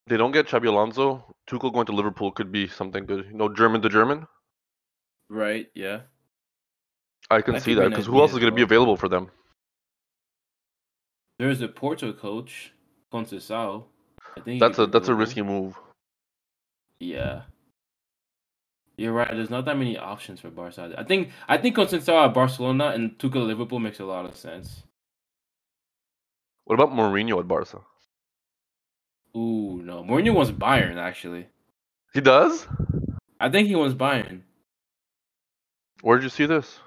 they 0.08 0.18
don't 0.18 0.32
get 0.32 0.48
Xabi 0.48 0.68
Alonso, 0.68 1.24
Tuchel 1.50 1.74
going 1.74 1.86
to 1.86 1.94
Liverpool 1.94 2.32
could 2.32 2.52
be 2.52 2.68
something 2.68 3.06
good. 3.06 3.26
You 3.32 3.38
know, 3.38 3.50
German 3.50 3.82
to 3.82 3.90
German. 3.90 4.28
Right? 5.30 5.68
Yeah. 5.74 6.02
I 7.30 7.42
can 7.42 7.56
That 7.56 7.64
see 7.64 7.74
that 7.74 7.90
because 7.90 8.06
who 8.06 8.20
else 8.20 8.32
is 8.32 8.40
going 8.40 8.52
to 8.52 8.56
be 8.56 8.62
available 8.62 8.96
for 8.96 9.10
them? 9.10 9.30
There's 11.40 11.62
a 11.62 11.68
Porto 11.68 12.14
coach, 12.14 12.74
Conceição. 13.14 13.84
I 14.38 14.40
think 14.40 14.60
That's 14.60 14.80
a 14.80 14.88
that's 14.88 15.08
a 15.10 15.16
risky 15.16 15.42
move. 15.42 15.78
Yeah. 17.00 17.44
You're 18.98 19.14
right. 19.14 19.30
There's 19.32 19.52
not 19.52 19.66
that 19.66 19.78
many 19.78 19.98
options 19.98 20.40
for 20.40 20.50
Barca. 20.50 20.96
I 20.98 21.04
think 21.04 21.30
I 21.48 21.58
think 21.58 21.76
Conceição 21.76 22.26
at 22.26 22.34
Barcelona 22.34 22.88
and 22.88 23.18
Tuchel 23.20 23.46
Liverpool 23.46 23.80
makes 23.80 24.00
a 24.00 24.06
lot 24.06 24.26
of 24.26 24.36
sense. 24.36 24.84
What 26.66 26.76
about 26.80 26.92
Mourinho 26.92 27.40
at 27.40 27.48
Barca? 27.48 27.82
Ooh, 29.36 29.82
no. 29.84 30.04
Mourinho 30.04 30.34
wants 30.34 30.52
Bayern 30.52 30.98
actually. 30.98 31.48
He 32.14 32.22
does. 32.22 32.68
I 33.40 33.50
think 33.50 33.68
he 33.68 33.76
wants 33.76 33.96
Bayern. 33.96 34.42
Where'd 36.02 36.24
you 36.24 36.30
see 36.30 36.48
this? 36.48 36.80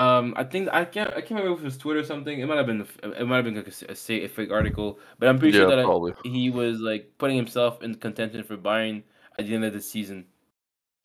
Um, 0.00 0.32
I 0.36 0.44
think 0.44 0.68
I 0.72 0.84
can't 0.86 1.10
I 1.10 1.20
can't 1.20 1.32
remember 1.40 1.54
if 1.54 1.60
it 1.60 1.64
was 1.64 1.78
Twitter 1.78 2.00
or 2.00 2.04
something. 2.04 2.40
It 2.40 2.46
might 2.46 2.56
have 2.56 2.66
been 2.66 2.86
it 3.02 3.26
might 3.26 3.36
have 3.36 3.44
been 3.44 3.56
like 3.56 3.68
a, 3.68 3.92
a, 3.92 4.24
a 4.24 4.28
fake 4.28 4.50
article, 4.50 4.98
but 5.18 5.28
I'm 5.28 5.38
pretty 5.38 5.52
Yeah, 5.52 5.58
sure 5.58 5.76
that 5.76 5.78
probably. 5.84 6.14
he 6.22 6.50
was 6.50 6.80
like 6.80 7.12
putting 7.18 7.36
himself 7.36 7.82
in 7.82 7.94
contention 7.96 8.42
for 8.44 8.56
Bayern 8.56 9.02
at 9.38 9.46
the 9.46 9.54
end 9.54 9.64
of 9.64 9.74
the 9.74 9.80
season 9.80 10.26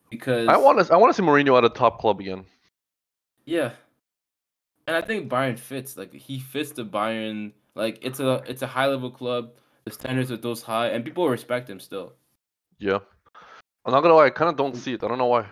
because 0.09 0.47
I 0.47 0.57
want 0.57 0.85
to. 0.85 0.93
I 0.93 0.97
want 0.97 1.15
to 1.15 1.21
see 1.21 1.25
Mourinho 1.27 1.57
at 1.57 1.65
a 1.65 1.69
top 1.69 1.99
club 1.99 2.19
again. 2.19 2.45
yeah, 3.45 3.73
and 4.87 4.95
I 4.95 5.01
think 5.01 5.29
Bayern 5.29 5.57
fits 5.57 5.97
like 5.97 6.13
he 6.13 6.39
fits 6.39 6.71
the 6.71 6.85
Bayern 6.85 7.53
like 7.75 7.99
it's 8.01 8.19
a 8.19 8.43
it's 8.47 8.61
a 8.61 8.67
high 8.67 8.87
level 8.87 9.11
club. 9.11 9.51
The 9.85 9.91
standards 9.91 10.31
are 10.31 10.37
those 10.37 10.63
high, 10.63 10.89
and 10.89 11.03
people 11.05 11.27
respect 11.29 11.69
him 11.69 11.79
still. 11.79 12.13
Yeah. 12.79 12.99
I'm 13.85 13.93
not 13.93 14.01
gonna 14.01 14.15
lie. 14.15 14.25
I 14.27 14.31
kind 14.31 14.49
of 14.49 14.57
don't 14.57 14.75
see 14.77 14.93
it. 14.93 15.03
I 15.03 15.07
don't 15.07 15.17
know 15.19 15.27
why. 15.27 15.47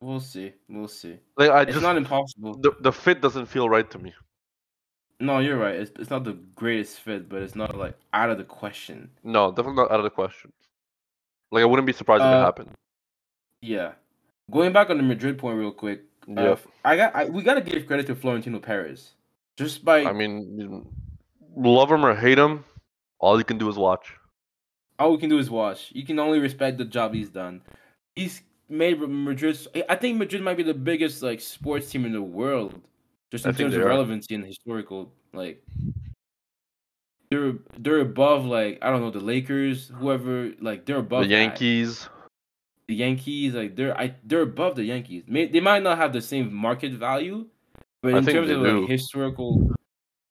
We'll 0.00 0.20
see, 0.20 0.52
we'll 0.68 0.88
see. 0.88 1.18
Like 1.36 1.50
I 1.50 1.62
It's 1.62 1.72
just 1.72 1.82
not 1.82 1.96
impossible. 1.96 2.54
the 2.60 2.72
the 2.80 2.92
fit 2.92 3.20
doesn't 3.20 3.46
feel 3.46 3.68
right 3.68 3.88
to 3.90 3.98
me. 3.98 4.14
No, 5.20 5.38
you're 5.40 5.58
right. 5.58 5.74
It's 5.76 5.92
it's 5.98 6.08
not 6.10 6.24
the 6.24 6.32
greatest 6.54 7.00
fit, 7.00 7.28
but 7.28 7.42
it's 7.42 7.54
not 7.54 7.76
like 7.76 7.96
out 8.14 8.30
of 8.30 8.38
the 8.38 8.44
question. 8.44 9.10
No, 9.22 9.50
definitely 9.50 9.74
not 9.82 9.90
out 9.90 10.00
of 10.00 10.04
the 10.04 10.10
question. 10.10 10.52
Like 11.52 11.62
I 11.62 11.66
wouldn't 11.66 11.86
be 11.86 11.92
surprised 11.92 12.22
if 12.22 12.28
it 12.28 12.34
Uh, 12.34 12.44
happened. 12.44 12.70
Yeah. 13.60 13.92
Going 14.50 14.72
back 14.72 14.88
on 14.90 14.96
the 14.96 15.02
Madrid 15.02 15.36
point 15.38 15.58
real 15.58 15.72
quick. 15.72 16.04
Uh, 16.36 16.56
I 16.84 16.96
got 16.96 17.14
I, 17.14 17.24
we 17.26 17.42
got 17.42 17.54
to 17.54 17.60
give 17.60 17.86
credit 17.86 18.06
to 18.06 18.14
Florentino 18.14 18.58
Perez. 18.60 19.12
Just 19.56 19.84
by 19.84 20.04
I 20.04 20.12
mean, 20.12 20.86
love 21.56 21.90
him 21.90 22.04
or 22.06 22.14
hate 22.14 22.38
him, 22.38 22.64
all 23.18 23.36
you 23.38 23.44
can 23.44 23.58
do 23.58 23.68
is 23.68 23.76
watch. 23.76 24.14
all 24.98 25.12
we 25.12 25.18
can 25.18 25.28
do 25.28 25.38
is 25.38 25.50
watch. 25.50 25.90
You 25.92 26.04
can 26.06 26.18
only 26.18 26.38
respect 26.38 26.78
the 26.78 26.84
job 26.84 27.12
he's 27.14 27.28
done. 27.30 27.62
He's 28.14 28.42
made 28.70 29.00
Madrid 29.00 29.58
I 29.88 29.96
think 29.96 30.16
Madrid 30.18 30.42
might 30.42 30.56
be 30.56 30.62
the 30.62 30.74
biggest 30.74 31.22
like 31.22 31.40
sports 31.40 31.90
team 31.90 32.04
in 32.04 32.12
the 32.12 32.22
world 32.22 32.80
just 33.30 33.44
in 33.44 33.52
think 33.52 33.66
terms 33.66 33.74
of 33.76 33.82
are. 33.82 33.86
relevancy 33.88 34.34
and 34.34 34.44
historical 34.44 35.12
like 35.32 35.62
they're 37.30 37.54
they're 37.78 38.00
above 38.00 38.44
like 38.44 38.78
I 38.82 38.90
don't 38.90 39.00
know 39.00 39.10
the 39.10 39.20
Lakers, 39.20 39.88
whoever 39.98 40.52
like 40.60 40.84
they're 40.84 40.98
above 40.98 41.22
the 41.24 41.28
that. 41.28 41.34
Yankees. 41.34 42.08
the 42.88 42.94
Yankees, 42.96 43.54
like 43.54 43.76
they're 43.76 43.96
I 43.96 44.14
they're 44.24 44.42
above 44.42 44.74
the 44.76 44.84
Yankees. 44.84 45.24
May, 45.28 45.46
they 45.46 45.60
might 45.60 45.82
not 45.82 45.96
have 45.98 46.12
the 46.12 46.20
same 46.20 46.52
market 46.52 46.92
value, 46.92 47.46
but 48.02 48.14
I 48.14 48.18
in 48.18 48.26
terms 48.26 48.50
of 48.50 48.62
do. 48.62 48.80
like 48.80 48.90
historical, 48.90 49.70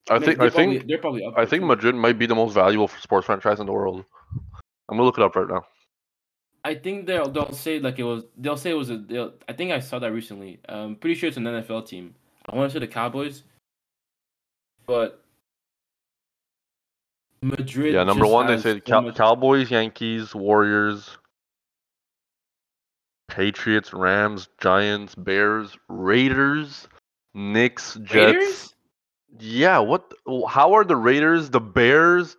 I 0.09 0.13
man, 0.19 0.23
think. 0.23 0.39
they're 0.39 0.47
I 0.47 0.49
probably, 0.49 0.77
think. 0.77 0.89
they're 0.89 0.97
probably 0.97 1.23
up 1.23 1.37
I 1.37 1.45
think. 1.45 1.63
Madrid 1.63 1.95
might 1.95 2.19
be 2.19 2.25
the 2.25 2.35
most 2.35 2.53
valuable 2.53 2.89
sports 2.99 3.25
franchise 3.25 3.61
in 3.61 3.65
the 3.65 3.71
world. 3.71 4.03
I'm 4.89 4.97
gonna 4.97 5.03
look 5.03 5.17
it 5.17 5.23
up 5.23 5.35
right 5.37 5.47
now. 5.47 5.63
I 6.63 6.75
think 6.75 7.05
they'll 7.05 7.29
they'll 7.29 7.53
say 7.53 7.79
like 7.79 7.99
it 7.99 8.03
was 8.03 8.25
they'll 8.37 8.57
say 8.57 8.71
it 8.71 8.75
was 8.75 8.89
a 8.89 8.97
they'll, 8.97 9.33
I 9.47 9.53
think 9.53 9.71
I 9.71 9.79
saw 9.79 9.99
that 9.99 10.11
recently. 10.11 10.59
I'm 10.67 10.95
pretty 10.95 11.15
sure 11.15 11.27
it's 11.27 11.37
an 11.37 11.43
NFL 11.43 11.87
team. 11.87 12.15
I 12.47 12.55
want 12.55 12.71
to 12.71 12.73
say 12.73 12.79
the 12.79 12.87
Cowboys, 12.91 13.43
but 14.85 15.23
Madrid. 17.41 17.93
yeah, 17.93 18.03
number 18.03 18.25
one 18.25 18.47
they 18.47 18.53
has 18.53 18.63
say 18.63 18.73
so 18.73 18.79
Cow- 18.79 19.11
Cowboys, 19.11 19.71
Yankees, 19.71 20.35
Warriors, 20.35 21.17
Patriots, 23.29 23.93
Rams, 23.93 24.49
Giants, 24.59 25.15
Bears, 25.15 25.77
Raiders, 25.87 26.87
Knicks, 27.33 27.95
Jets. 28.03 28.13
Raiders. 28.13 28.75
Yeah, 29.39 29.77
what? 29.79 30.11
How 30.49 30.73
are 30.73 30.83
the 30.83 30.95
Raiders, 30.95 31.49
the 31.49 31.61
Bears, 31.61 32.35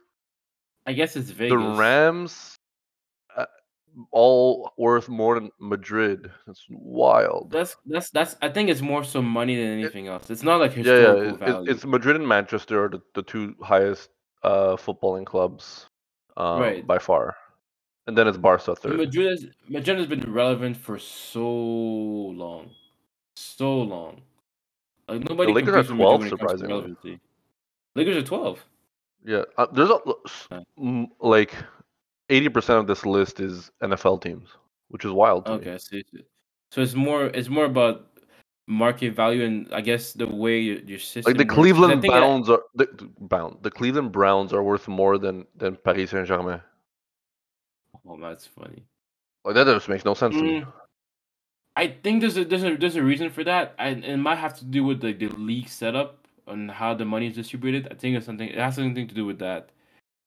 I 0.86 0.92
guess 0.92 1.16
it's 1.16 1.30
Vegas. 1.30 1.50
the 1.52 1.58
Rams, 1.58 2.58
all 4.12 4.72
worth 4.78 5.08
more 5.08 5.34
than 5.38 5.50
Madrid? 5.58 6.30
It's 6.46 6.66
wild. 6.70 7.50
That's 7.50 7.76
that's 7.86 8.10
that's. 8.10 8.36
I 8.42 8.48
think 8.48 8.68
it's 8.70 8.80
more 8.80 9.04
so 9.04 9.20
money 9.22 9.56
than 9.56 9.66
anything 9.78 10.08
else. 10.08 10.30
It's 10.30 10.42
not 10.42 10.60
like 10.60 10.76
Yeah, 10.76 10.82
yeah. 10.84 10.92
historical 10.92 11.28
it- 11.28 11.32
it- 11.34 11.38
value. 11.38 11.70
it's 11.70 11.84
Madrid 11.84 12.16
and 12.16 12.26
Manchester 12.28 12.84
are 12.84 12.88
the, 12.88 13.00
the 13.14 13.22
two 13.22 13.54
highest 13.62 14.10
uh, 14.42 14.76
footballing 14.76 15.26
clubs 15.26 15.86
um, 16.36 16.60
Right. 16.60 16.86
by 16.86 16.98
far, 16.98 17.36
and 18.06 18.16
then 18.16 18.26
it's 18.28 18.38
Barca 18.38 18.74
third. 18.76 18.96
Madrid 18.96 19.26
has 19.30 19.46
Madrid 19.68 19.98
has 19.98 20.06
been 20.06 20.32
relevant 20.32 20.76
for 20.76 20.98
so 20.98 21.46
long, 21.46 22.70
so 23.36 23.82
long. 23.82 24.22
Like 25.08 25.28
nobody 25.28 25.52
The 25.52 25.56
Lakers 25.60 25.74
are 25.74 25.82
competes 25.84 25.90
with 25.90 25.98
12, 25.98 26.20
Madrid 26.20 26.20
when 26.20 26.26
it 26.26 26.30
comes 26.30 26.60
to 26.60 26.68
surprisingly. 26.68 27.20
Lakers 27.96 28.16
are 28.16 28.22
twelve. 28.22 28.64
Yeah, 29.24 29.42
uh, 29.58 29.66
there's 29.72 29.90
a 29.90 29.98
like 31.20 31.52
eighty 32.30 32.48
percent 32.48 32.78
of 32.78 32.86
this 32.86 33.04
list 33.04 33.40
is 33.40 33.70
NFL 33.82 34.22
teams, 34.22 34.48
which 34.88 35.04
is 35.04 35.12
wild. 35.12 35.46
To 35.46 35.52
Okay, 35.52 35.78
so 35.78 35.96
it's, 35.96 36.10
so 36.72 36.80
it's 36.80 36.94
more 36.94 37.26
it's 37.26 37.48
more 37.48 37.66
about 37.66 38.06
market 38.66 39.14
value 39.14 39.44
and 39.44 39.68
I 39.74 39.80
guess 39.80 40.12
the 40.12 40.26
way 40.26 40.60
your, 40.60 40.78
your 40.78 40.98
system. 40.98 41.30
Like 41.30 41.38
the 41.38 41.44
works. 41.44 41.54
Cleveland 41.54 42.02
that- 42.02 42.08
Browns 42.08 42.48
are 42.48 42.62
the, 42.74 42.86
bound. 43.18 43.58
The 43.62 43.70
Cleveland 43.70 44.12
Browns 44.12 44.52
are 44.52 44.62
worth 44.62 44.88
more 44.88 45.18
than 45.18 45.46
than 45.56 45.76
Paris 45.76 46.10
Saint 46.10 46.26
Germain. 46.26 46.60
oh, 48.08 48.18
that's 48.20 48.46
funny. 48.46 48.84
Like 49.44 49.54
that 49.54 49.64
just 49.64 49.88
makes 49.88 50.04
no 50.04 50.14
sense 50.14 50.36
to 50.36 50.42
me. 50.42 50.60
Mm, 50.60 50.72
I 51.76 51.88
think 52.02 52.20
there's 52.20 52.36
a 52.36 52.44
there's 52.44 52.64
a 52.64 52.76
there's 52.76 52.96
a 52.96 53.02
reason 53.02 53.30
for 53.30 53.42
that, 53.44 53.74
and 53.78 54.04
it 54.04 54.16
might 54.16 54.38
have 54.38 54.56
to 54.58 54.64
do 54.64 54.84
with 54.84 55.00
the, 55.00 55.12
the 55.12 55.28
league 55.28 55.68
setup 55.68 56.26
and 56.46 56.70
how 56.70 56.94
the 56.94 57.04
money 57.04 57.26
is 57.26 57.34
distributed. 57.34 57.88
I 57.90 57.94
think 57.94 58.16
it's 58.16 58.26
something 58.26 58.48
it 58.48 58.58
has 58.58 58.76
something 58.76 59.08
to 59.08 59.14
do 59.14 59.26
with 59.26 59.38
that. 59.38 59.70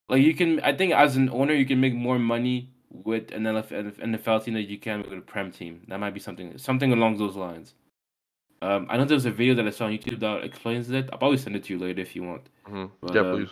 Like 0.09 0.21
you 0.21 0.33
can, 0.33 0.59
I 0.61 0.73
think 0.75 0.93
as 0.93 1.15
an 1.15 1.29
owner, 1.29 1.53
you 1.53 1.65
can 1.65 1.79
make 1.79 1.93
more 1.93 2.19
money 2.19 2.69
with 2.91 3.31
an 3.31 3.43
NFL, 3.43 3.97
NFL 3.99 4.43
team 4.43 4.53
that 4.53 4.69
you 4.69 4.77
can 4.77 5.01
with 5.01 5.13
a 5.13 5.21
prem 5.21 5.51
team. 5.51 5.81
That 5.87 5.99
might 5.99 6.13
be 6.13 6.19
something 6.19 6.57
something 6.57 6.91
along 6.91 7.17
those 7.17 7.35
lines. 7.35 7.73
Um, 8.61 8.87
I 8.89 8.97
know 8.97 9.05
there's 9.05 9.25
a 9.25 9.31
video 9.31 9.55
that 9.55 9.67
I 9.67 9.71
saw 9.71 9.85
on 9.85 9.91
YouTube 9.91 10.19
that 10.21 10.43
explains 10.43 10.89
it. 10.89 11.09
I'll 11.11 11.17
probably 11.17 11.37
send 11.37 11.55
it 11.55 11.65
to 11.65 11.73
you 11.73 11.79
later 11.79 12.01
if 12.01 12.15
you 12.15 12.23
want. 12.23 12.49
Mhm. 12.67 12.91
But, 13.01 13.13
yeah, 13.13 13.21
um, 13.21 13.31
please. 13.31 13.49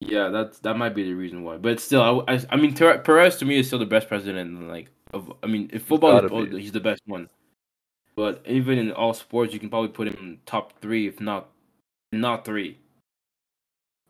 Yeah, 0.00 0.28
that's 0.28 0.58
that 0.60 0.76
might 0.76 0.94
be 0.94 1.04
the 1.04 1.14
reason 1.14 1.44
why. 1.44 1.56
But 1.56 1.80
still, 1.80 2.24
I, 2.28 2.34
I, 2.34 2.40
I 2.50 2.56
mean, 2.56 2.74
Ter- 2.74 2.98
Perez 2.98 3.36
to 3.38 3.44
me 3.44 3.58
is 3.58 3.68
still 3.68 3.78
the 3.78 3.86
best 3.86 4.08
president. 4.08 4.68
Like, 4.68 4.90
of, 5.14 5.32
I 5.42 5.46
mean, 5.46 5.70
if 5.72 5.84
football, 5.84 6.18
is, 6.24 6.30
oh, 6.30 6.44
he's 6.56 6.72
the 6.72 6.80
best 6.80 7.00
one. 7.06 7.30
But 8.16 8.42
even 8.46 8.78
in 8.78 8.92
all 8.92 9.14
sports, 9.14 9.54
you 9.54 9.60
can 9.60 9.70
probably 9.70 9.88
put 9.88 10.08
him 10.08 10.16
in 10.20 10.38
top 10.46 10.80
three, 10.80 11.06
if 11.06 11.20
not, 11.20 11.48
not 12.12 12.44
three. 12.44 12.78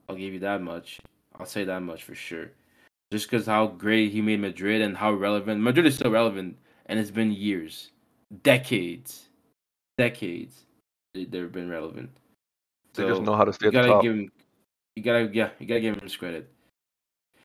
I'll 0.09 0.17
give 0.17 0.33
you 0.33 0.41
that 0.41 0.61
much. 0.63 1.01
I'll 1.39 1.47
say 1.47 1.65
that 1.65 1.81
much 1.81 2.03
for 2.05 2.15
sure. 2.15 2.51
Just 3.13 3.31
because 3.31 3.47
how 3.47 3.67
great 3.69 4.13
he 4.13 4.21
made 4.21 4.41
Madrid 4.41 4.83
and 4.83 4.97
how 4.97 5.13
relevant 5.13 5.61
Madrid 5.61 5.87
is 5.87 5.95
still 5.95 6.11
relevant, 6.11 6.57
and 6.87 6.99
it's 6.99 7.11
been 7.11 7.33
years, 7.33 7.91
decades, 8.43 9.29
decades. 9.99 10.65
they- 11.15 11.25
They've 11.25 11.51
been 11.51 11.71
relevant. 11.71 12.11
They 12.95 13.05
just 13.07 13.23
know 13.23 13.37
how 13.37 13.45
to 13.45 13.53
stay 13.53 13.67
you 13.67 13.69
at 13.69 13.73
the 13.73 13.79
gotta 13.79 13.93
top. 13.95 14.03
give 14.03 14.15
him, 14.15 14.33
you 14.97 15.03
gotta 15.03 15.31
yeah, 15.33 15.51
you 15.59 15.67
gotta 15.67 15.81
give 15.81 15.95
him 15.97 16.03
his 16.03 16.17
credit. 16.17 16.51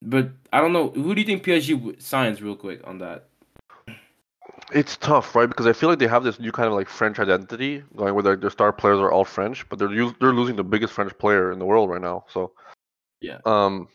But 0.02 0.30
I 0.52 0.60
don't 0.60 0.72
know 0.72 0.90
who 0.90 1.14
do 1.14 1.20
you 1.20 1.26
think 1.26 1.44
PSG 1.44 2.00
signs 2.00 2.42
real 2.42 2.56
quick 2.56 2.80
on 2.86 2.98
that? 2.98 3.29
It's 4.72 4.96
tough, 4.96 5.34
right? 5.34 5.48
Because 5.48 5.66
I 5.66 5.72
feel 5.72 5.88
like 5.88 5.98
they 5.98 6.06
have 6.06 6.22
this 6.22 6.38
new 6.38 6.52
kind 6.52 6.68
of 6.68 6.74
like 6.74 6.88
French 6.88 7.18
identity 7.18 7.82
going 7.96 8.14
where 8.14 8.22
their, 8.22 8.36
their 8.36 8.50
star 8.50 8.72
players 8.72 8.98
are 8.98 9.10
all 9.10 9.24
French, 9.24 9.68
but 9.68 9.78
they're 9.78 9.88
they're 10.20 10.32
losing 10.32 10.56
the 10.56 10.64
biggest 10.64 10.92
French 10.92 11.16
player 11.18 11.52
in 11.52 11.58
the 11.58 11.64
world 11.64 11.90
right 11.90 12.00
now. 12.00 12.24
So 12.28 12.52
Yeah. 13.20 13.38
um, 13.44 13.88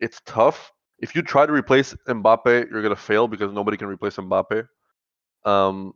it's 0.00 0.20
tough. 0.24 0.72
If 0.98 1.14
you 1.14 1.22
try 1.22 1.44
to 1.44 1.52
replace 1.52 1.94
Mbappe, 2.08 2.70
you're 2.70 2.82
gonna 2.82 2.96
fail 2.96 3.28
because 3.28 3.52
nobody 3.52 3.76
can 3.76 3.88
replace 3.88 4.16
Mbappe. 4.16 4.66
Um, 5.44 5.94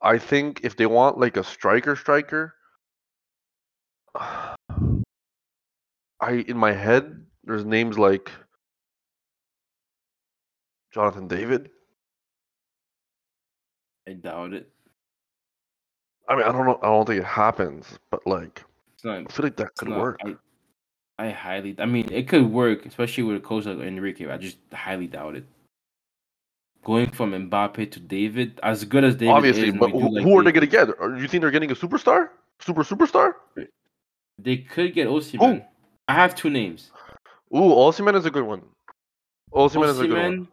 I 0.00 0.18
think 0.18 0.60
if 0.64 0.76
they 0.76 0.86
want 0.86 1.18
like 1.18 1.36
a 1.36 1.44
striker, 1.44 1.94
striker, 1.96 2.54
I 4.18 4.56
in 6.48 6.56
my 6.56 6.72
head 6.72 7.24
there's 7.44 7.64
names 7.64 7.98
like 7.98 8.30
Jonathan 10.92 11.28
David. 11.28 11.70
I 14.08 14.12
doubt 14.12 14.52
it. 14.52 14.68
I 16.28 16.36
mean, 16.36 16.44
I 16.44 16.52
don't 16.52 16.66
know. 16.66 16.78
I 16.82 16.86
don't 16.86 17.06
think 17.06 17.20
it 17.20 17.26
happens, 17.26 17.86
but 18.10 18.26
like, 18.26 18.64
not. 19.04 19.30
I 19.30 19.32
feel 19.32 19.44
like 19.44 19.56
that 19.56 19.74
could 19.76 19.88
not 19.88 20.00
work. 20.00 20.20
I, 20.24 20.36
I 21.18 21.30
highly. 21.30 21.76
I 21.78 21.86
mean, 21.86 22.08
it 22.12 22.28
could 22.28 22.50
work, 22.50 22.86
especially 22.86 23.24
with 23.24 23.36
a 23.36 23.40
coach 23.40 23.64
like 23.66 23.78
Enrique. 23.78 24.28
I 24.28 24.36
just 24.36 24.58
highly 24.72 25.06
doubt 25.06 25.36
it. 25.36 25.44
Going 26.84 27.10
from 27.10 27.32
Mbappe 27.32 27.90
to 27.90 28.00
David, 28.00 28.60
as 28.62 28.84
good 28.84 29.02
as 29.02 29.16
David 29.16 29.32
Obviously, 29.32 29.68
is, 29.68 29.74
but 29.74 29.90
who, 29.90 30.14
like 30.14 30.22
who 30.22 30.38
are 30.38 30.42
they 30.42 30.52
David, 30.52 30.70
gonna 30.70 30.86
get? 30.86 30.96
Or 31.00 31.16
you 31.16 31.26
think 31.26 31.40
they're 31.40 31.50
getting 31.50 31.70
a 31.70 31.74
superstar? 31.74 32.30
Super 32.60 32.84
superstar? 32.84 33.34
They 34.38 34.58
could 34.58 34.94
get 34.94 35.08
Osimhen. 35.08 35.64
I 36.08 36.14
have 36.14 36.34
two 36.34 36.50
names. 36.50 36.90
Ooh, 37.54 37.58
Osimhen 37.58 38.14
is 38.14 38.26
a 38.26 38.30
good 38.30 38.44
one. 38.44 38.62
Osimhen 39.52 39.88
is 39.88 40.00
a 40.00 40.06
good 40.06 40.22
one. 40.22 40.48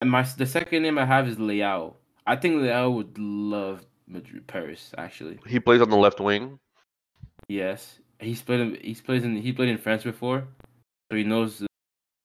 And 0.00 0.10
my 0.10 0.22
the 0.22 0.46
second 0.46 0.82
name 0.82 0.98
I 0.98 1.04
have 1.04 1.26
is 1.28 1.36
Leao. 1.36 1.94
I 2.26 2.36
think 2.36 2.56
Leao 2.56 2.94
would 2.94 3.18
love 3.18 3.84
Madrid, 4.06 4.46
Paris. 4.46 4.92
Actually, 4.96 5.38
He 5.46 5.60
plays 5.60 5.80
on 5.82 5.90
the 5.90 5.96
left 5.96 6.20
wing. 6.20 6.58
yes, 7.48 7.98
he's 8.18 8.40
played. 8.42 8.60
in- 8.60 8.78
He's 8.80 9.00
played 9.00 9.24
in. 9.24 9.36
He 9.36 9.52
played 9.52 9.68
in 9.68 9.78
France 9.78 10.04
before, 10.04 10.46
so 11.10 11.16
he 11.16 11.24
knows 11.24 11.58
the 11.58 11.66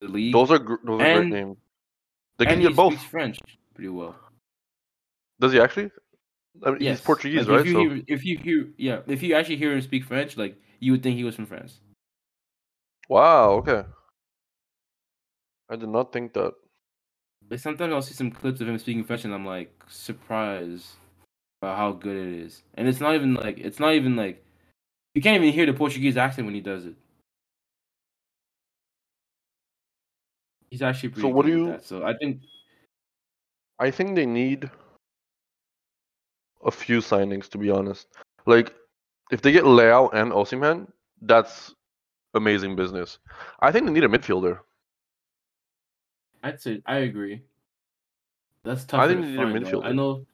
the 0.01 0.07
league. 0.07 0.33
Those 0.33 0.51
are 0.51 0.59
gr- 0.59 0.75
those 0.83 1.01
are 1.01 1.15
great 1.19 1.29
names. 1.29 1.57
They 2.37 2.45
can 2.45 2.53
and 2.53 2.61
get 2.61 2.69
he 2.71 2.75
both. 2.75 2.93
speaks 2.93 3.03
French 3.09 3.39
pretty 3.73 3.89
well. 3.89 4.15
Does 5.39 5.51
he 5.51 5.59
actually? 5.59 5.91
I 6.65 6.71
mean, 6.71 6.81
Yes. 6.81 6.99
He's 6.99 7.05
Portuguese, 7.05 7.47
Like, 7.47 7.49
right? 7.49 7.59
If 7.61 7.65
you, 7.67 7.73
So 7.73 7.79
hear, 7.95 8.03
if 8.07 8.25
you 8.25 8.37
hear, 8.37 8.67
yeah, 8.77 8.99
if 9.07 9.21
you 9.23 9.35
actually 9.35 9.57
hear 9.57 9.73
him 9.73 9.81
speak 9.81 10.03
French, 10.05 10.37
like 10.37 10.55
you 10.79 10.91
would 10.93 11.03
think 11.03 11.15
he 11.17 11.23
was 11.25 11.35
from 11.35 11.45
France. 11.45 11.79
wow, 13.09 13.51
okay. 13.59 13.83
I 15.69 15.75
did 15.75 15.89
not 15.89 16.11
think 16.13 16.33
that. 16.33 16.53
Like 17.49 17.59
sometimes 17.59 17.93
I'll 17.93 18.01
see 18.01 18.13
some 18.13 18.31
clips 18.31 18.61
of 18.61 18.67
him 18.67 18.77
speaking 18.77 19.03
French, 19.03 19.25
and 19.25 19.33
I'm 19.33 19.45
like 19.45 19.73
surprised 19.87 20.85
about 21.61 21.77
how 21.77 21.91
good 21.93 22.15
it 22.15 22.45
is. 22.45 22.63
And 22.75 22.87
it's 22.87 22.99
not 22.99 23.15
even 23.15 23.33
like 23.33 23.57
it's 23.57 23.79
not 23.79 23.93
even 23.93 24.15
like 24.15 24.43
you 25.15 25.21
can't 25.21 25.41
even 25.41 25.53
hear 25.53 25.65
the 25.65 25.73
Portuguese 25.73 26.17
accent 26.17 26.45
when 26.45 26.55
he 26.55 26.61
does 26.61 26.85
it. 26.85 26.95
He's 30.69 30.81
actually 30.83 31.09
pretty. 31.09 31.27
So 31.27 31.33
what 31.33 31.45
good 31.45 31.51
do 31.51 31.57
you- 31.57 31.67
That. 31.67 31.83
So 31.83 32.03
I 32.03 32.13
think 32.15 32.41
I 33.79 33.89
think 33.89 34.15
they 34.15 34.25
need 34.25 34.69
a 36.63 36.71
few 36.71 36.99
signings 36.99 37.49
to 37.49 37.57
be 37.57 37.71
honest. 37.71 38.07
Like 38.45 38.75
if 39.31 39.41
they 39.41 39.51
get 39.51 39.63
Leao 39.63 40.13
and 40.13 40.31
Osimhen, 40.31 40.91
that's 41.21 41.73
amazing 42.35 42.75
business. 42.75 43.17
I 43.61 43.71
think 43.71 43.85
they 43.85 43.91
need 43.93 44.03
a 44.03 44.07
midfielder. 44.09 44.59
I'd 46.43 46.61
say 46.61 46.81
I 46.85 46.97
agree. 46.99 47.41
That's 48.63 48.85
tough. 48.85 49.01
I 49.01 49.07
think 49.07 49.21
they 49.21 49.27
need 49.27 49.35
a 49.39 49.43
find, 49.45 49.65
though. 49.65 49.83
I 49.83 49.91
know. 49.91 50.25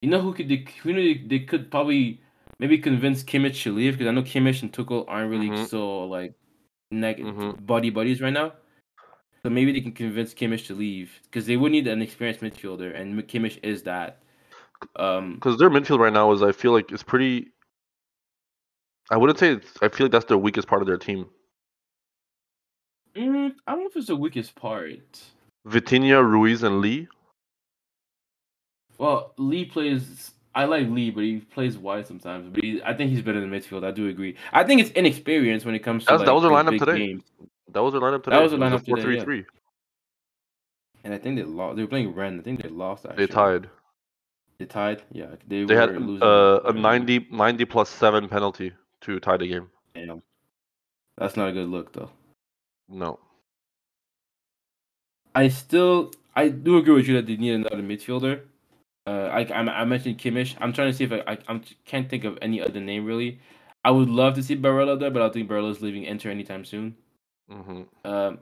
You 0.00 0.10
know 0.10 0.20
who 0.20 0.34
could 0.34 0.48
they, 0.48 0.64
who 0.82 0.92
know 0.92 1.28
they, 1.28 1.40
could 1.40 1.70
probably 1.70 2.20
maybe 2.58 2.78
convince 2.78 3.22
Kimmich 3.24 3.62
to 3.64 3.74
leave 3.74 3.94
because 3.94 4.06
I 4.06 4.12
know 4.12 4.22
Kimmich 4.22 4.62
and 4.62 4.72
Tuchel 4.72 5.04
aren't 5.08 5.30
really 5.30 5.50
Mhm. 5.50 5.68
so 5.68 6.04
like 6.04 6.34
neg- 6.90 7.24
Mhm. 7.24 7.66
buddy 7.66 7.90
buddies 7.90 8.20
right 8.20 8.32
now. 8.32 8.52
So 9.42 9.50
maybe 9.50 9.72
they 9.72 9.80
can 9.80 9.92
convince 9.92 10.34
Kimmich 10.34 10.66
to 10.66 10.74
leave 10.74 11.20
because 11.24 11.46
they 11.46 11.56
would 11.56 11.72
need 11.72 11.86
an 11.86 12.02
experienced 12.02 12.40
midfielder, 12.42 12.94
and 12.94 13.20
Kimmich 13.28 13.58
is 13.62 13.82
that. 13.84 14.22
Um, 14.96 15.34
Because 15.34 15.58
their 15.58 15.70
midfield 15.70 15.98
right 16.00 16.12
now 16.12 16.30
is 16.32 16.42
I 16.42 16.52
feel 16.52 16.72
like 16.72 16.92
it's 16.92 17.02
pretty 17.02 17.52
I 19.10 19.16
wouldn't 19.16 19.38
say 19.38 19.52
it's 19.52 19.72
I 19.82 19.88
feel 19.88 20.06
like 20.06 20.12
that's 20.12 20.26
the 20.26 20.38
weakest 20.38 20.68
part 20.68 20.82
of 20.82 20.88
their 20.88 20.98
team. 20.98 21.30
mm, 23.16 23.54
I 23.66 23.72
don't 23.72 23.80
know 23.82 23.88
if 23.88 23.96
it's 23.96 24.08
the 24.08 24.16
weakest 24.16 24.54
part. 24.54 25.20
Vitinha, 25.66 26.22
Ruiz, 26.28 26.62
and 26.62 26.80
Lee. 26.80 27.08
Well, 28.98 29.32
Lee 29.36 29.64
plays. 29.64 30.32
I 30.54 30.64
like 30.64 30.88
Lee, 30.88 31.10
but 31.10 31.22
he 31.22 31.38
plays 31.40 31.76
wide 31.76 32.06
sometimes. 32.06 32.48
But 32.48 32.64
he, 32.64 32.80
I 32.82 32.94
think 32.94 33.10
he's 33.10 33.20
better 33.20 33.42
in 33.42 33.50
the 33.50 33.56
midfield. 33.56 33.84
I 33.84 33.90
do 33.90 34.08
agree. 34.08 34.36
I 34.52 34.64
think 34.64 34.80
it's 34.80 34.90
inexperience 34.92 35.64
when 35.66 35.74
it 35.74 35.80
comes 35.80 36.04
to 36.04 36.12
That's- 36.12 36.26
that 36.26 36.32
was 36.34 36.42
those 36.44 36.52
lineup 36.52 36.78
today. 36.78 36.98
games. 37.06 37.24
That 37.72 37.82
was 37.82 37.92
their 37.92 38.00
lineup 38.00 38.22
today. 38.22 38.36
That 38.36 38.42
was 38.42 38.52
It 38.54 38.60
lineup 38.60 38.80
a 38.80 38.96
today, 38.96 39.18
4-3-3. 39.24 39.44
And 41.04 41.12
I 41.12 41.18
think 41.18 41.36
they 41.36 41.42
lost. 41.42 41.76
They 41.76 41.82
were 41.82 41.88
playing 41.88 42.14
Rennes. 42.14 42.40
I 42.40 42.42
think 42.42 42.62
they 42.62 42.68
lost. 42.70 43.04
Actually. 43.04 43.26
They 43.26 43.32
tied. 43.32 43.70
They 44.58 44.64
tied. 44.64 45.02
Yeah, 45.12 45.26
they, 45.46 45.64
They 45.64 45.74
were 45.74 45.80
had 45.80 45.90
uh, 46.22 46.60
a 46.64 46.74
Yeah. 46.74 46.80
90, 46.80 47.26
90 47.30 47.64
plus 47.66 47.90
7 47.90 48.28
penalty 48.28 48.72
to 49.02 49.20
tie 49.20 49.36
the 49.36 49.46
game. 49.46 49.68
Damn. 49.94 50.22
That's 51.18 51.36
not 51.36 51.48
a 51.48 51.52
good 51.52 51.68
look, 51.68 51.92
though. 51.92 52.10
No. 52.88 53.18
I 55.36 55.48
still, 55.48 56.12
I 56.34 56.48
do 56.48 56.78
agree 56.78 56.94
with 56.94 57.06
you 57.06 57.14
that 57.16 57.26
they 57.26 57.36
need 57.36 57.52
another 57.52 57.82
midfielder. 57.82 58.40
Uh, 59.06 59.28
I, 59.30 59.42
I, 59.42 59.82
I 59.82 59.84
mentioned 59.84 60.18
Kimmich. 60.18 60.56
I'm 60.60 60.72
trying 60.72 60.90
to 60.90 60.96
see 60.96 61.04
if 61.04 61.12
I, 61.12 61.22
I 61.26 61.38
I'm, 61.46 61.62
can't 61.84 62.08
think 62.08 62.24
of 62.24 62.38
any 62.40 62.60
other 62.62 62.80
name 62.80 63.04
really. 63.04 63.38
I 63.84 63.90
would 63.90 64.08
love 64.08 64.34
to 64.34 64.42
see 64.42 64.56
Barella 64.56 64.98
there, 64.98 65.10
but 65.10 65.20
I 65.20 65.26
don't 65.26 65.34
think 65.34 65.48
Barella's 65.48 65.82
leaving 65.82 66.04
Inter 66.04 66.30
anytime 66.30 66.64
soon. 66.64 66.96
hmm 67.50 67.82
Um, 68.04 68.38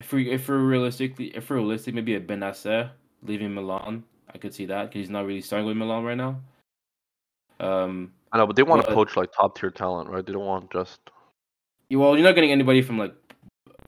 if 0.00 0.12
we 0.12 0.30
if 0.30 0.48
we're 0.48 0.58
realistically 0.58 1.26
if 1.36 1.50
we're 1.50 1.56
realistic, 1.56 1.94
maybe 1.94 2.14
a 2.14 2.20
Bennacer 2.20 2.90
leaving 3.22 3.52
Milan. 3.52 4.04
I 4.32 4.38
could 4.38 4.54
see 4.54 4.66
that 4.66 4.84
because 4.84 5.00
he's 5.00 5.10
not 5.10 5.26
really 5.26 5.40
starting 5.40 5.66
with 5.66 5.76
Milan 5.76 6.04
right 6.04 6.16
now. 6.16 6.40
Um, 7.58 8.12
I 8.32 8.38
know, 8.38 8.46
but 8.46 8.54
they 8.56 8.62
want 8.62 8.86
to 8.86 8.94
poach 8.94 9.16
like 9.16 9.32
top 9.32 9.58
tier 9.58 9.70
talent, 9.70 10.10
right? 10.10 10.24
They 10.24 10.32
don't 10.32 10.46
want 10.46 10.70
just. 10.70 11.00
well, 11.90 12.14
you're 12.16 12.24
not 12.24 12.34
getting 12.34 12.52
anybody 12.52 12.82
from 12.82 12.98
like 12.98 13.14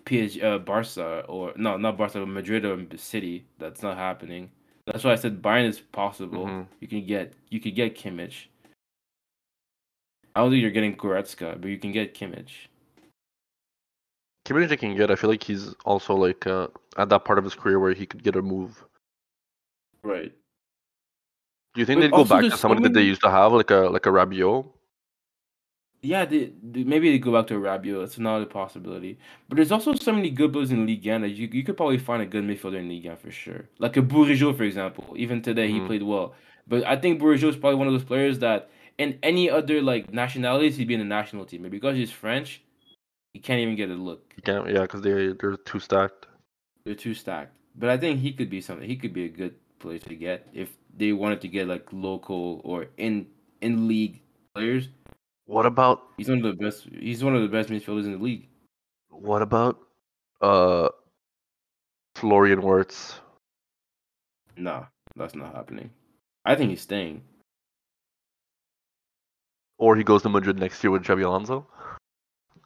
PSG, 0.08 0.42
uh, 0.42 0.58
Barca 0.58 1.24
or 1.28 1.52
no, 1.56 1.76
not 1.76 1.96
Barca, 1.98 2.18
but 2.20 2.26
Madrid 2.26 2.64
or 2.64 2.84
City. 2.96 3.46
That's 3.58 3.82
not 3.82 3.96
happening. 3.96 4.50
That's 4.86 5.04
why 5.04 5.12
I 5.12 5.16
said 5.16 5.42
Bayern 5.42 5.68
is 5.68 5.80
possible. 5.80 6.46
Mhm. 6.46 6.66
You 6.80 6.88
can 6.88 7.06
get 7.06 7.34
you 7.50 7.60
could 7.60 7.74
get 7.74 7.94
Kimmich. 7.94 8.46
I 10.34 10.40
don't 10.40 10.50
think 10.50 10.62
you're 10.62 10.70
getting 10.70 10.96
Goretzka, 10.96 11.60
but 11.60 11.68
you 11.68 11.78
can 11.78 11.92
get 11.92 12.14
Kimmich. 12.14 12.68
Kimmich 14.46 14.68
they 14.68 14.76
can 14.76 14.96
get. 14.96 15.10
I 15.10 15.16
feel 15.16 15.28
like 15.28 15.42
he's 15.42 15.74
also 15.84 16.14
like 16.14 16.46
uh, 16.46 16.68
at 16.96 17.10
that 17.10 17.24
part 17.24 17.38
of 17.38 17.44
his 17.44 17.54
career 17.54 17.78
where 17.78 17.92
he 17.92 18.06
could 18.06 18.22
get 18.22 18.36
a 18.36 18.42
move. 18.42 18.82
Right. 20.02 20.32
Do 21.74 21.80
you 21.80 21.86
think 21.86 21.98
But 21.98 22.02
they'd 22.02 22.16
go 22.16 22.24
back 22.24 22.42
to 22.44 22.56
somebody 22.56 22.80
so 22.80 22.88
that 22.88 22.94
they 22.94 23.02
used 23.02 23.20
to 23.22 23.30
have, 23.30 23.52
like 23.52 23.70
a 23.70 23.90
like 23.92 24.06
a 24.06 24.10
Rabiot? 24.10 24.66
Yeah, 26.02 26.24
they, 26.24 26.52
they, 26.62 26.84
maybe 26.84 27.10
they 27.10 27.18
go 27.18 27.32
back 27.32 27.48
to 27.48 27.54
Rabiot. 27.54 28.04
It's 28.04 28.18
another 28.18 28.46
possibility. 28.46 29.18
But 29.48 29.56
there's 29.56 29.72
also 29.72 29.94
so 29.94 30.12
many 30.12 30.30
good 30.30 30.52
players 30.52 30.70
in 30.70 30.86
Ligue 30.86 31.04
1 31.04 31.22
that 31.22 31.30
you, 31.30 31.48
you 31.52 31.64
could 31.64 31.76
probably 31.76 31.98
find 31.98 32.22
a 32.22 32.26
good 32.26 32.44
midfielder 32.44 32.78
in 32.78 32.88
Ligue 32.88 33.06
1 33.06 33.16
for 33.16 33.30
sure. 33.32 33.68
Like 33.78 33.96
a 33.96 34.02
Bourigeaud, 34.02 34.56
for 34.56 34.62
example. 34.62 35.12
Even 35.16 35.42
today, 35.42 35.68
he 35.68 35.80
Mhm. 35.80 35.86
played 35.86 36.02
well. 36.04 36.34
But 36.68 36.84
I 36.86 36.96
think 36.96 37.20
Bourigeaud 37.20 37.48
is 37.48 37.56
probably 37.56 37.78
one 37.78 37.88
of 37.88 37.92
those 37.94 38.04
players 38.04 38.38
that 38.40 38.70
in 38.98 39.18
any 39.22 39.50
other 39.50 39.82
like 39.82 40.12
nationalities, 40.12 40.76
he'd 40.76 40.86
be 40.88 40.94
in 40.94 41.00
the 41.00 41.06
national 41.06 41.44
team. 41.44 41.62
But 41.62 41.72
because 41.72 41.96
he's 41.96 42.12
French, 42.12 42.62
he 43.32 43.40
can't 43.40 43.60
even 43.60 43.74
get 43.74 43.90
a 43.90 43.94
look. 43.94 44.32
You 44.36 44.42
can't, 44.42 44.68
yeah, 44.68 44.82
because 44.82 45.02
they 45.02 45.32
they're 45.32 45.56
too 45.56 45.80
stacked. 45.80 46.26
They're 46.84 46.94
too 46.94 47.14
stacked. 47.14 47.52
But 47.76 47.90
I 47.90 47.96
think 47.96 48.20
he 48.20 48.32
could 48.32 48.50
be 48.50 48.60
something. 48.60 48.88
He 48.88 48.96
could 48.96 49.12
be 49.12 49.24
a 49.24 49.28
good 49.28 49.54
player 49.78 49.98
to 49.98 50.14
get 50.14 50.46
if 50.52 50.76
they 50.96 51.12
wanted 51.12 51.40
to 51.40 51.48
get 51.48 51.66
like 51.68 51.86
local 51.92 52.60
or 52.64 52.86
in 52.96 53.26
in 53.60 53.88
league 53.88 54.20
players. 54.54 54.88
What 55.48 55.64
about 55.64 56.02
He's 56.18 56.28
one 56.28 56.44
of 56.44 56.44
the 56.44 56.62
best. 56.62 56.86
He's 56.92 57.24
one 57.24 57.34
of 57.34 57.40
the 57.40 57.48
best 57.48 57.70
midfielders 57.70 58.04
in 58.04 58.12
the 58.12 58.18
league. 58.18 58.48
what 59.08 59.40
about 59.40 59.78
uh 60.42 60.90
Florian 62.14 62.60
Wirtz? 62.60 63.18
Nah, 64.58 64.84
that's 65.16 65.34
not 65.34 65.54
happening. 65.54 65.88
I 66.44 66.54
think 66.54 66.68
he's 66.68 66.82
staying. 66.82 67.22
Or 69.78 69.96
he 69.96 70.04
goes 70.04 70.22
to 70.22 70.28
Madrid 70.28 70.58
next 70.58 70.84
year 70.84 70.90
with 70.90 71.04
Xabi 71.04 71.24
Alonso? 71.24 71.66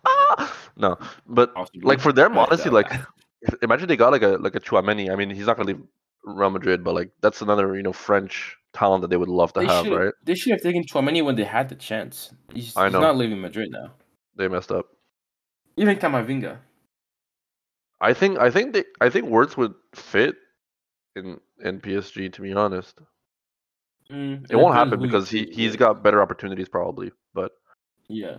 Ah! 0.05 0.53
No, 0.77 0.99
but 1.29 1.55
like 1.83 2.01
for 2.01 2.13
them, 2.13 2.37
honestly, 2.37 2.73
like 2.73 2.91
imagine 3.63 3.87
they 3.87 3.97
got 3.97 4.11
like 4.11 4.23
a 4.23 4.39
like 4.41 4.57
a 4.57 4.61
Chouameni. 4.61 5.13
I 5.13 5.15
mean, 5.15 5.31
he's 5.31 5.47
not 5.47 5.57
gonna 5.57 5.69
leave 5.69 5.83
Real 6.25 6.51
Madrid, 6.51 6.83
but 6.83 6.95
like 6.95 7.11
that's 7.21 7.43
another 7.43 7.77
you 7.77 7.85
know 7.85 7.93
French 7.93 8.57
talent 8.73 9.03
that 9.03 9.09
they 9.09 9.17
would 9.17 9.29
love 9.29 9.53
to 9.55 9.61
they 9.61 9.67
have, 9.67 9.87
right? 9.87 10.13
they 10.25 10.35
should 10.35 10.53
have 10.53 10.63
taken 10.63 10.83
Chouameni 10.85 11.25
when 11.25 11.37
they 11.37 11.45
had 11.45 11.69
the 11.69 11.75
chance. 11.75 12.33
He's, 12.53 12.77
I 12.77 12.85
he's 12.85 12.93
not 12.93 13.17
leaving 13.17 13.41
Madrid 13.41 13.71
now. 13.71 13.93
They 14.37 14.49
messed 14.49 14.73
up. 14.73 14.87
Even 15.77 15.97
Camavinga. 15.99 16.59
I 18.01 18.15
think 18.15 18.39
I 18.39 18.51
think 18.51 18.73
they 18.75 18.85
I 19.01 19.09
think 19.11 19.29
Wirtz 19.29 19.57
would 19.57 19.75
fit 19.95 20.37
in 21.15 21.39
in 21.63 21.81
PSG. 21.81 22.33
To 22.33 22.43
be 22.43 22.53
honest, 22.53 22.99
Mm, 24.11 24.51
it 24.51 24.57
won't 24.57 24.75
happen 24.75 25.01
because 25.01 25.31
he 25.31 25.49
he's 25.53 25.77
got 25.77 26.03
better 26.03 26.21
opportunities 26.21 26.69
probably. 26.69 27.13
But 27.35 27.53
Yeah. 28.09 28.39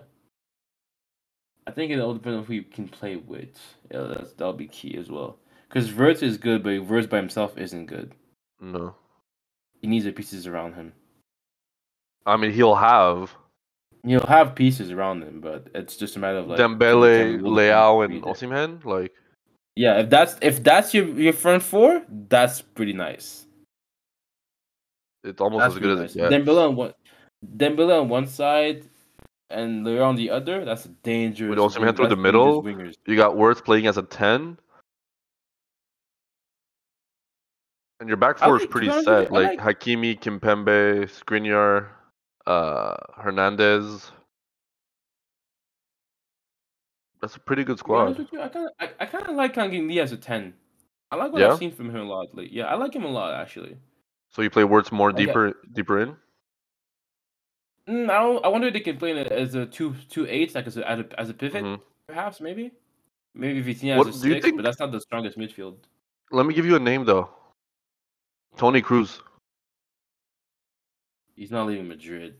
I 1.65 1.71
think 1.71 1.91
it 1.91 1.99
all 1.99 2.13
depends 2.13 2.39
on 2.39 2.43
who 2.45 2.53
you 2.53 2.63
can 2.63 2.87
play 2.89 3.15
with. 3.15 3.57
Yeah, 3.89 4.01
that's 4.01 4.33
that'll 4.33 4.53
be 4.53 4.67
key 4.67 4.97
as 4.97 5.09
well. 5.09 5.39
Because 5.67 5.93
Wirtz 5.93 6.21
is 6.21 6.37
good, 6.37 6.61
but 6.61 6.83
Wirtz 6.85 7.07
by 7.07 7.17
himself 7.17 7.57
isn't 7.57 7.85
good. 7.87 8.13
no, 8.59 8.95
He 9.83 9.87
needs 9.89 10.05
the 10.05 10.11
pieces 10.13 10.47
around 10.47 10.73
him. 10.73 10.93
I 12.25 12.37
mean 12.37 12.51
he'll 12.51 12.73
have 12.75 13.35
He'll 14.05 14.25
have 14.27 14.55
pieces 14.55 14.91
around 14.91 15.23
him, 15.23 15.39
but 15.39 15.67
it's 15.75 15.95
just 15.95 16.15
a 16.15 16.19
matter 16.19 16.37
of 16.39 16.47
like 16.47 16.59
Dembele, 16.59 17.39
Leao, 17.39 18.03
and. 18.03 18.21
Osimhen. 18.23 18.83
Like 18.83 19.13
Yeah, 19.75 19.99
if 19.99 20.09
that's 20.09 20.37
if 20.41 20.63
that's 20.63 20.93
your 20.93 21.05
your 21.05 21.33
front 21.33 21.63
four, 21.63 22.01
that's 22.29 22.61
pretty 22.61 22.93
nice. 22.93 23.45
it's 25.23 25.39
almost 25.39 25.61
That's 25.61 25.75
as 25.75 25.79
good 25.79 25.97
pretty 25.97 26.03
as 26.05 26.15
it 26.15 26.19
nice. 26.19 26.29
gets. 26.31 26.49
Dembele 26.49 26.69
on 26.69 26.75
one, 26.75 26.93
Dembele 27.57 28.01
on 28.01 28.09
one 28.09 28.27
side, 28.27 28.85
and 29.49 29.85
Leao 29.85 30.05
on 30.05 30.15
the 30.15 30.29
other. 30.29 30.65
That's 30.65 30.85
a 30.85 30.89
dangerous. 30.89 31.49
With 31.49 31.59
Osimhen 31.59 31.95
through 31.95 32.07
the 32.09 32.15
middle. 32.17 32.65
You 33.05 33.15
got 33.15 33.35
Wirtz 33.37 33.61
playing 33.61 33.87
as 33.87 33.97
a 33.97 34.03
ten. 34.03 34.57
And 38.03 38.09
your 38.09 38.17
back 38.17 38.41
I 38.43 38.47
four 38.47 38.57
is 38.59 38.65
pretty 38.65 38.87
to 38.87 38.91
be 38.91 38.95
honest 38.97 39.05
set. 39.07 39.27
I 39.31 39.33
Like, 39.55 39.59
Hakimi, 39.61 40.19
Kimpembe, 40.19 41.05
Skriniar, 41.07 41.87
uh, 42.45 42.95
Hernandez. 43.15 44.11
That's 47.21 47.37
a 47.37 47.39
pretty 47.39 47.63
good 47.63 47.77
To 47.77 47.83
be 47.85 47.93
honest 47.93 48.17
squad. 48.27 48.33
you, 48.33 48.41
I 48.41 48.47
kind 48.49 48.65
of 48.65 48.71
I, 48.81 48.89
I 48.99 49.05
kind 49.05 49.25
of 49.25 49.35
like 49.37 49.53
Kang-in 49.53 49.87
Lee 49.87 50.01
as 50.01 50.11
a 50.11 50.17
ten. 50.17 50.53
I 51.11 51.15
like 51.15 51.31
what 51.31 51.39
Yeah? 51.41 51.53
I've 51.53 51.59
seen 51.59 51.71
from 51.71 51.91
him 51.91 52.01
a 52.01 52.03
lot. 52.03 52.35
Like, 52.35 52.49
yeah, 52.51 52.65
I 52.65 52.75
like 52.75 52.93
him 52.93 53.05
a 53.05 53.09
lot 53.09 53.33
actually. 53.35 53.77
So 54.31 54.41
you 54.41 54.49
play 54.49 54.65
Wirtz 54.65 54.91
more 54.91 55.13
deeper, 55.13 55.53
deeper 55.73 55.99
in. 56.01 56.17
Mm, 57.87 58.09
I 58.09 58.19
don't. 58.19 58.43
I 58.43 58.49
wonder 58.49 58.67
if 58.67 58.73
they 58.73 58.81
can 58.81 58.97
play 58.97 59.11
it 59.17 59.31
as 59.31 59.55
a 59.55 59.65
two 59.65 59.95
two 60.09 60.27
eights, 60.27 60.55
like 60.55 60.67
as 60.67 60.75
a 60.75 60.89
as 60.91 60.99
a, 60.99 61.05
as 61.21 61.29
a 61.29 61.33
pivot, 61.33 61.63
Mhm. 61.63 61.79
perhaps 62.05 62.41
maybe. 62.41 62.73
Maybe 63.33 63.63
Vitinha 63.63 63.95
What- 63.97 64.07
as 64.07 64.17
a 64.17 64.19
six, 64.19 64.43
think- 64.43 64.57
but 64.57 64.63
that's 64.63 64.79
not 64.79 64.91
the 64.91 64.99
strongest 64.99 65.37
midfield. 65.37 65.77
Let 66.31 66.45
me 66.45 66.53
give 66.53 66.65
you 66.65 66.75
a 66.75 66.79
name 66.79 67.05
though. 67.05 67.29
Toni 68.57 68.81
Kroos. 68.81 69.19
He's 71.35 71.51
not 71.51 71.67
leaving 71.67 71.87
Madrid. 71.87 72.35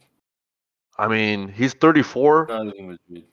I 0.97 1.07
mean, 1.07 1.47
he's 1.47 1.73
34. 1.73 2.47
Not 2.49 2.65
leaving 2.67 2.87
Madrid. 2.89 3.25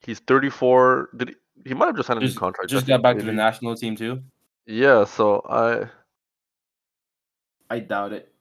He's 0.00 0.18
34. 0.20 1.10
Did 1.16 1.28
he? 1.30 1.34
He 1.64 1.74
might 1.74 1.86
have 1.86 1.96
just 1.96 2.08
signed 2.08 2.20
a 2.20 2.26
new 2.26 2.34
contract. 2.34 2.70
just 2.70 2.86
got 2.86 3.02
back 3.02 3.18
to 3.18 3.24
the 3.24 3.32
national 3.32 3.76
team 3.76 3.94
too. 3.94 4.20
Yeah, 4.66 5.04
so 5.04 5.42
I 5.48 5.88
I 7.70 7.78
doubt 7.80 8.12
it. 8.12 8.32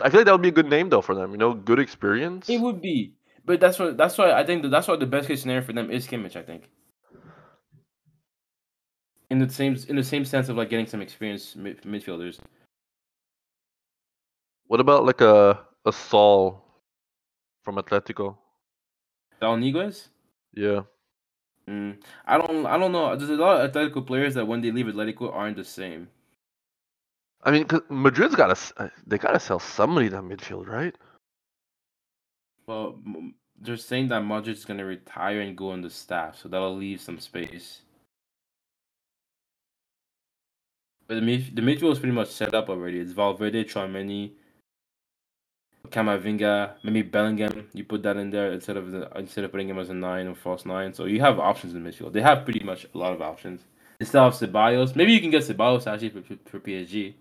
I 0.00 0.10
feel 0.10 0.20
like 0.20 0.26
that 0.26 0.32
would 0.32 0.42
be 0.42 0.48
a 0.48 0.52
good 0.52 0.70
name 0.70 0.88
though 0.88 1.00
for 1.00 1.14
them. 1.14 1.32
You 1.32 1.38
know, 1.38 1.54
good 1.54 1.78
experience. 1.78 2.48
It 2.48 2.60
would 2.60 2.80
be, 2.80 3.14
but 3.44 3.58
that's 3.58 3.78
what 3.78 3.96
that's 3.96 4.16
why 4.16 4.32
I 4.32 4.44
think 4.44 4.62
that 4.62 4.68
that's 4.68 4.86
why 4.86 4.96
the 4.96 5.06
best 5.06 5.26
case 5.26 5.42
scenario 5.42 5.62
for 5.62 5.72
them 5.72 5.90
is 5.90 6.06
Kimmich. 6.06 6.36
I 6.36 6.42
think. 6.42 6.70
In 9.30 9.38
the 9.38 9.48
same 9.48 9.76
in 9.88 9.96
the 9.96 10.04
same 10.04 10.24
sense 10.24 10.48
of 10.48 10.56
like 10.56 10.70
getting 10.70 10.86
some 10.86 11.02
experience 11.02 11.54
mid, 11.54 11.82
midfielders. 11.82 12.38
What 14.66 14.80
about 14.80 15.04
like 15.04 15.20
a 15.20 15.66
a 15.84 15.92
Saul 15.92 16.64
from 17.64 17.76
Atletico? 17.76 18.36
Saul 19.40 19.58
Niguez? 19.58 20.08
Yeah. 20.54 20.82
Mm, 21.68 22.02
I 22.26 22.38
don't 22.38 22.64
I 22.66 22.78
don't 22.78 22.92
know. 22.92 23.14
There's 23.16 23.30
a 23.30 23.34
lot 23.36 23.60
of 23.60 23.70
Atletico 23.70 24.06
players 24.06 24.34
that 24.34 24.46
when 24.46 24.62
they 24.62 24.70
leave 24.70 24.86
Atletico 24.86 25.34
aren't 25.34 25.56
the 25.56 25.64
same. 25.64 26.08
I 27.44 27.50
mean, 27.50 27.66
'cause 27.66 27.82
Madrid's 27.90 28.34
got 28.34 28.56
to 28.56 28.92
they 29.06 29.18
got 29.18 29.32
to 29.32 29.40
sell 29.40 29.58
somebody 29.60 30.08
that 30.08 30.22
midfield, 30.22 30.66
right? 30.66 30.96
Well, 32.66 32.98
they're 33.60 33.76
saying 33.76 34.08
that 34.08 34.22
Modric 34.22 34.48
is 34.48 34.64
gonna 34.64 34.84
retire 34.84 35.40
and 35.40 35.56
go 35.56 35.70
on 35.70 35.80
the 35.82 35.90
staff, 35.90 36.36
so 36.38 36.48
that'll 36.48 36.76
leave 36.76 37.00
some 37.00 37.18
space. 37.18 37.82
But 41.08 41.14
the 41.14 41.22
mid 41.22 41.56
the 41.56 41.62
midfield 41.62 41.92
is 41.92 41.98
pretty 41.98 42.14
much 42.14 42.28
set 42.28 42.54
up 42.54 42.68
already. 42.68 42.98
It's 43.00 43.12
Valverde, 43.12 43.64
Chouameni, 43.64 44.32
Camavinga, 45.88 46.74
maybe 46.82 47.02
Bellingham. 47.02 47.68
You 47.72 47.84
put 47.84 48.02
that 48.02 48.18
in 48.18 48.30
there 48.30 48.52
instead 48.52 48.76
of 48.76 48.90
the, 48.90 49.10
instead 49.16 49.44
of 49.44 49.50
putting 49.50 49.68
him 49.70 49.78
as 49.78 49.88
a 49.88 49.94
nine 49.94 50.26
or 50.26 50.34
false 50.34 50.66
nine. 50.66 50.92
So 50.92 51.06
you 51.06 51.20
have 51.20 51.38
options 51.38 51.74
in 51.74 51.82
midfield. 51.82 52.12
They 52.12 52.20
have 52.20 52.44
pretty 52.44 52.62
much 52.62 52.86
a 52.94 52.98
lot 52.98 53.12
of 53.14 53.22
options. 53.22 53.62
They 53.98 54.04
still 54.04 54.22
have 54.24 54.34
Ceballos. 54.34 54.94
Maybe 54.94 55.12
you 55.12 55.20
can 55.20 55.30
get 55.30 55.42
Ceballos 55.44 55.86
actually 55.86 56.10
for, 56.10 56.22
for, 56.22 56.36
for 56.44 56.60
PSG, 56.60 57.14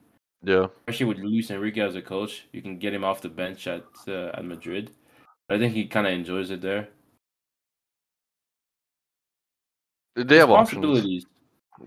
Yeah. 0.44 0.68
especially 0.80 1.06
with 1.08 1.18
Luis 1.20 1.50
Enrique 1.50 1.80
as 1.82 1.96
a 1.96 2.02
coach. 2.02 2.46
You 2.52 2.62
can 2.62 2.78
get 2.78 2.94
him 2.94 3.06
off 3.06 3.22
the 3.22 3.30
bench 3.30 3.68
at 3.68 3.86
uh, 4.08 4.32
at 4.34 4.44
Madrid. 4.44 4.92
I 5.50 5.58
think 5.58 5.74
he 5.74 5.88
kind 5.88 6.06
of 6.06 6.14
enjoys 6.14 6.52
it 6.52 6.62
there. 6.62 6.90
They 10.16 10.38
have 10.38 10.50
options. 10.52 11.26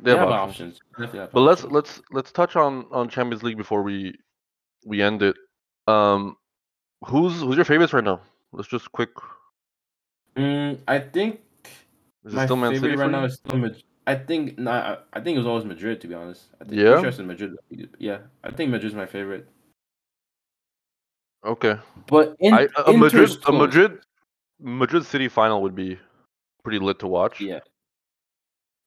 They 0.03 0.17
have 0.17 0.29
options. 0.29 0.81
Definitely 0.93 1.19
have 1.21 1.33
But 1.33 1.41
let's 1.41 1.65
let's 1.65 2.01
let's 2.13 2.33
touch 2.33 2.57
on 2.57 2.87
on 2.93 3.09
Champions 3.09 3.43
League 3.43 3.57
before 3.57 3.83
we 3.83 4.15
we 4.85 5.03
end 5.03 5.23
it. 5.23 5.37
Um, 5.87 6.37
who's 7.05 7.41
who's 7.41 7.57
your 7.57 7.65
favorites 7.65 7.93
right 7.93 8.05
now? 8.05 8.21
Let's 8.53 8.69
just 8.69 8.91
quick. 8.93 9.11
Mm, 10.37 10.79
I 10.87 10.99
think 10.99 11.41
Is 12.25 12.33
it 12.33 12.37
my 12.37 12.45
still 12.45 12.57
Man 12.57 12.73
favorite 12.73 12.91
City 12.91 13.03
right 13.03 13.11
now 13.11 13.25
is 13.25 13.35
still 13.35 13.59
Madrid. 13.59 13.85
I 14.07 14.15
think 14.15 14.59
nah, 14.59 14.73
I 14.73 14.99
I 15.13 15.21
think 15.21 15.35
it 15.37 15.39
was 15.39 15.47
always 15.47 15.65
Madrid 15.65 16.01
to 16.01 16.09
be 16.09 16.15
honest. 16.15 16.49
I 16.61 16.65
think 16.65 16.81
Yeah? 16.81 16.97
interested 16.97 17.23
in 17.23 17.29
Madrid. 17.29 17.57
Yeah, 17.99 18.19
I 18.45 18.51
think 18.51 18.71
Madrid's 18.71 18.95
my 18.95 19.07
favorite. 19.07 19.49
Okay. 21.45 21.79
But 22.07 22.37
in, 22.39 22.55
I 22.55 22.69
a 22.87 22.93
Madrid 22.93 23.31
a. 23.47 23.53
Madrid 23.53 23.99
Madrid 24.61 25.05
City 25.05 25.29
final 25.29 25.63
would 25.63 25.75
be 25.75 25.99
pretty 26.63 26.79
lit 26.79 26.99
to 27.01 27.07
watch. 27.07 27.41
Yeah, 27.41 27.61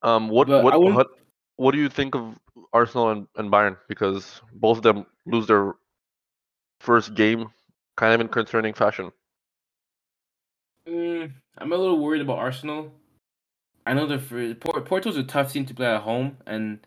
Um, 0.03 0.29
what 0.29 0.47
But 0.47 0.63
what 0.63 0.79
what 0.81 1.07
what 1.55 1.71
do 1.71 1.77
you 1.79 1.89
think 1.89 2.13
of 2.15 2.37
Arsenal 2.73 3.09
and, 3.11 3.27
and 3.37 3.51
Bayern? 3.51 3.77
Because 3.87 4.41
both 4.53 4.77
of 4.77 4.83
them 4.83 5.05
lose 5.25 5.47
their 5.47 5.75
first 6.81 7.15
game, 7.15 7.47
kind 7.95 8.13
of 8.13 8.19
in 8.21 8.27
concerning 8.27 8.73
fashion. 8.73 9.11
mm, 10.87 11.31
I'm 11.57 11.71
a 11.71 11.77
little 11.77 11.99
worried 11.99 12.21
about 12.21 12.39
Arsenal. 12.39 12.91
I 13.85 13.93
know 13.93 14.05
the 14.05 14.17
Porto's 14.85 15.17
a 15.17 15.23
tough 15.23 15.51
team 15.53 15.65
to 15.65 15.73
play 15.73 15.87
at 15.87 16.01
home, 16.01 16.37
and 16.45 16.85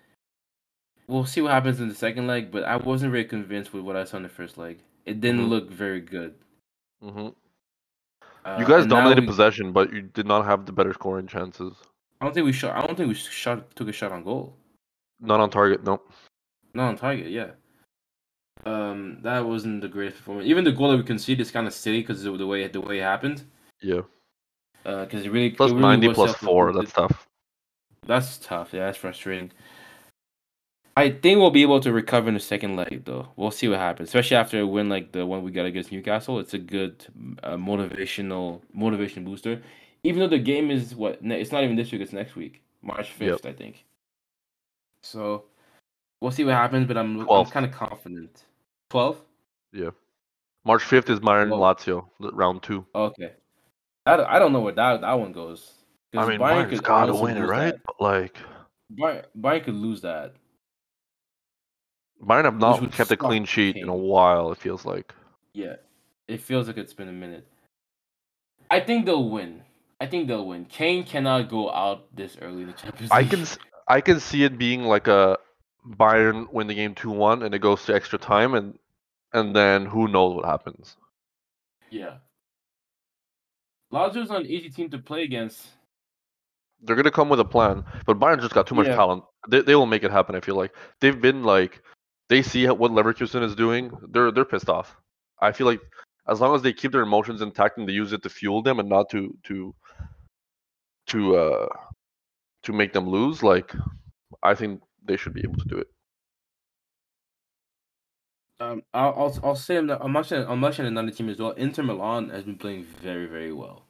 we'll 1.07 1.27
see 1.27 1.41
what 1.43 1.53
happens 1.53 1.81
in 1.81 1.89
the 1.89 1.95
second 1.95 2.27
leg. 2.27 2.51
But 2.51 2.65
I 2.65 2.77
wasn't 2.77 3.13
very 3.13 3.25
convinced 3.25 3.73
with 3.73 3.83
what 3.83 3.97
I 3.97 4.05
saw 4.05 4.17
in 4.19 4.23
the 4.23 4.29
first 4.29 4.59
leg. 4.59 4.81
It 5.05 5.21
didn't 5.21 5.47
Mhm. 5.47 5.49
look 5.49 5.71
very 5.71 6.01
good. 6.01 6.35
hmm 7.01 7.29
Uh, 8.45 8.57
You 8.61 8.67
guys 8.67 8.87
dominated 8.87 9.23
we- 9.23 9.27
possession, 9.27 9.73
but 9.73 9.93
you 9.93 10.03
did 10.03 10.27
not 10.27 10.45
have 10.45 10.67
the 10.67 10.73
better 10.73 10.93
scoring 10.93 11.27
chances. 11.27 11.75
I 12.21 12.25
don't 12.25 12.35
think 12.35 12.47
we 12.47 12.53
shot. 12.53 12.77
I 12.77 12.87
don't 12.87 12.97
think 12.97 13.09
we 13.09 13.15
shot. 13.15 13.75
Took 13.77 13.89
a 13.89 13.93
shot 13.93 14.13
on 14.13 14.25
goal. 14.25 14.57
Not 15.21 15.41
on 15.41 15.51
target. 15.51 15.85
No. 15.85 16.01
Not 16.75 16.89
on 16.89 16.97
target. 16.97 17.31
Yeah. 17.31 17.51
Um, 18.65 19.19
that 19.23 19.45
wasn't 19.45 19.81
the 19.81 19.89
greatest 19.89 20.19
performance. 20.19 20.49
Even 20.49 20.65
the 20.65 20.73
goal 20.73 20.91
that 20.91 20.97
we 20.97 21.03
conceded 21.03 21.41
is 21.41 21.51
kind 21.51 21.67
of 21.67 21.75
silly 21.75 22.01
because 22.01 22.25
of 22.25 22.39
the 22.39 22.47
way 22.47 22.67
the 22.69 22.81
way 22.81 22.99
it 22.99 23.03
happened. 23.03 23.45
Yeah. 23.83 24.03
Because 24.83 25.25
it 25.25 25.31
really 25.31 25.51
Plus 25.51 25.71
it 25.71 25.75
really 25.75 25.87
ninety 25.87 26.13
plus 26.13 26.35
four. 26.37 26.73
That's 26.73 26.93
tough. 26.93 27.27
That's 28.07 28.39
tough. 28.39 28.73
Yeah, 28.73 28.87
that's 28.87 28.99
frustrating. 28.99 29.53
I 30.97 31.11
think 31.11 31.39
we'll 31.39 31.51
be 31.51 31.63
able 31.63 31.81
to 31.81 31.93
recover 31.93 32.29
in 32.29 32.35
the 32.35 32.41
second 32.41 32.77
leg, 32.77 33.03
though. 33.05 33.29
We'll 33.37 33.51
see 33.51 33.69
what 33.69 33.79
happens, 33.79 34.09
especially 34.09 34.39
after 34.39 34.61
a 34.61 34.67
win 34.67 34.89
like 34.89 35.13
the 35.13 35.27
one 35.27 35.43
we 35.43 35.51
got 35.51 35.67
against 35.67 35.93
Newcastle. 35.93 36.39
It's 36.39 36.55
a 36.55 36.59
good 36.59 37.05
uh, 37.43 37.57
motivational 37.57 38.63
motivation 38.73 39.25
booster. 39.25 39.61
Even 40.03 40.21
though 40.21 40.29
the 40.29 40.39
game 40.39 40.71
is 40.71 40.95
what 40.95 41.23
ne- 41.23 41.41
it's 41.41 41.53
not 41.53 41.65
even 41.65 41.77
this 41.77 41.91
week; 41.91 42.01
it's 42.01 42.13
next 42.13 42.37
week, 42.37 42.63
March 42.83 43.11
fifth, 43.13 43.47
I 43.47 43.53
think. 43.53 43.85
So 45.03 45.45
we'll 46.21 46.31
see 46.31 46.45
what 46.45 46.55
happens, 46.55 46.87
but 46.87 46.97
I'm 46.97 47.29
I'm 47.29 47.47
kind 47.47 47.67
of 47.67 47.73
confident. 47.73 48.45
Twelve. 48.91 49.21
Yeah, 49.73 49.91
March 50.65 50.83
fifth 50.83 51.11
is 51.11 51.21
Bayern 51.21 51.51
Well- 51.51 51.61
Lazio, 51.61 52.07
round 52.19 52.63
two. 52.63 52.85
Okay. 52.95 53.33
I 54.09 54.17
don't, 54.17 54.27
I 54.27 54.39
don't 54.39 54.53
know 54.53 54.61
where 54.61 54.73
that 54.73 55.01
that 55.01 55.15
one 55.15 55.33
goes. 55.33 55.73
I 56.17 56.27
mean, 56.27 56.39
Bayern 56.39 56.67
Bayern's 56.67 56.71
could 56.71 56.85
got 56.85 57.07
to 57.07 57.15
win 57.15 57.37
it, 57.37 57.41
right? 57.43 57.75
like, 57.99 58.37
Bayern, 58.97 59.25
Bayern 59.39 59.65
could 59.65 59.75
lose 59.75 60.01
that. 60.03 60.35
Bayern 62.23 62.45
have 62.45 62.59
not 62.59 62.93
kept 62.93 63.11
a 63.11 63.17
clean 63.17 63.45
sheet 63.45 63.77
in 63.77 63.89
a 63.89 63.95
while. 63.97 64.53
It 64.53 64.59
feels 64.59 64.85
like. 64.85 65.13
Yeah, 65.53 65.77
it 66.29 66.41
feels 66.41 66.67
like 66.69 66.77
it's 66.77 66.95
been 66.95 67.09
a 67.09 67.13
minute. 67.13 67.47
I 68.71 68.81
think 68.81 69.07
they'll 69.07 69.29
win. 69.29 69.63
I 70.01 70.07
think 70.07 70.29
they'll 70.29 70.47
win. 70.47 70.67
Kane 70.67 71.05
cannot 71.05 71.49
go 71.49 71.71
out 71.71 72.15
this 72.15 72.37
early 72.41 72.63
in 72.63 72.67
the 72.69 72.73
Champions 72.75 73.11
League. 73.11 73.13
I 73.13 73.25
can 73.25 73.47
I 73.89 74.01
can 74.01 74.21
see 74.21 74.45
it 74.45 74.59
being 74.59 74.83
like 74.85 75.09
a 75.09 75.39
Bayern 75.89 76.53
win 76.53 76.67
the 76.67 76.75
game 76.75 76.95
two 76.95 77.11
one 77.11 77.43
and 77.43 77.55
it 77.55 77.61
goes 77.61 77.85
to 77.87 77.95
extra 77.95 78.19
time 78.19 78.55
and 78.55 78.79
and 79.33 79.55
then 79.55 79.87
who 79.87 80.09
knows 80.09 80.35
what 80.35 80.45
happens. 80.45 80.97
Yeah. 81.91 82.17
Lazio's 83.93 84.29
not 84.29 84.41
an 84.41 84.47
easy 84.47 84.69
team 84.69 84.91
to 84.91 84.99
play 84.99 85.23
against. 85.23 85.67
They're 86.83 86.97
gonna 86.97 87.11
come 87.11 87.29
with 87.31 87.41
a 87.41 87.45
plan, 87.45 87.85
but 88.05 88.19
Bayern 88.19 88.41
just 88.41 88.53
got 88.53 88.67
too 88.67 88.75
much 88.75 88.89
Yeah. 88.89 88.97
talent. 88.97 89.25
They 89.49 89.63
they 89.63 89.77
will 89.77 89.87
make 89.87 90.03
it 90.03 90.11
happen. 90.11 90.35
I 90.35 90.41
feel 90.41 90.57
like 90.57 90.75
they've 91.01 91.21
been 91.21 91.43
like 91.43 91.83
they 92.29 92.43
see 92.43 92.67
what 92.67 92.91
Leverkusen 92.91 93.43
is 93.43 93.55
doing. 93.55 93.97
They're 94.11 94.31
they're 94.31 94.45
pissed 94.45 94.69
off. 94.69 94.97
I 95.41 95.53
feel 95.53 95.67
like 95.67 95.81
as 96.29 96.41
long 96.41 96.55
as 96.55 96.63
they 96.63 96.73
keep 96.73 96.93
their 96.93 97.03
emotions 97.03 97.41
intact 97.41 97.79
and 97.79 97.89
they 97.89 97.93
use 97.93 98.13
it 98.13 98.23
to 98.25 98.29
fuel 98.29 98.63
them 98.63 98.81
and 98.81 98.89
not 98.89 99.09
to 99.11 99.35
to 99.45 99.75
to 101.09 101.37
uh 101.37 101.69
to 102.65 102.73
make 102.73 102.93
them 102.93 103.09
lose, 103.09 103.43
like 103.43 103.73
I 104.43 104.55
think 104.55 104.81
they 105.05 105.17
should 105.17 105.35
be 105.35 105.43
able 105.43 105.57
to 105.57 105.69
do 105.69 105.77
it. 105.77 105.89
Um, 108.59 108.83
I'll 108.95 109.15
I'll, 109.17 109.41
I'll 109.45 109.57
say 109.57 109.77
I'm, 109.77 109.87
not, 109.87 110.03
I'm 110.03 110.13
mentioning 110.13 110.47
I'm 110.49 110.61
mentioning 110.61 110.93
another 110.93 111.11
team 111.11 111.29
as 111.29 111.39
well. 111.39 111.53
Inter 111.53 111.83
Milan 111.83 112.31
has 112.31 112.45
been 112.45 112.57
playing 112.57 112.85
very 113.03 113.27
very 113.27 113.53
well. 113.53 113.85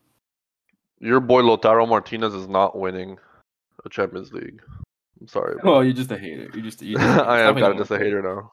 Your 0.98 1.20
boy 1.20 1.42
Lautaro 1.42 1.88
Martinez 1.88 2.34
is 2.34 2.48
not 2.48 2.78
winning 2.78 3.18
a 3.84 3.88
Champions 3.88 4.32
League. 4.32 4.62
I'm 5.20 5.28
sorry. 5.28 5.56
bro. 5.60 5.72
Well, 5.72 5.84
you're 5.84 5.92
just 5.92 6.10
a 6.10 6.18
hater. 6.18 6.50
You're 6.52 6.64
just 6.64 6.82
you're 6.82 6.98
just. 7.00 7.20
I 7.20 7.42
am 7.42 7.54
kind 7.54 7.72
of 7.72 7.78
just 7.78 7.90
a 7.90 7.98
hater 7.98 8.22
now. 8.22 8.52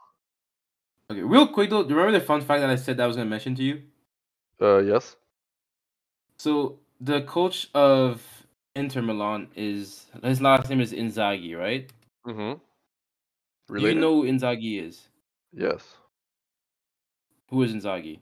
Okay, 1.09 1.22
real 1.22 1.47
quick 1.47 1.70
though, 1.70 1.84
do 1.84 1.89
you 1.89 1.95
remember 1.95 2.18
the 2.18 2.26
fun 2.26 2.41
fact 2.41 2.61
that 2.61 2.70
I 2.70 2.76
said 2.76 2.97
that 2.97 3.03
I 3.03 3.07
was 3.07 3.16
gonna 3.16 3.30
mention 3.30 3.55
to 3.55 3.64
you? 3.64 3.82
Uh, 4.61 4.78
yes. 4.78 5.16
So 6.38 6.80
the 7.01 7.22
coach 7.22 7.70
of 7.74 8.32
Inter 8.76 9.01
Milan 9.03 9.49
is 9.55 10.07
his 10.24 10.41
last 10.41 10.69
name 10.69 10.82
is 10.82 10.93
Inzaghi, 10.93 11.57
right? 11.57 11.91
Mm-hmm. 12.28 12.59
Do 13.76 13.88
you 13.88 13.95
know 13.95 14.21
who 14.21 14.28
Inzaghi 14.28 14.82
is? 14.82 15.09
Yes. 15.51 15.97
Who 17.49 17.61
is 17.61 17.74
Inzaghi? 17.74 18.19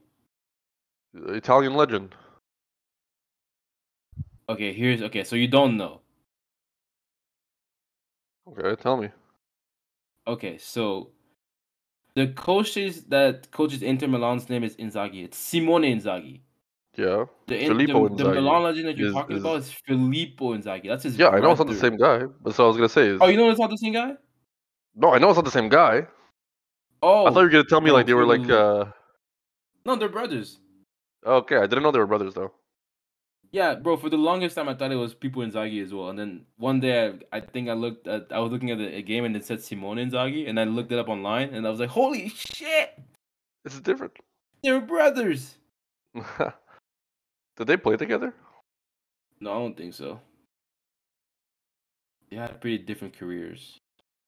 Italian 1.14 1.74
legend. 1.74 2.16
Okay, 4.50 4.74
here's 4.74 5.02
okay. 5.02 5.24
So 5.24 5.38
you 5.38 5.48
don't 5.48 5.78
know. 5.78 6.02
Okay, 8.50 8.76
tell 8.82 8.98
me. 8.98 9.10
Okay, 10.28 10.58
so 10.58 11.12
the 12.16 12.28
coaches 12.28 13.06
that 13.06 13.50
coaches 13.52 13.82
Inter 13.82 14.08
Milan's 14.08 14.50
name 14.50 14.66
is 14.66 14.76
Inzaghi. 14.76 15.24
It's 15.24 15.38
Simone 15.38 15.84
Inzaghi. 15.84 16.42
Yeah. 16.98 17.26
The, 17.48 17.58
Filippo 17.68 18.10
the, 18.10 18.24
the 18.26 18.34
Milan 18.34 18.64
legend 18.64 18.88
that 18.88 18.98
you're 18.98 19.08
is- 19.10 19.14
talking 19.14 19.38
is- 19.38 19.44
about 19.44 19.60
is 19.60 19.72
Filippo 19.88 20.54
Inzaghi. 20.56 20.88
That's 20.88 21.04
his 21.04 21.18
Yeah, 21.18 21.30
I 21.30 21.40
know 21.40 21.52
it's 21.52 21.60
not 21.60 21.68
the 21.68 21.76
same 21.76 21.96
guy. 21.98 22.20
That's 22.44 22.58
what 22.58 22.66
I 22.66 22.68
was 22.68 22.78
gonna 22.78 22.90
say. 22.90 23.08
Is, 23.08 23.20
Oh, 23.22 23.28
you 23.28 23.38
know 23.38 23.50
it's 23.50 23.60
not 23.60 23.70
the 23.70 23.78
same 23.78 23.94
guy? 23.94 24.16
no, 24.96 25.14
I 25.14 25.18
know 25.20 25.30
it's 25.30 25.38
not 25.38 25.46
the 25.46 25.52
same 25.52 25.70
guy. 25.70 26.08
Oh, 27.02 27.26
I 27.26 27.30
thought 27.32 27.40
you 27.40 27.46
were 27.46 27.50
gonna 27.50 27.64
tell 27.64 27.82
me 27.82 27.88
no, 27.88 27.94
like 27.94 28.06
they 28.08 28.14
were 28.14 28.26
like 28.26 28.48
uh 28.50 28.86
no, 29.86 29.96
they're 29.96 30.10
brothers. 30.10 30.60
okay, 31.26 31.58
I 31.58 31.62
didn't 31.66 31.82
know 31.84 31.92
they 31.92 32.00
were 32.00 32.08
brothers 32.08 32.34
though. 32.34 32.52
Yeah, 33.54 33.76
bro. 33.76 33.98
For 33.98 34.10
the 34.10 34.18
longest 34.18 34.56
time, 34.56 34.70
I 34.70 34.76
thought 34.76 34.92
it 34.92 34.96
was 34.96 35.14
Pippo 35.14 35.42
Inzaghi 35.42 35.84
as 35.84 35.94
well. 35.94 36.10
And 36.10 36.18
then 36.20 36.46
one 36.58 36.80
day, 36.80 37.10
I, 37.34 37.38
I 37.38 37.40
think 37.42 37.68
I 37.68 37.74
looked 37.74 38.08
at, 38.08 38.28
I 38.32 38.40
was 38.40 38.50
looking 38.52 38.72
at 38.72 38.80
a 38.80 39.02
game 39.02 39.26
and 39.26 39.36
it 39.36 39.44
said 39.44 39.62
Simone 39.62 39.98
Inzaghi, 39.98 40.48
and 40.48 40.58
I 40.58 40.64
looked 40.64 40.92
it 40.94 41.00
up 41.00 41.10
online, 41.10 41.54
and 41.54 41.68
I 41.68 41.70
was 41.70 41.80
like, 41.80 41.90
holy 41.90 42.30
shit, 42.30 42.98
This 43.66 43.74
is 43.74 43.82
different. 43.82 44.14
they're 44.64 44.80
brothers. 44.80 45.56
Did 47.58 47.68
they 47.68 47.78
play 47.78 47.98
together? 47.98 48.34
No, 49.40 49.52
I 49.52 49.56
don't 49.56 49.78
think 49.78 49.94
so. 49.94 50.20
They 52.30 52.38
had 52.38 52.62
pretty 52.62 52.80
different 52.80 53.18
careers. 53.18 53.78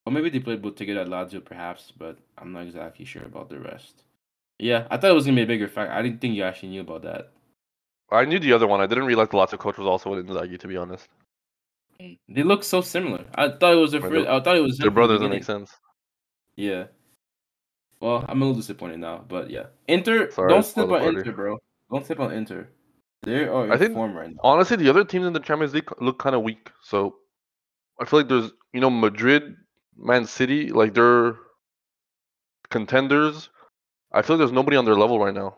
Or 0.05 0.11
maybe 0.11 0.29
they 0.29 0.39
played 0.39 0.61
both 0.61 0.75
together 0.75 1.01
at 1.01 1.07
Lazio, 1.07 1.43
perhaps, 1.43 1.91
but 1.97 2.17
I'm 2.37 2.51
not 2.51 2.63
exactly 2.63 3.05
sure 3.05 3.23
about 3.23 3.49
the 3.49 3.59
rest. 3.59 4.03
Yeah, 4.59 4.87
I 4.91 4.97
thought 4.97 5.11
it 5.11 5.15
was 5.15 5.25
gonna 5.25 5.37
be 5.37 5.43
a 5.43 5.47
bigger 5.47 5.67
fact. 5.67 5.91
I 5.91 6.01
didn't 6.01 6.19
think 6.19 6.35
you 6.35 6.43
actually 6.43 6.69
knew 6.69 6.81
about 6.81 7.03
that. 7.03 7.31
I 8.11 8.25
knew 8.25 8.39
the 8.39 8.53
other 8.53 8.67
one. 8.67 8.81
I 8.81 8.85
didn't 8.85 9.05
realize 9.05 9.29
the 9.29 9.37
Lazio 9.37 9.57
coach 9.57 9.77
was 9.77 9.87
also 9.87 10.13
in 10.13 10.25
Inzaghi, 10.25 10.59
to 10.59 10.67
be 10.67 10.77
honest. 10.77 11.07
They 11.99 12.43
look 12.43 12.63
so 12.63 12.81
similar. 12.81 13.25
I 13.33 13.49
thought 13.49 13.73
it 13.73 13.77
was 13.77 13.91
their 13.91 14.01
first. 14.01 14.27
I 14.27 14.39
thought 14.41 14.57
it 14.57 14.61
was 14.61 14.77
Their 14.77 14.87
him 14.87 14.93
from 14.93 15.01
the 15.03 15.07
brothers, 15.07 15.21
that 15.21 15.29
makes 15.29 15.45
sense. 15.45 15.71
Yeah. 16.55 16.85
Well, 17.99 18.25
I'm 18.27 18.41
a 18.41 18.45
little 18.45 18.59
disappointed 18.59 18.99
now, 18.99 19.23
but 19.27 19.49
yeah. 19.49 19.67
Inter, 19.87 20.29
Sorry, 20.31 20.49
don't 20.49 20.59
I 20.59 20.61
sleep 20.61 20.71
spoiled 20.71 20.89
the 20.89 20.93
on 20.95 21.01
party. 21.01 21.17
Inter, 21.19 21.31
bro. 21.31 21.57
Don't 21.89 22.05
sleep 22.05 22.19
on 22.19 22.33
Inter. 22.33 22.67
They 23.23 23.45
are 23.45 23.71
I 23.71 23.77
think- 23.77 23.93
form 23.93 24.15
right 24.15 24.29
now. 24.29 24.39
Honestly, 24.43 24.77
the 24.77 24.89
other 24.89 25.03
teams 25.03 25.25
in 25.25 25.33
the 25.33 25.39
Champions 25.39 25.73
League 25.73 25.89
look 25.99 26.19
kind 26.19 26.35
of 26.35 26.43
weak. 26.43 26.69
So 26.81 27.15
I 27.99 28.05
feel 28.05 28.19
like 28.19 28.29
there's, 28.29 28.51
you 28.73 28.81
know, 28.81 28.89
Madrid, 28.89 29.55
Man 29.97 30.25
City, 30.25 30.69
like 30.69 30.93
they're 30.93 31.35
contenders. 32.69 33.49
I 34.11 34.21
feel 34.21 34.35
like 34.35 34.41
there's 34.41 34.51
nobody 34.51 34.77
on 34.77 34.85
their 34.85 34.95
level 34.95 35.19
right 35.19 35.33
now. 35.33 35.57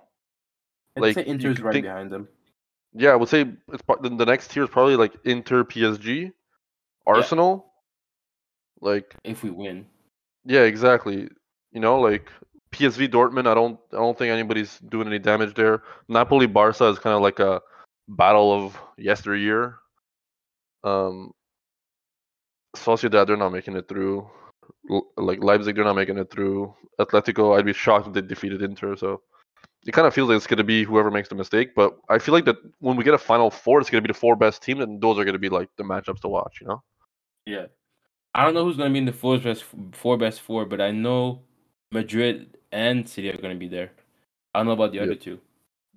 I'd 0.95 1.01
like, 1.01 1.15
say 1.15 1.23
Inter's 1.23 1.59
right 1.61 1.73
think- 1.73 1.85
behind 1.85 2.11
them. 2.11 2.27
Yeah, 2.97 3.09
I 3.09 3.15
would 3.17 3.27
say 3.27 3.41
it's 3.73 3.83
the 4.01 4.09
the 4.09 4.25
next 4.25 4.51
tier 4.51 4.63
is 4.63 4.69
probably 4.69 4.95
like 4.95 5.13
Inter, 5.25 5.65
PSG, 5.65 6.31
Arsenal. 7.05 7.73
Like 8.79 9.15
If 9.25 9.43
we 9.43 9.49
win, 9.49 9.85
yeah, 10.45 10.61
exactly. 10.61 11.27
You 11.73 11.81
know, 11.81 11.99
like 11.99 12.29
PSV 12.75 13.07
Dortmund. 13.09 13.47
I 13.47 13.53
don't 13.53 13.79
I 13.93 13.97
don't 13.97 14.17
think 14.17 14.31
anybody's 14.31 14.79
doing 14.89 15.07
any 15.07 15.19
damage 15.19 15.53
there. 15.55 15.83
Napoli 16.09 16.47
Barca 16.47 16.85
is 16.87 16.99
kind 16.99 17.15
of 17.15 17.21
like 17.21 17.39
a 17.39 17.61
battle 18.07 18.51
of 18.53 18.77
yesteryear. 18.97 19.77
Um, 20.83 21.31
Sociedad 22.75 23.27
they're 23.27 23.37
not 23.37 23.53
making 23.53 23.75
it 23.77 23.87
through. 23.87 24.29
L- 24.91 25.07
Like 25.17 25.43
Leipzig 25.43 25.75
they're 25.75 25.85
not 25.85 25.95
making 25.95 26.17
it 26.17 26.29
through. 26.29 26.73
Atletico 26.99 27.57
I'd 27.57 27.65
be 27.65 27.73
shocked 27.73 28.07
if 28.07 28.13
they 28.13 28.21
defeated 28.21 28.61
Inter. 28.61 28.95
So 28.95 29.21
it 29.85 29.91
kind 29.93 30.07
of 30.07 30.13
feels 30.13 30.29
like 30.29 30.37
it's 30.37 30.47
gonna 30.47 30.63
be 30.63 30.83
whoever 30.83 31.09
makes 31.11 31.29
the 31.29 31.35
mistake. 31.35 31.73
But 31.75 31.97
I 32.09 32.19
feel 32.19 32.33
like 32.33 32.45
that 32.45 32.57
when 32.79 32.95
we 32.97 33.03
get 33.03 33.13
a 33.13 33.17
final 33.17 33.49
four, 33.49 33.79
it's 33.79 33.89
gonna 33.89 34.01
be 34.01 34.07
the 34.07 34.13
four 34.25 34.35
best 34.35 34.61
teams, 34.61 34.81
and 34.81 35.01
those 35.01 35.17
are 35.17 35.25
gonna 35.25 35.39
be 35.39 35.49
like 35.49 35.69
the 35.77 35.83
matchups 35.83 36.19
to 36.21 36.27
watch. 36.27 36.59
You 36.61 36.67
know. 36.67 36.83
yeah. 37.45 37.65
I 38.37 38.43
don't 38.43 38.53
know 38.53 38.65
who's 38.65 38.75
gonna 38.75 38.89
be 38.89 38.99
in 38.99 39.05
the 39.05 39.13
four 39.13 39.37
best 39.37 39.63
four 39.93 40.17
best 40.17 40.41
four, 40.41 40.65
but 40.65 40.81
I 40.81 40.91
know 40.91 41.43
Madrid 41.93 42.57
and 42.75 43.07
City 43.07 43.29
are 43.29 43.37
gonna 43.37 43.55
be 43.55 43.69
there. 43.69 43.91
I 44.53 44.59
don't 44.59 44.67
know 44.67 44.73
about 44.73 44.91
the 44.91 44.99
other 44.99 45.15
two. 45.15 45.39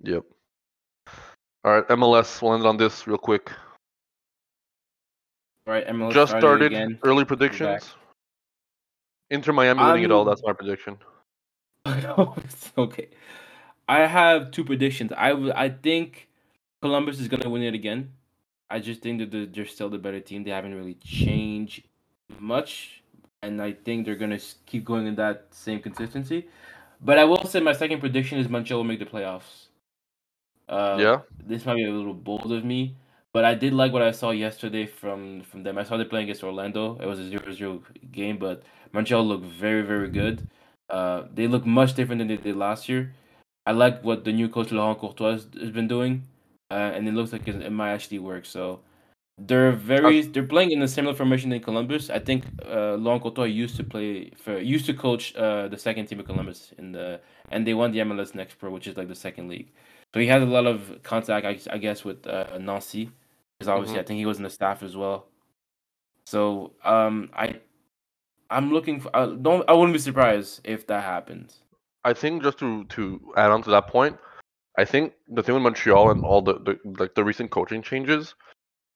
Yep. 0.03 0.23
All 1.65 1.73
right, 1.73 1.87
MLS. 1.89 2.41
We'll 2.41 2.53
end 2.53 2.65
on 2.65 2.77
this 2.77 3.05
real 3.05 3.17
quick. 3.17 3.51
All 5.67 5.73
right, 5.73 5.85
MLS 5.87 6.13
Just 6.13 6.31
started. 6.31 6.71
again. 6.71 6.97
Early 7.03 7.25
predictions. 7.25 7.93
Inter 9.29 9.51
Miami 9.51 9.83
winning 9.83 10.03
it 10.05 10.11
all. 10.11 10.25
That's 10.25 10.41
my 10.43 10.53
prediction. 10.53 10.97
Okay. 12.77 13.09
I 13.87 14.05
have 14.05 14.51
two 14.51 14.63
predictions. 14.63 15.11
I 15.17 15.29
w- 15.29 15.51
I 15.55 15.69
think 15.69 16.29
Columbus 16.81 17.19
is 17.19 17.27
gonna 17.27 17.49
win 17.49 17.63
it 17.63 17.73
again. 17.73 18.11
I 18.69 18.79
just 18.79 19.01
think 19.01 19.19
that 19.19 19.31
they're, 19.31 19.47
they're 19.47 19.65
still 19.65 19.89
the 19.89 19.97
better 19.97 20.19
team. 20.19 20.43
They 20.43 20.51
haven't 20.51 20.75
really 20.75 20.93
changed 21.03 21.83
much, 22.39 23.01
and 23.41 23.59
I 23.61 23.73
think 23.73 24.05
they're 24.05 24.15
gonna 24.23 24.39
keep 24.65 24.85
going 24.85 25.07
in 25.07 25.15
that 25.15 25.47
same 25.51 25.79
consistency. 25.81 26.47
But 27.01 27.17
I 27.17 27.23
will 27.23 27.43
say 27.45 27.59
my 27.59 27.73
second 27.73 27.99
prediction 27.99 28.39
is 28.39 28.49
Montreal 28.49 28.79
will 28.79 28.85
make 28.85 28.99
the 28.99 29.05
playoffs. 29.05 29.67
Uh, 30.67 30.97
yeah. 30.99 31.19
this 31.45 31.65
might 31.65 31.75
be 31.75 31.85
a 31.85 31.91
little 31.91 32.13
bold 32.13 32.51
of 32.51 32.63
me, 32.63 32.95
but 33.33 33.43
I 33.43 33.55
did 33.55 33.73
like 33.73 33.91
what 33.91 34.03
I 34.03 34.11
saw 34.11 34.29
yesterday 34.31 34.85
from 34.85 35.41
from 35.41 35.63
them. 35.63 35.77
I 35.77 35.83
saw 35.83 35.97
they 35.97 36.05
playing 36.05 36.25
against 36.25 36.43
Orlando. 36.43 36.97
It 37.01 37.07
was 37.07 37.19
a 37.19 37.23
0-0 37.23 37.81
game, 38.11 38.37
but 38.37 38.63
Montreal 38.91 39.25
looked 39.25 39.45
very 39.45 39.81
very 39.81 40.09
good. 40.09 40.47
Uh, 40.89 41.23
they 41.33 41.47
look 41.47 41.65
much 41.65 41.95
different 41.95 42.19
than 42.19 42.27
they 42.27 42.37
did 42.37 42.55
last 42.55 42.87
year. 42.89 43.13
I 43.65 43.71
like 43.71 44.03
what 44.03 44.25
the 44.25 44.31
new 44.31 44.49
coach 44.49 44.71
Laurent 44.71 44.99
Courtois 44.99 45.31
has, 45.31 45.47
has 45.59 45.71
been 45.71 45.87
doing, 45.87 46.23
uh, 46.69 46.91
and 46.93 47.07
it 47.07 47.13
looks 47.13 47.31
like 47.31 47.47
it, 47.47 47.61
it 47.61 47.71
might 47.71 47.93
actually 47.93 48.19
work. 48.19 48.45
So 48.45 48.81
they're 49.47 49.71
very 49.71 50.21
they're 50.21 50.43
playing 50.43 50.71
in 50.71 50.81
a 50.81 50.87
similar 50.87 51.15
formation 51.15 51.51
in 51.51 51.61
Columbus. 51.61 52.09
I 52.09 52.19
think 52.19 52.45
uh, 52.65 52.95
Laurent 52.95 53.37
used 53.49 53.75
to 53.77 53.83
play 53.83 54.31
for 54.35 54.59
used 54.59 54.85
to 54.87 54.93
coach 54.93 55.35
uh, 55.35 55.67
the 55.67 55.77
second 55.77 56.07
team 56.07 56.19
of 56.19 56.25
Columbus 56.25 56.73
in 56.77 56.91
the 56.91 57.21
and 57.49 57.65
they 57.65 57.73
won 57.73 57.91
the 57.91 57.99
MLS 57.99 58.35
Next 58.35 58.55
Pro, 58.59 58.69
which 58.69 58.87
is 58.87 58.97
like 58.97 59.07
the 59.07 59.15
second 59.15 59.49
league. 59.49 59.71
So 60.13 60.19
he 60.19 60.27
has 60.27 60.41
a 60.41 60.45
lot 60.45 60.65
of 60.65 60.99
contact, 61.03 61.45
I, 61.45 61.59
I 61.73 61.77
guess, 61.77 62.03
with 62.03 62.25
uh, 62.25 62.57
Nancy, 62.59 63.11
because 63.57 63.69
obviously 63.69 63.97
Mhm. 63.97 64.01
I 64.01 64.03
think 64.03 64.17
he 64.17 64.25
was 64.25 64.37
in 64.37 64.43
the 64.43 64.49
staff 64.49 64.81
as 64.81 64.97
well. 64.97 65.27
So 66.25 66.73
um, 66.83 67.29
I, 67.33 67.59
I'm 68.49 68.71
looking 68.71 68.99
for. 68.99 69.15
I 69.15 69.25
don't. 69.27 69.67
I 69.69 69.73
wouldn't 69.73 69.93
be 69.93 69.99
surprised 69.99 70.61
if 70.63 70.87
that 70.87 71.03
happens. 71.03 71.59
I 72.03 72.13
think 72.13 72.43
just 72.43 72.57
to 72.59 72.85
to 72.85 73.19
add 73.37 73.51
on 73.51 73.61
to 73.63 73.69
that 73.71 73.87
point, 73.87 74.17
I 74.77 74.85
think 74.85 75.13
the 75.27 75.43
thing 75.43 75.55
with 75.55 75.63
Montreal 75.63 76.11
and 76.11 76.23
all 76.23 76.41
the, 76.41 76.55
the 76.59 76.79
like 76.99 77.15
the 77.15 77.23
recent 77.23 77.51
coaching 77.51 77.81
changes, 77.81 78.35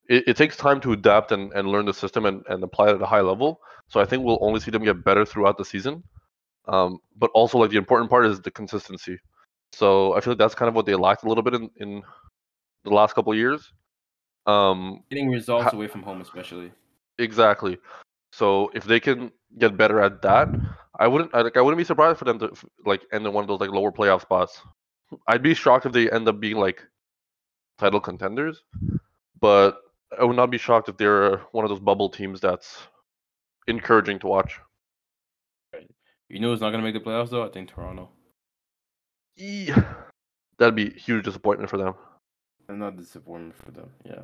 it, 0.09 0.23
it 0.27 0.37
takes 0.37 0.57
time 0.57 0.79
to 0.81 0.93
adapt 0.93 1.31
and, 1.31 1.51
and 1.53 1.67
learn 1.67 1.85
the 1.85 1.93
system 1.93 2.25
and, 2.25 2.43
and 2.49 2.63
apply 2.63 2.89
it 2.89 2.95
at 2.95 3.01
a 3.01 3.05
high 3.05 3.21
level. 3.21 3.61
So 3.87 3.99
I 3.99 4.05
think 4.05 4.23
we'll 4.23 4.39
only 4.41 4.59
see 4.59 4.71
them 4.71 4.83
get 4.83 5.03
better 5.03 5.25
throughout 5.25 5.57
the 5.57 5.65
season. 5.65 6.03
Um, 6.67 6.99
but 7.17 7.29
also 7.33 7.57
like 7.57 7.71
the 7.71 7.77
important 7.77 8.09
part 8.09 8.25
is 8.25 8.39
the 8.41 8.51
consistency. 8.51 9.19
So 9.73 10.13
I 10.13 10.21
feel 10.21 10.31
like 10.31 10.39
that's 10.39 10.55
kind 10.55 10.69
of 10.69 10.75
what 10.75 10.85
they 10.85 10.95
lacked 10.95 11.23
a 11.23 11.27
little 11.27 11.43
bit 11.43 11.55
in, 11.55 11.69
in 11.77 12.03
the 12.83 12.91
last 12.91 13.15
couple 13.15 13.31
of 13.31 13.37
years. 13.37 13.71
Um, 14.45 15.03
Getting 15.09 15.29
results 15.29 15.65
Ha- 15.65 15.71
away 15.75 15.87
from 15.87 16.03
home, 16.03 16.21
especially. 16.21 16.71
Exactly. 17.17 17.77
So 18.31 18.71
if 18.73 18.83
they 18.83 18.99
can 18.99 19.31
get 19.57 19.77
better 19.77 20.01
at 20.01 20.21
that, 20.21 20.49
I 20.99 21.07
wouldn't 21.07 21.33
I, 21.33 21.41
like 21.41 21.57
I 21.57 21.61
wouldn't 21.61 21.77
be 21.77 21.83
surprised 21.83 22.19
for 22.19 22.25
them 22.25 22.39
to 22.39 22.51
like 22.85 23.01
end 23.11 23.25
in 23.25 23.33
one 23.33 23.43
of 23.43 23.47
those 23.47 23.59
like 23.59 23.71
lower 23.71 23.91
playoff 23.91 24.21
spots. 24.21 24.61
I'd 25.27 25.43
be 25.43 25.53
shocked 25.53 25.85
if 25.85 25.91
they 25.91 26.09
end 26.09 26.27
up 26.27 26.39
being 26.39 26.57
like 26.57 26.81
title 27.77 27.99
contenders, 27.99 28.63
but 29.39 29.79
I 30.19 30.23
would 30.23 30.35
not 30.35 30.51
be 30.51 30.57
shocked 30.57 30.89
if 30.89 30.97
they're 30.97 31.37
one 31.51 31.65
of 31.65 31.69
those 31.69 31.79
bubble 31.79 32.09
teams 32.09 32.39
that's 32.39 32.77
encouraging 33.67 34.19
to 34.19 34.27
watch. 34.27 34.59
You 36.29 36.39
know 36.39 36.49
who's 36.49 36.61
not 36.61 36.71
gonna 36.71 36.83
make 36.83 36.93
the 36.93 36.99
playoffs 36.99 37.29
though? 37.29 37.45
I 37.45 37.49
think 37.49 37.69
Toronto. 37.69 38.09
Eee. 39.37 39.73
That'd 40.57 40.75
be 40.75 40.89
huge 40.91 41.25
disappointment 41.25 41.69
for 41.69 41.77
them. 41.77 41.93
I'm 42.69 42.79
not 42.79 42.95
disappointed 42.97 43.53
for 43.55 43.71
them. 43.71 43.89
Yeah. 44.05 44.21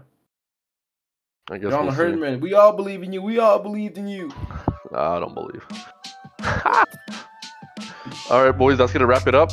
I 1.51 1.57
guess 1.57 1.71
John 1.71 1.85
we'll 1.85 1.93
see. 1.93 1.97
Herdman, 1.97 2.39
we 2.39 2.53
all 2.53 2.73
believe 2.73 3.03
in 3.03 3.11
you. 3.11 3.21
We 3.21 3.39
all 3.39 3.59
believed 3.59 3.97
in 3.97 4.07
you. 4.07 4.31
Nah, 4.91 5.17
I 5.17 5.19
don't 5.19 5.35
believe. 5.35 5.63
All 8.31 8.43
right, 8.43 8.57
boys, 8.57 8.79
that's 8.79 8.91
gonna 8.91 9.05
wrap 9.05 9.27
it 9.27 9.35
up. 9.35 9.51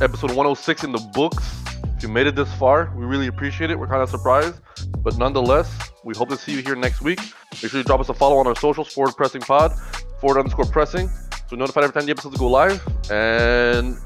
Episode 0.00 0.30
106 0.30 0.84
in 0.84 0.92
the 0.92 1.00
books. 1.12 1.64
If 2.06 2.10
you 2.10 2.14
made 2.14 2.28
it 2.28 2.36
this 2.36 2.54
far, 2.54 2.92
we 2.94 3.04
really 3.04 3.26
appreciate 3.26 3.68
it. 3.68 3.76
We're 3.76 3.88
kind 3.88 4.00
of 4.00 4.08
surprised, 4.08 4.60
but 4.98 5.18
nonetheless, 5.18 5.90
we 6.04 6.14
hope 6.14 6.28
to 6.28 6.36
see 6.36 6.52
you 6.52 6.62
here 6.62 6.76
next 6.76 7.02
week. 7.02 7.18
Make 7.60 7.72
sure 7.72 7.78
you 7.78 7.82
drop 7.82 7.98
us 7.98 8.08
a 8.08 8.14
follow 8.14 8.36
on 8.36 8.46
our 8.46 8.54
socials: 8.54 8.92
forward 8.92 9.16
pressing 9.16 9.40
pod, 9.40 9.72
forward 10.20 10.38
underscore 10.38 10.66
pressing, 10.66 11.08
so 11.08 11.42
we're 11.50 11.58
notified 11.58 11.82
every 11.82 11.94
time 11.94 12.06
the 12.06 12.12
episodes 12.12 12.36
go 12.36 12.46
live. 12.46 12.80
And 13.10 13.96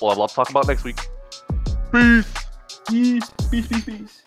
we'll 0.00 0.10
have 0.10 0.18
a 0.18 0.20
lot 0.20 0.28
to 0.28 0.36
talk 0.36 0.50
about 0.50 0.68
next 0.68 0.84
week. 0.84 1.00
Peace. 1.90 2.32
Peace, 2.88 3.28
peace, 3.50 3.66
peace, 3.66 3.84
peace. 3.84 4.22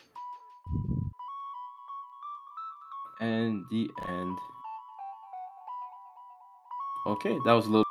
And 3.22 3.64
the 3.72 3.90
end. 4.10 4.38
Okay, 7.08 7.40
that 7.46 7.54
was 7.54 7.66
a 7.66 7.70
little. 7.70 7.86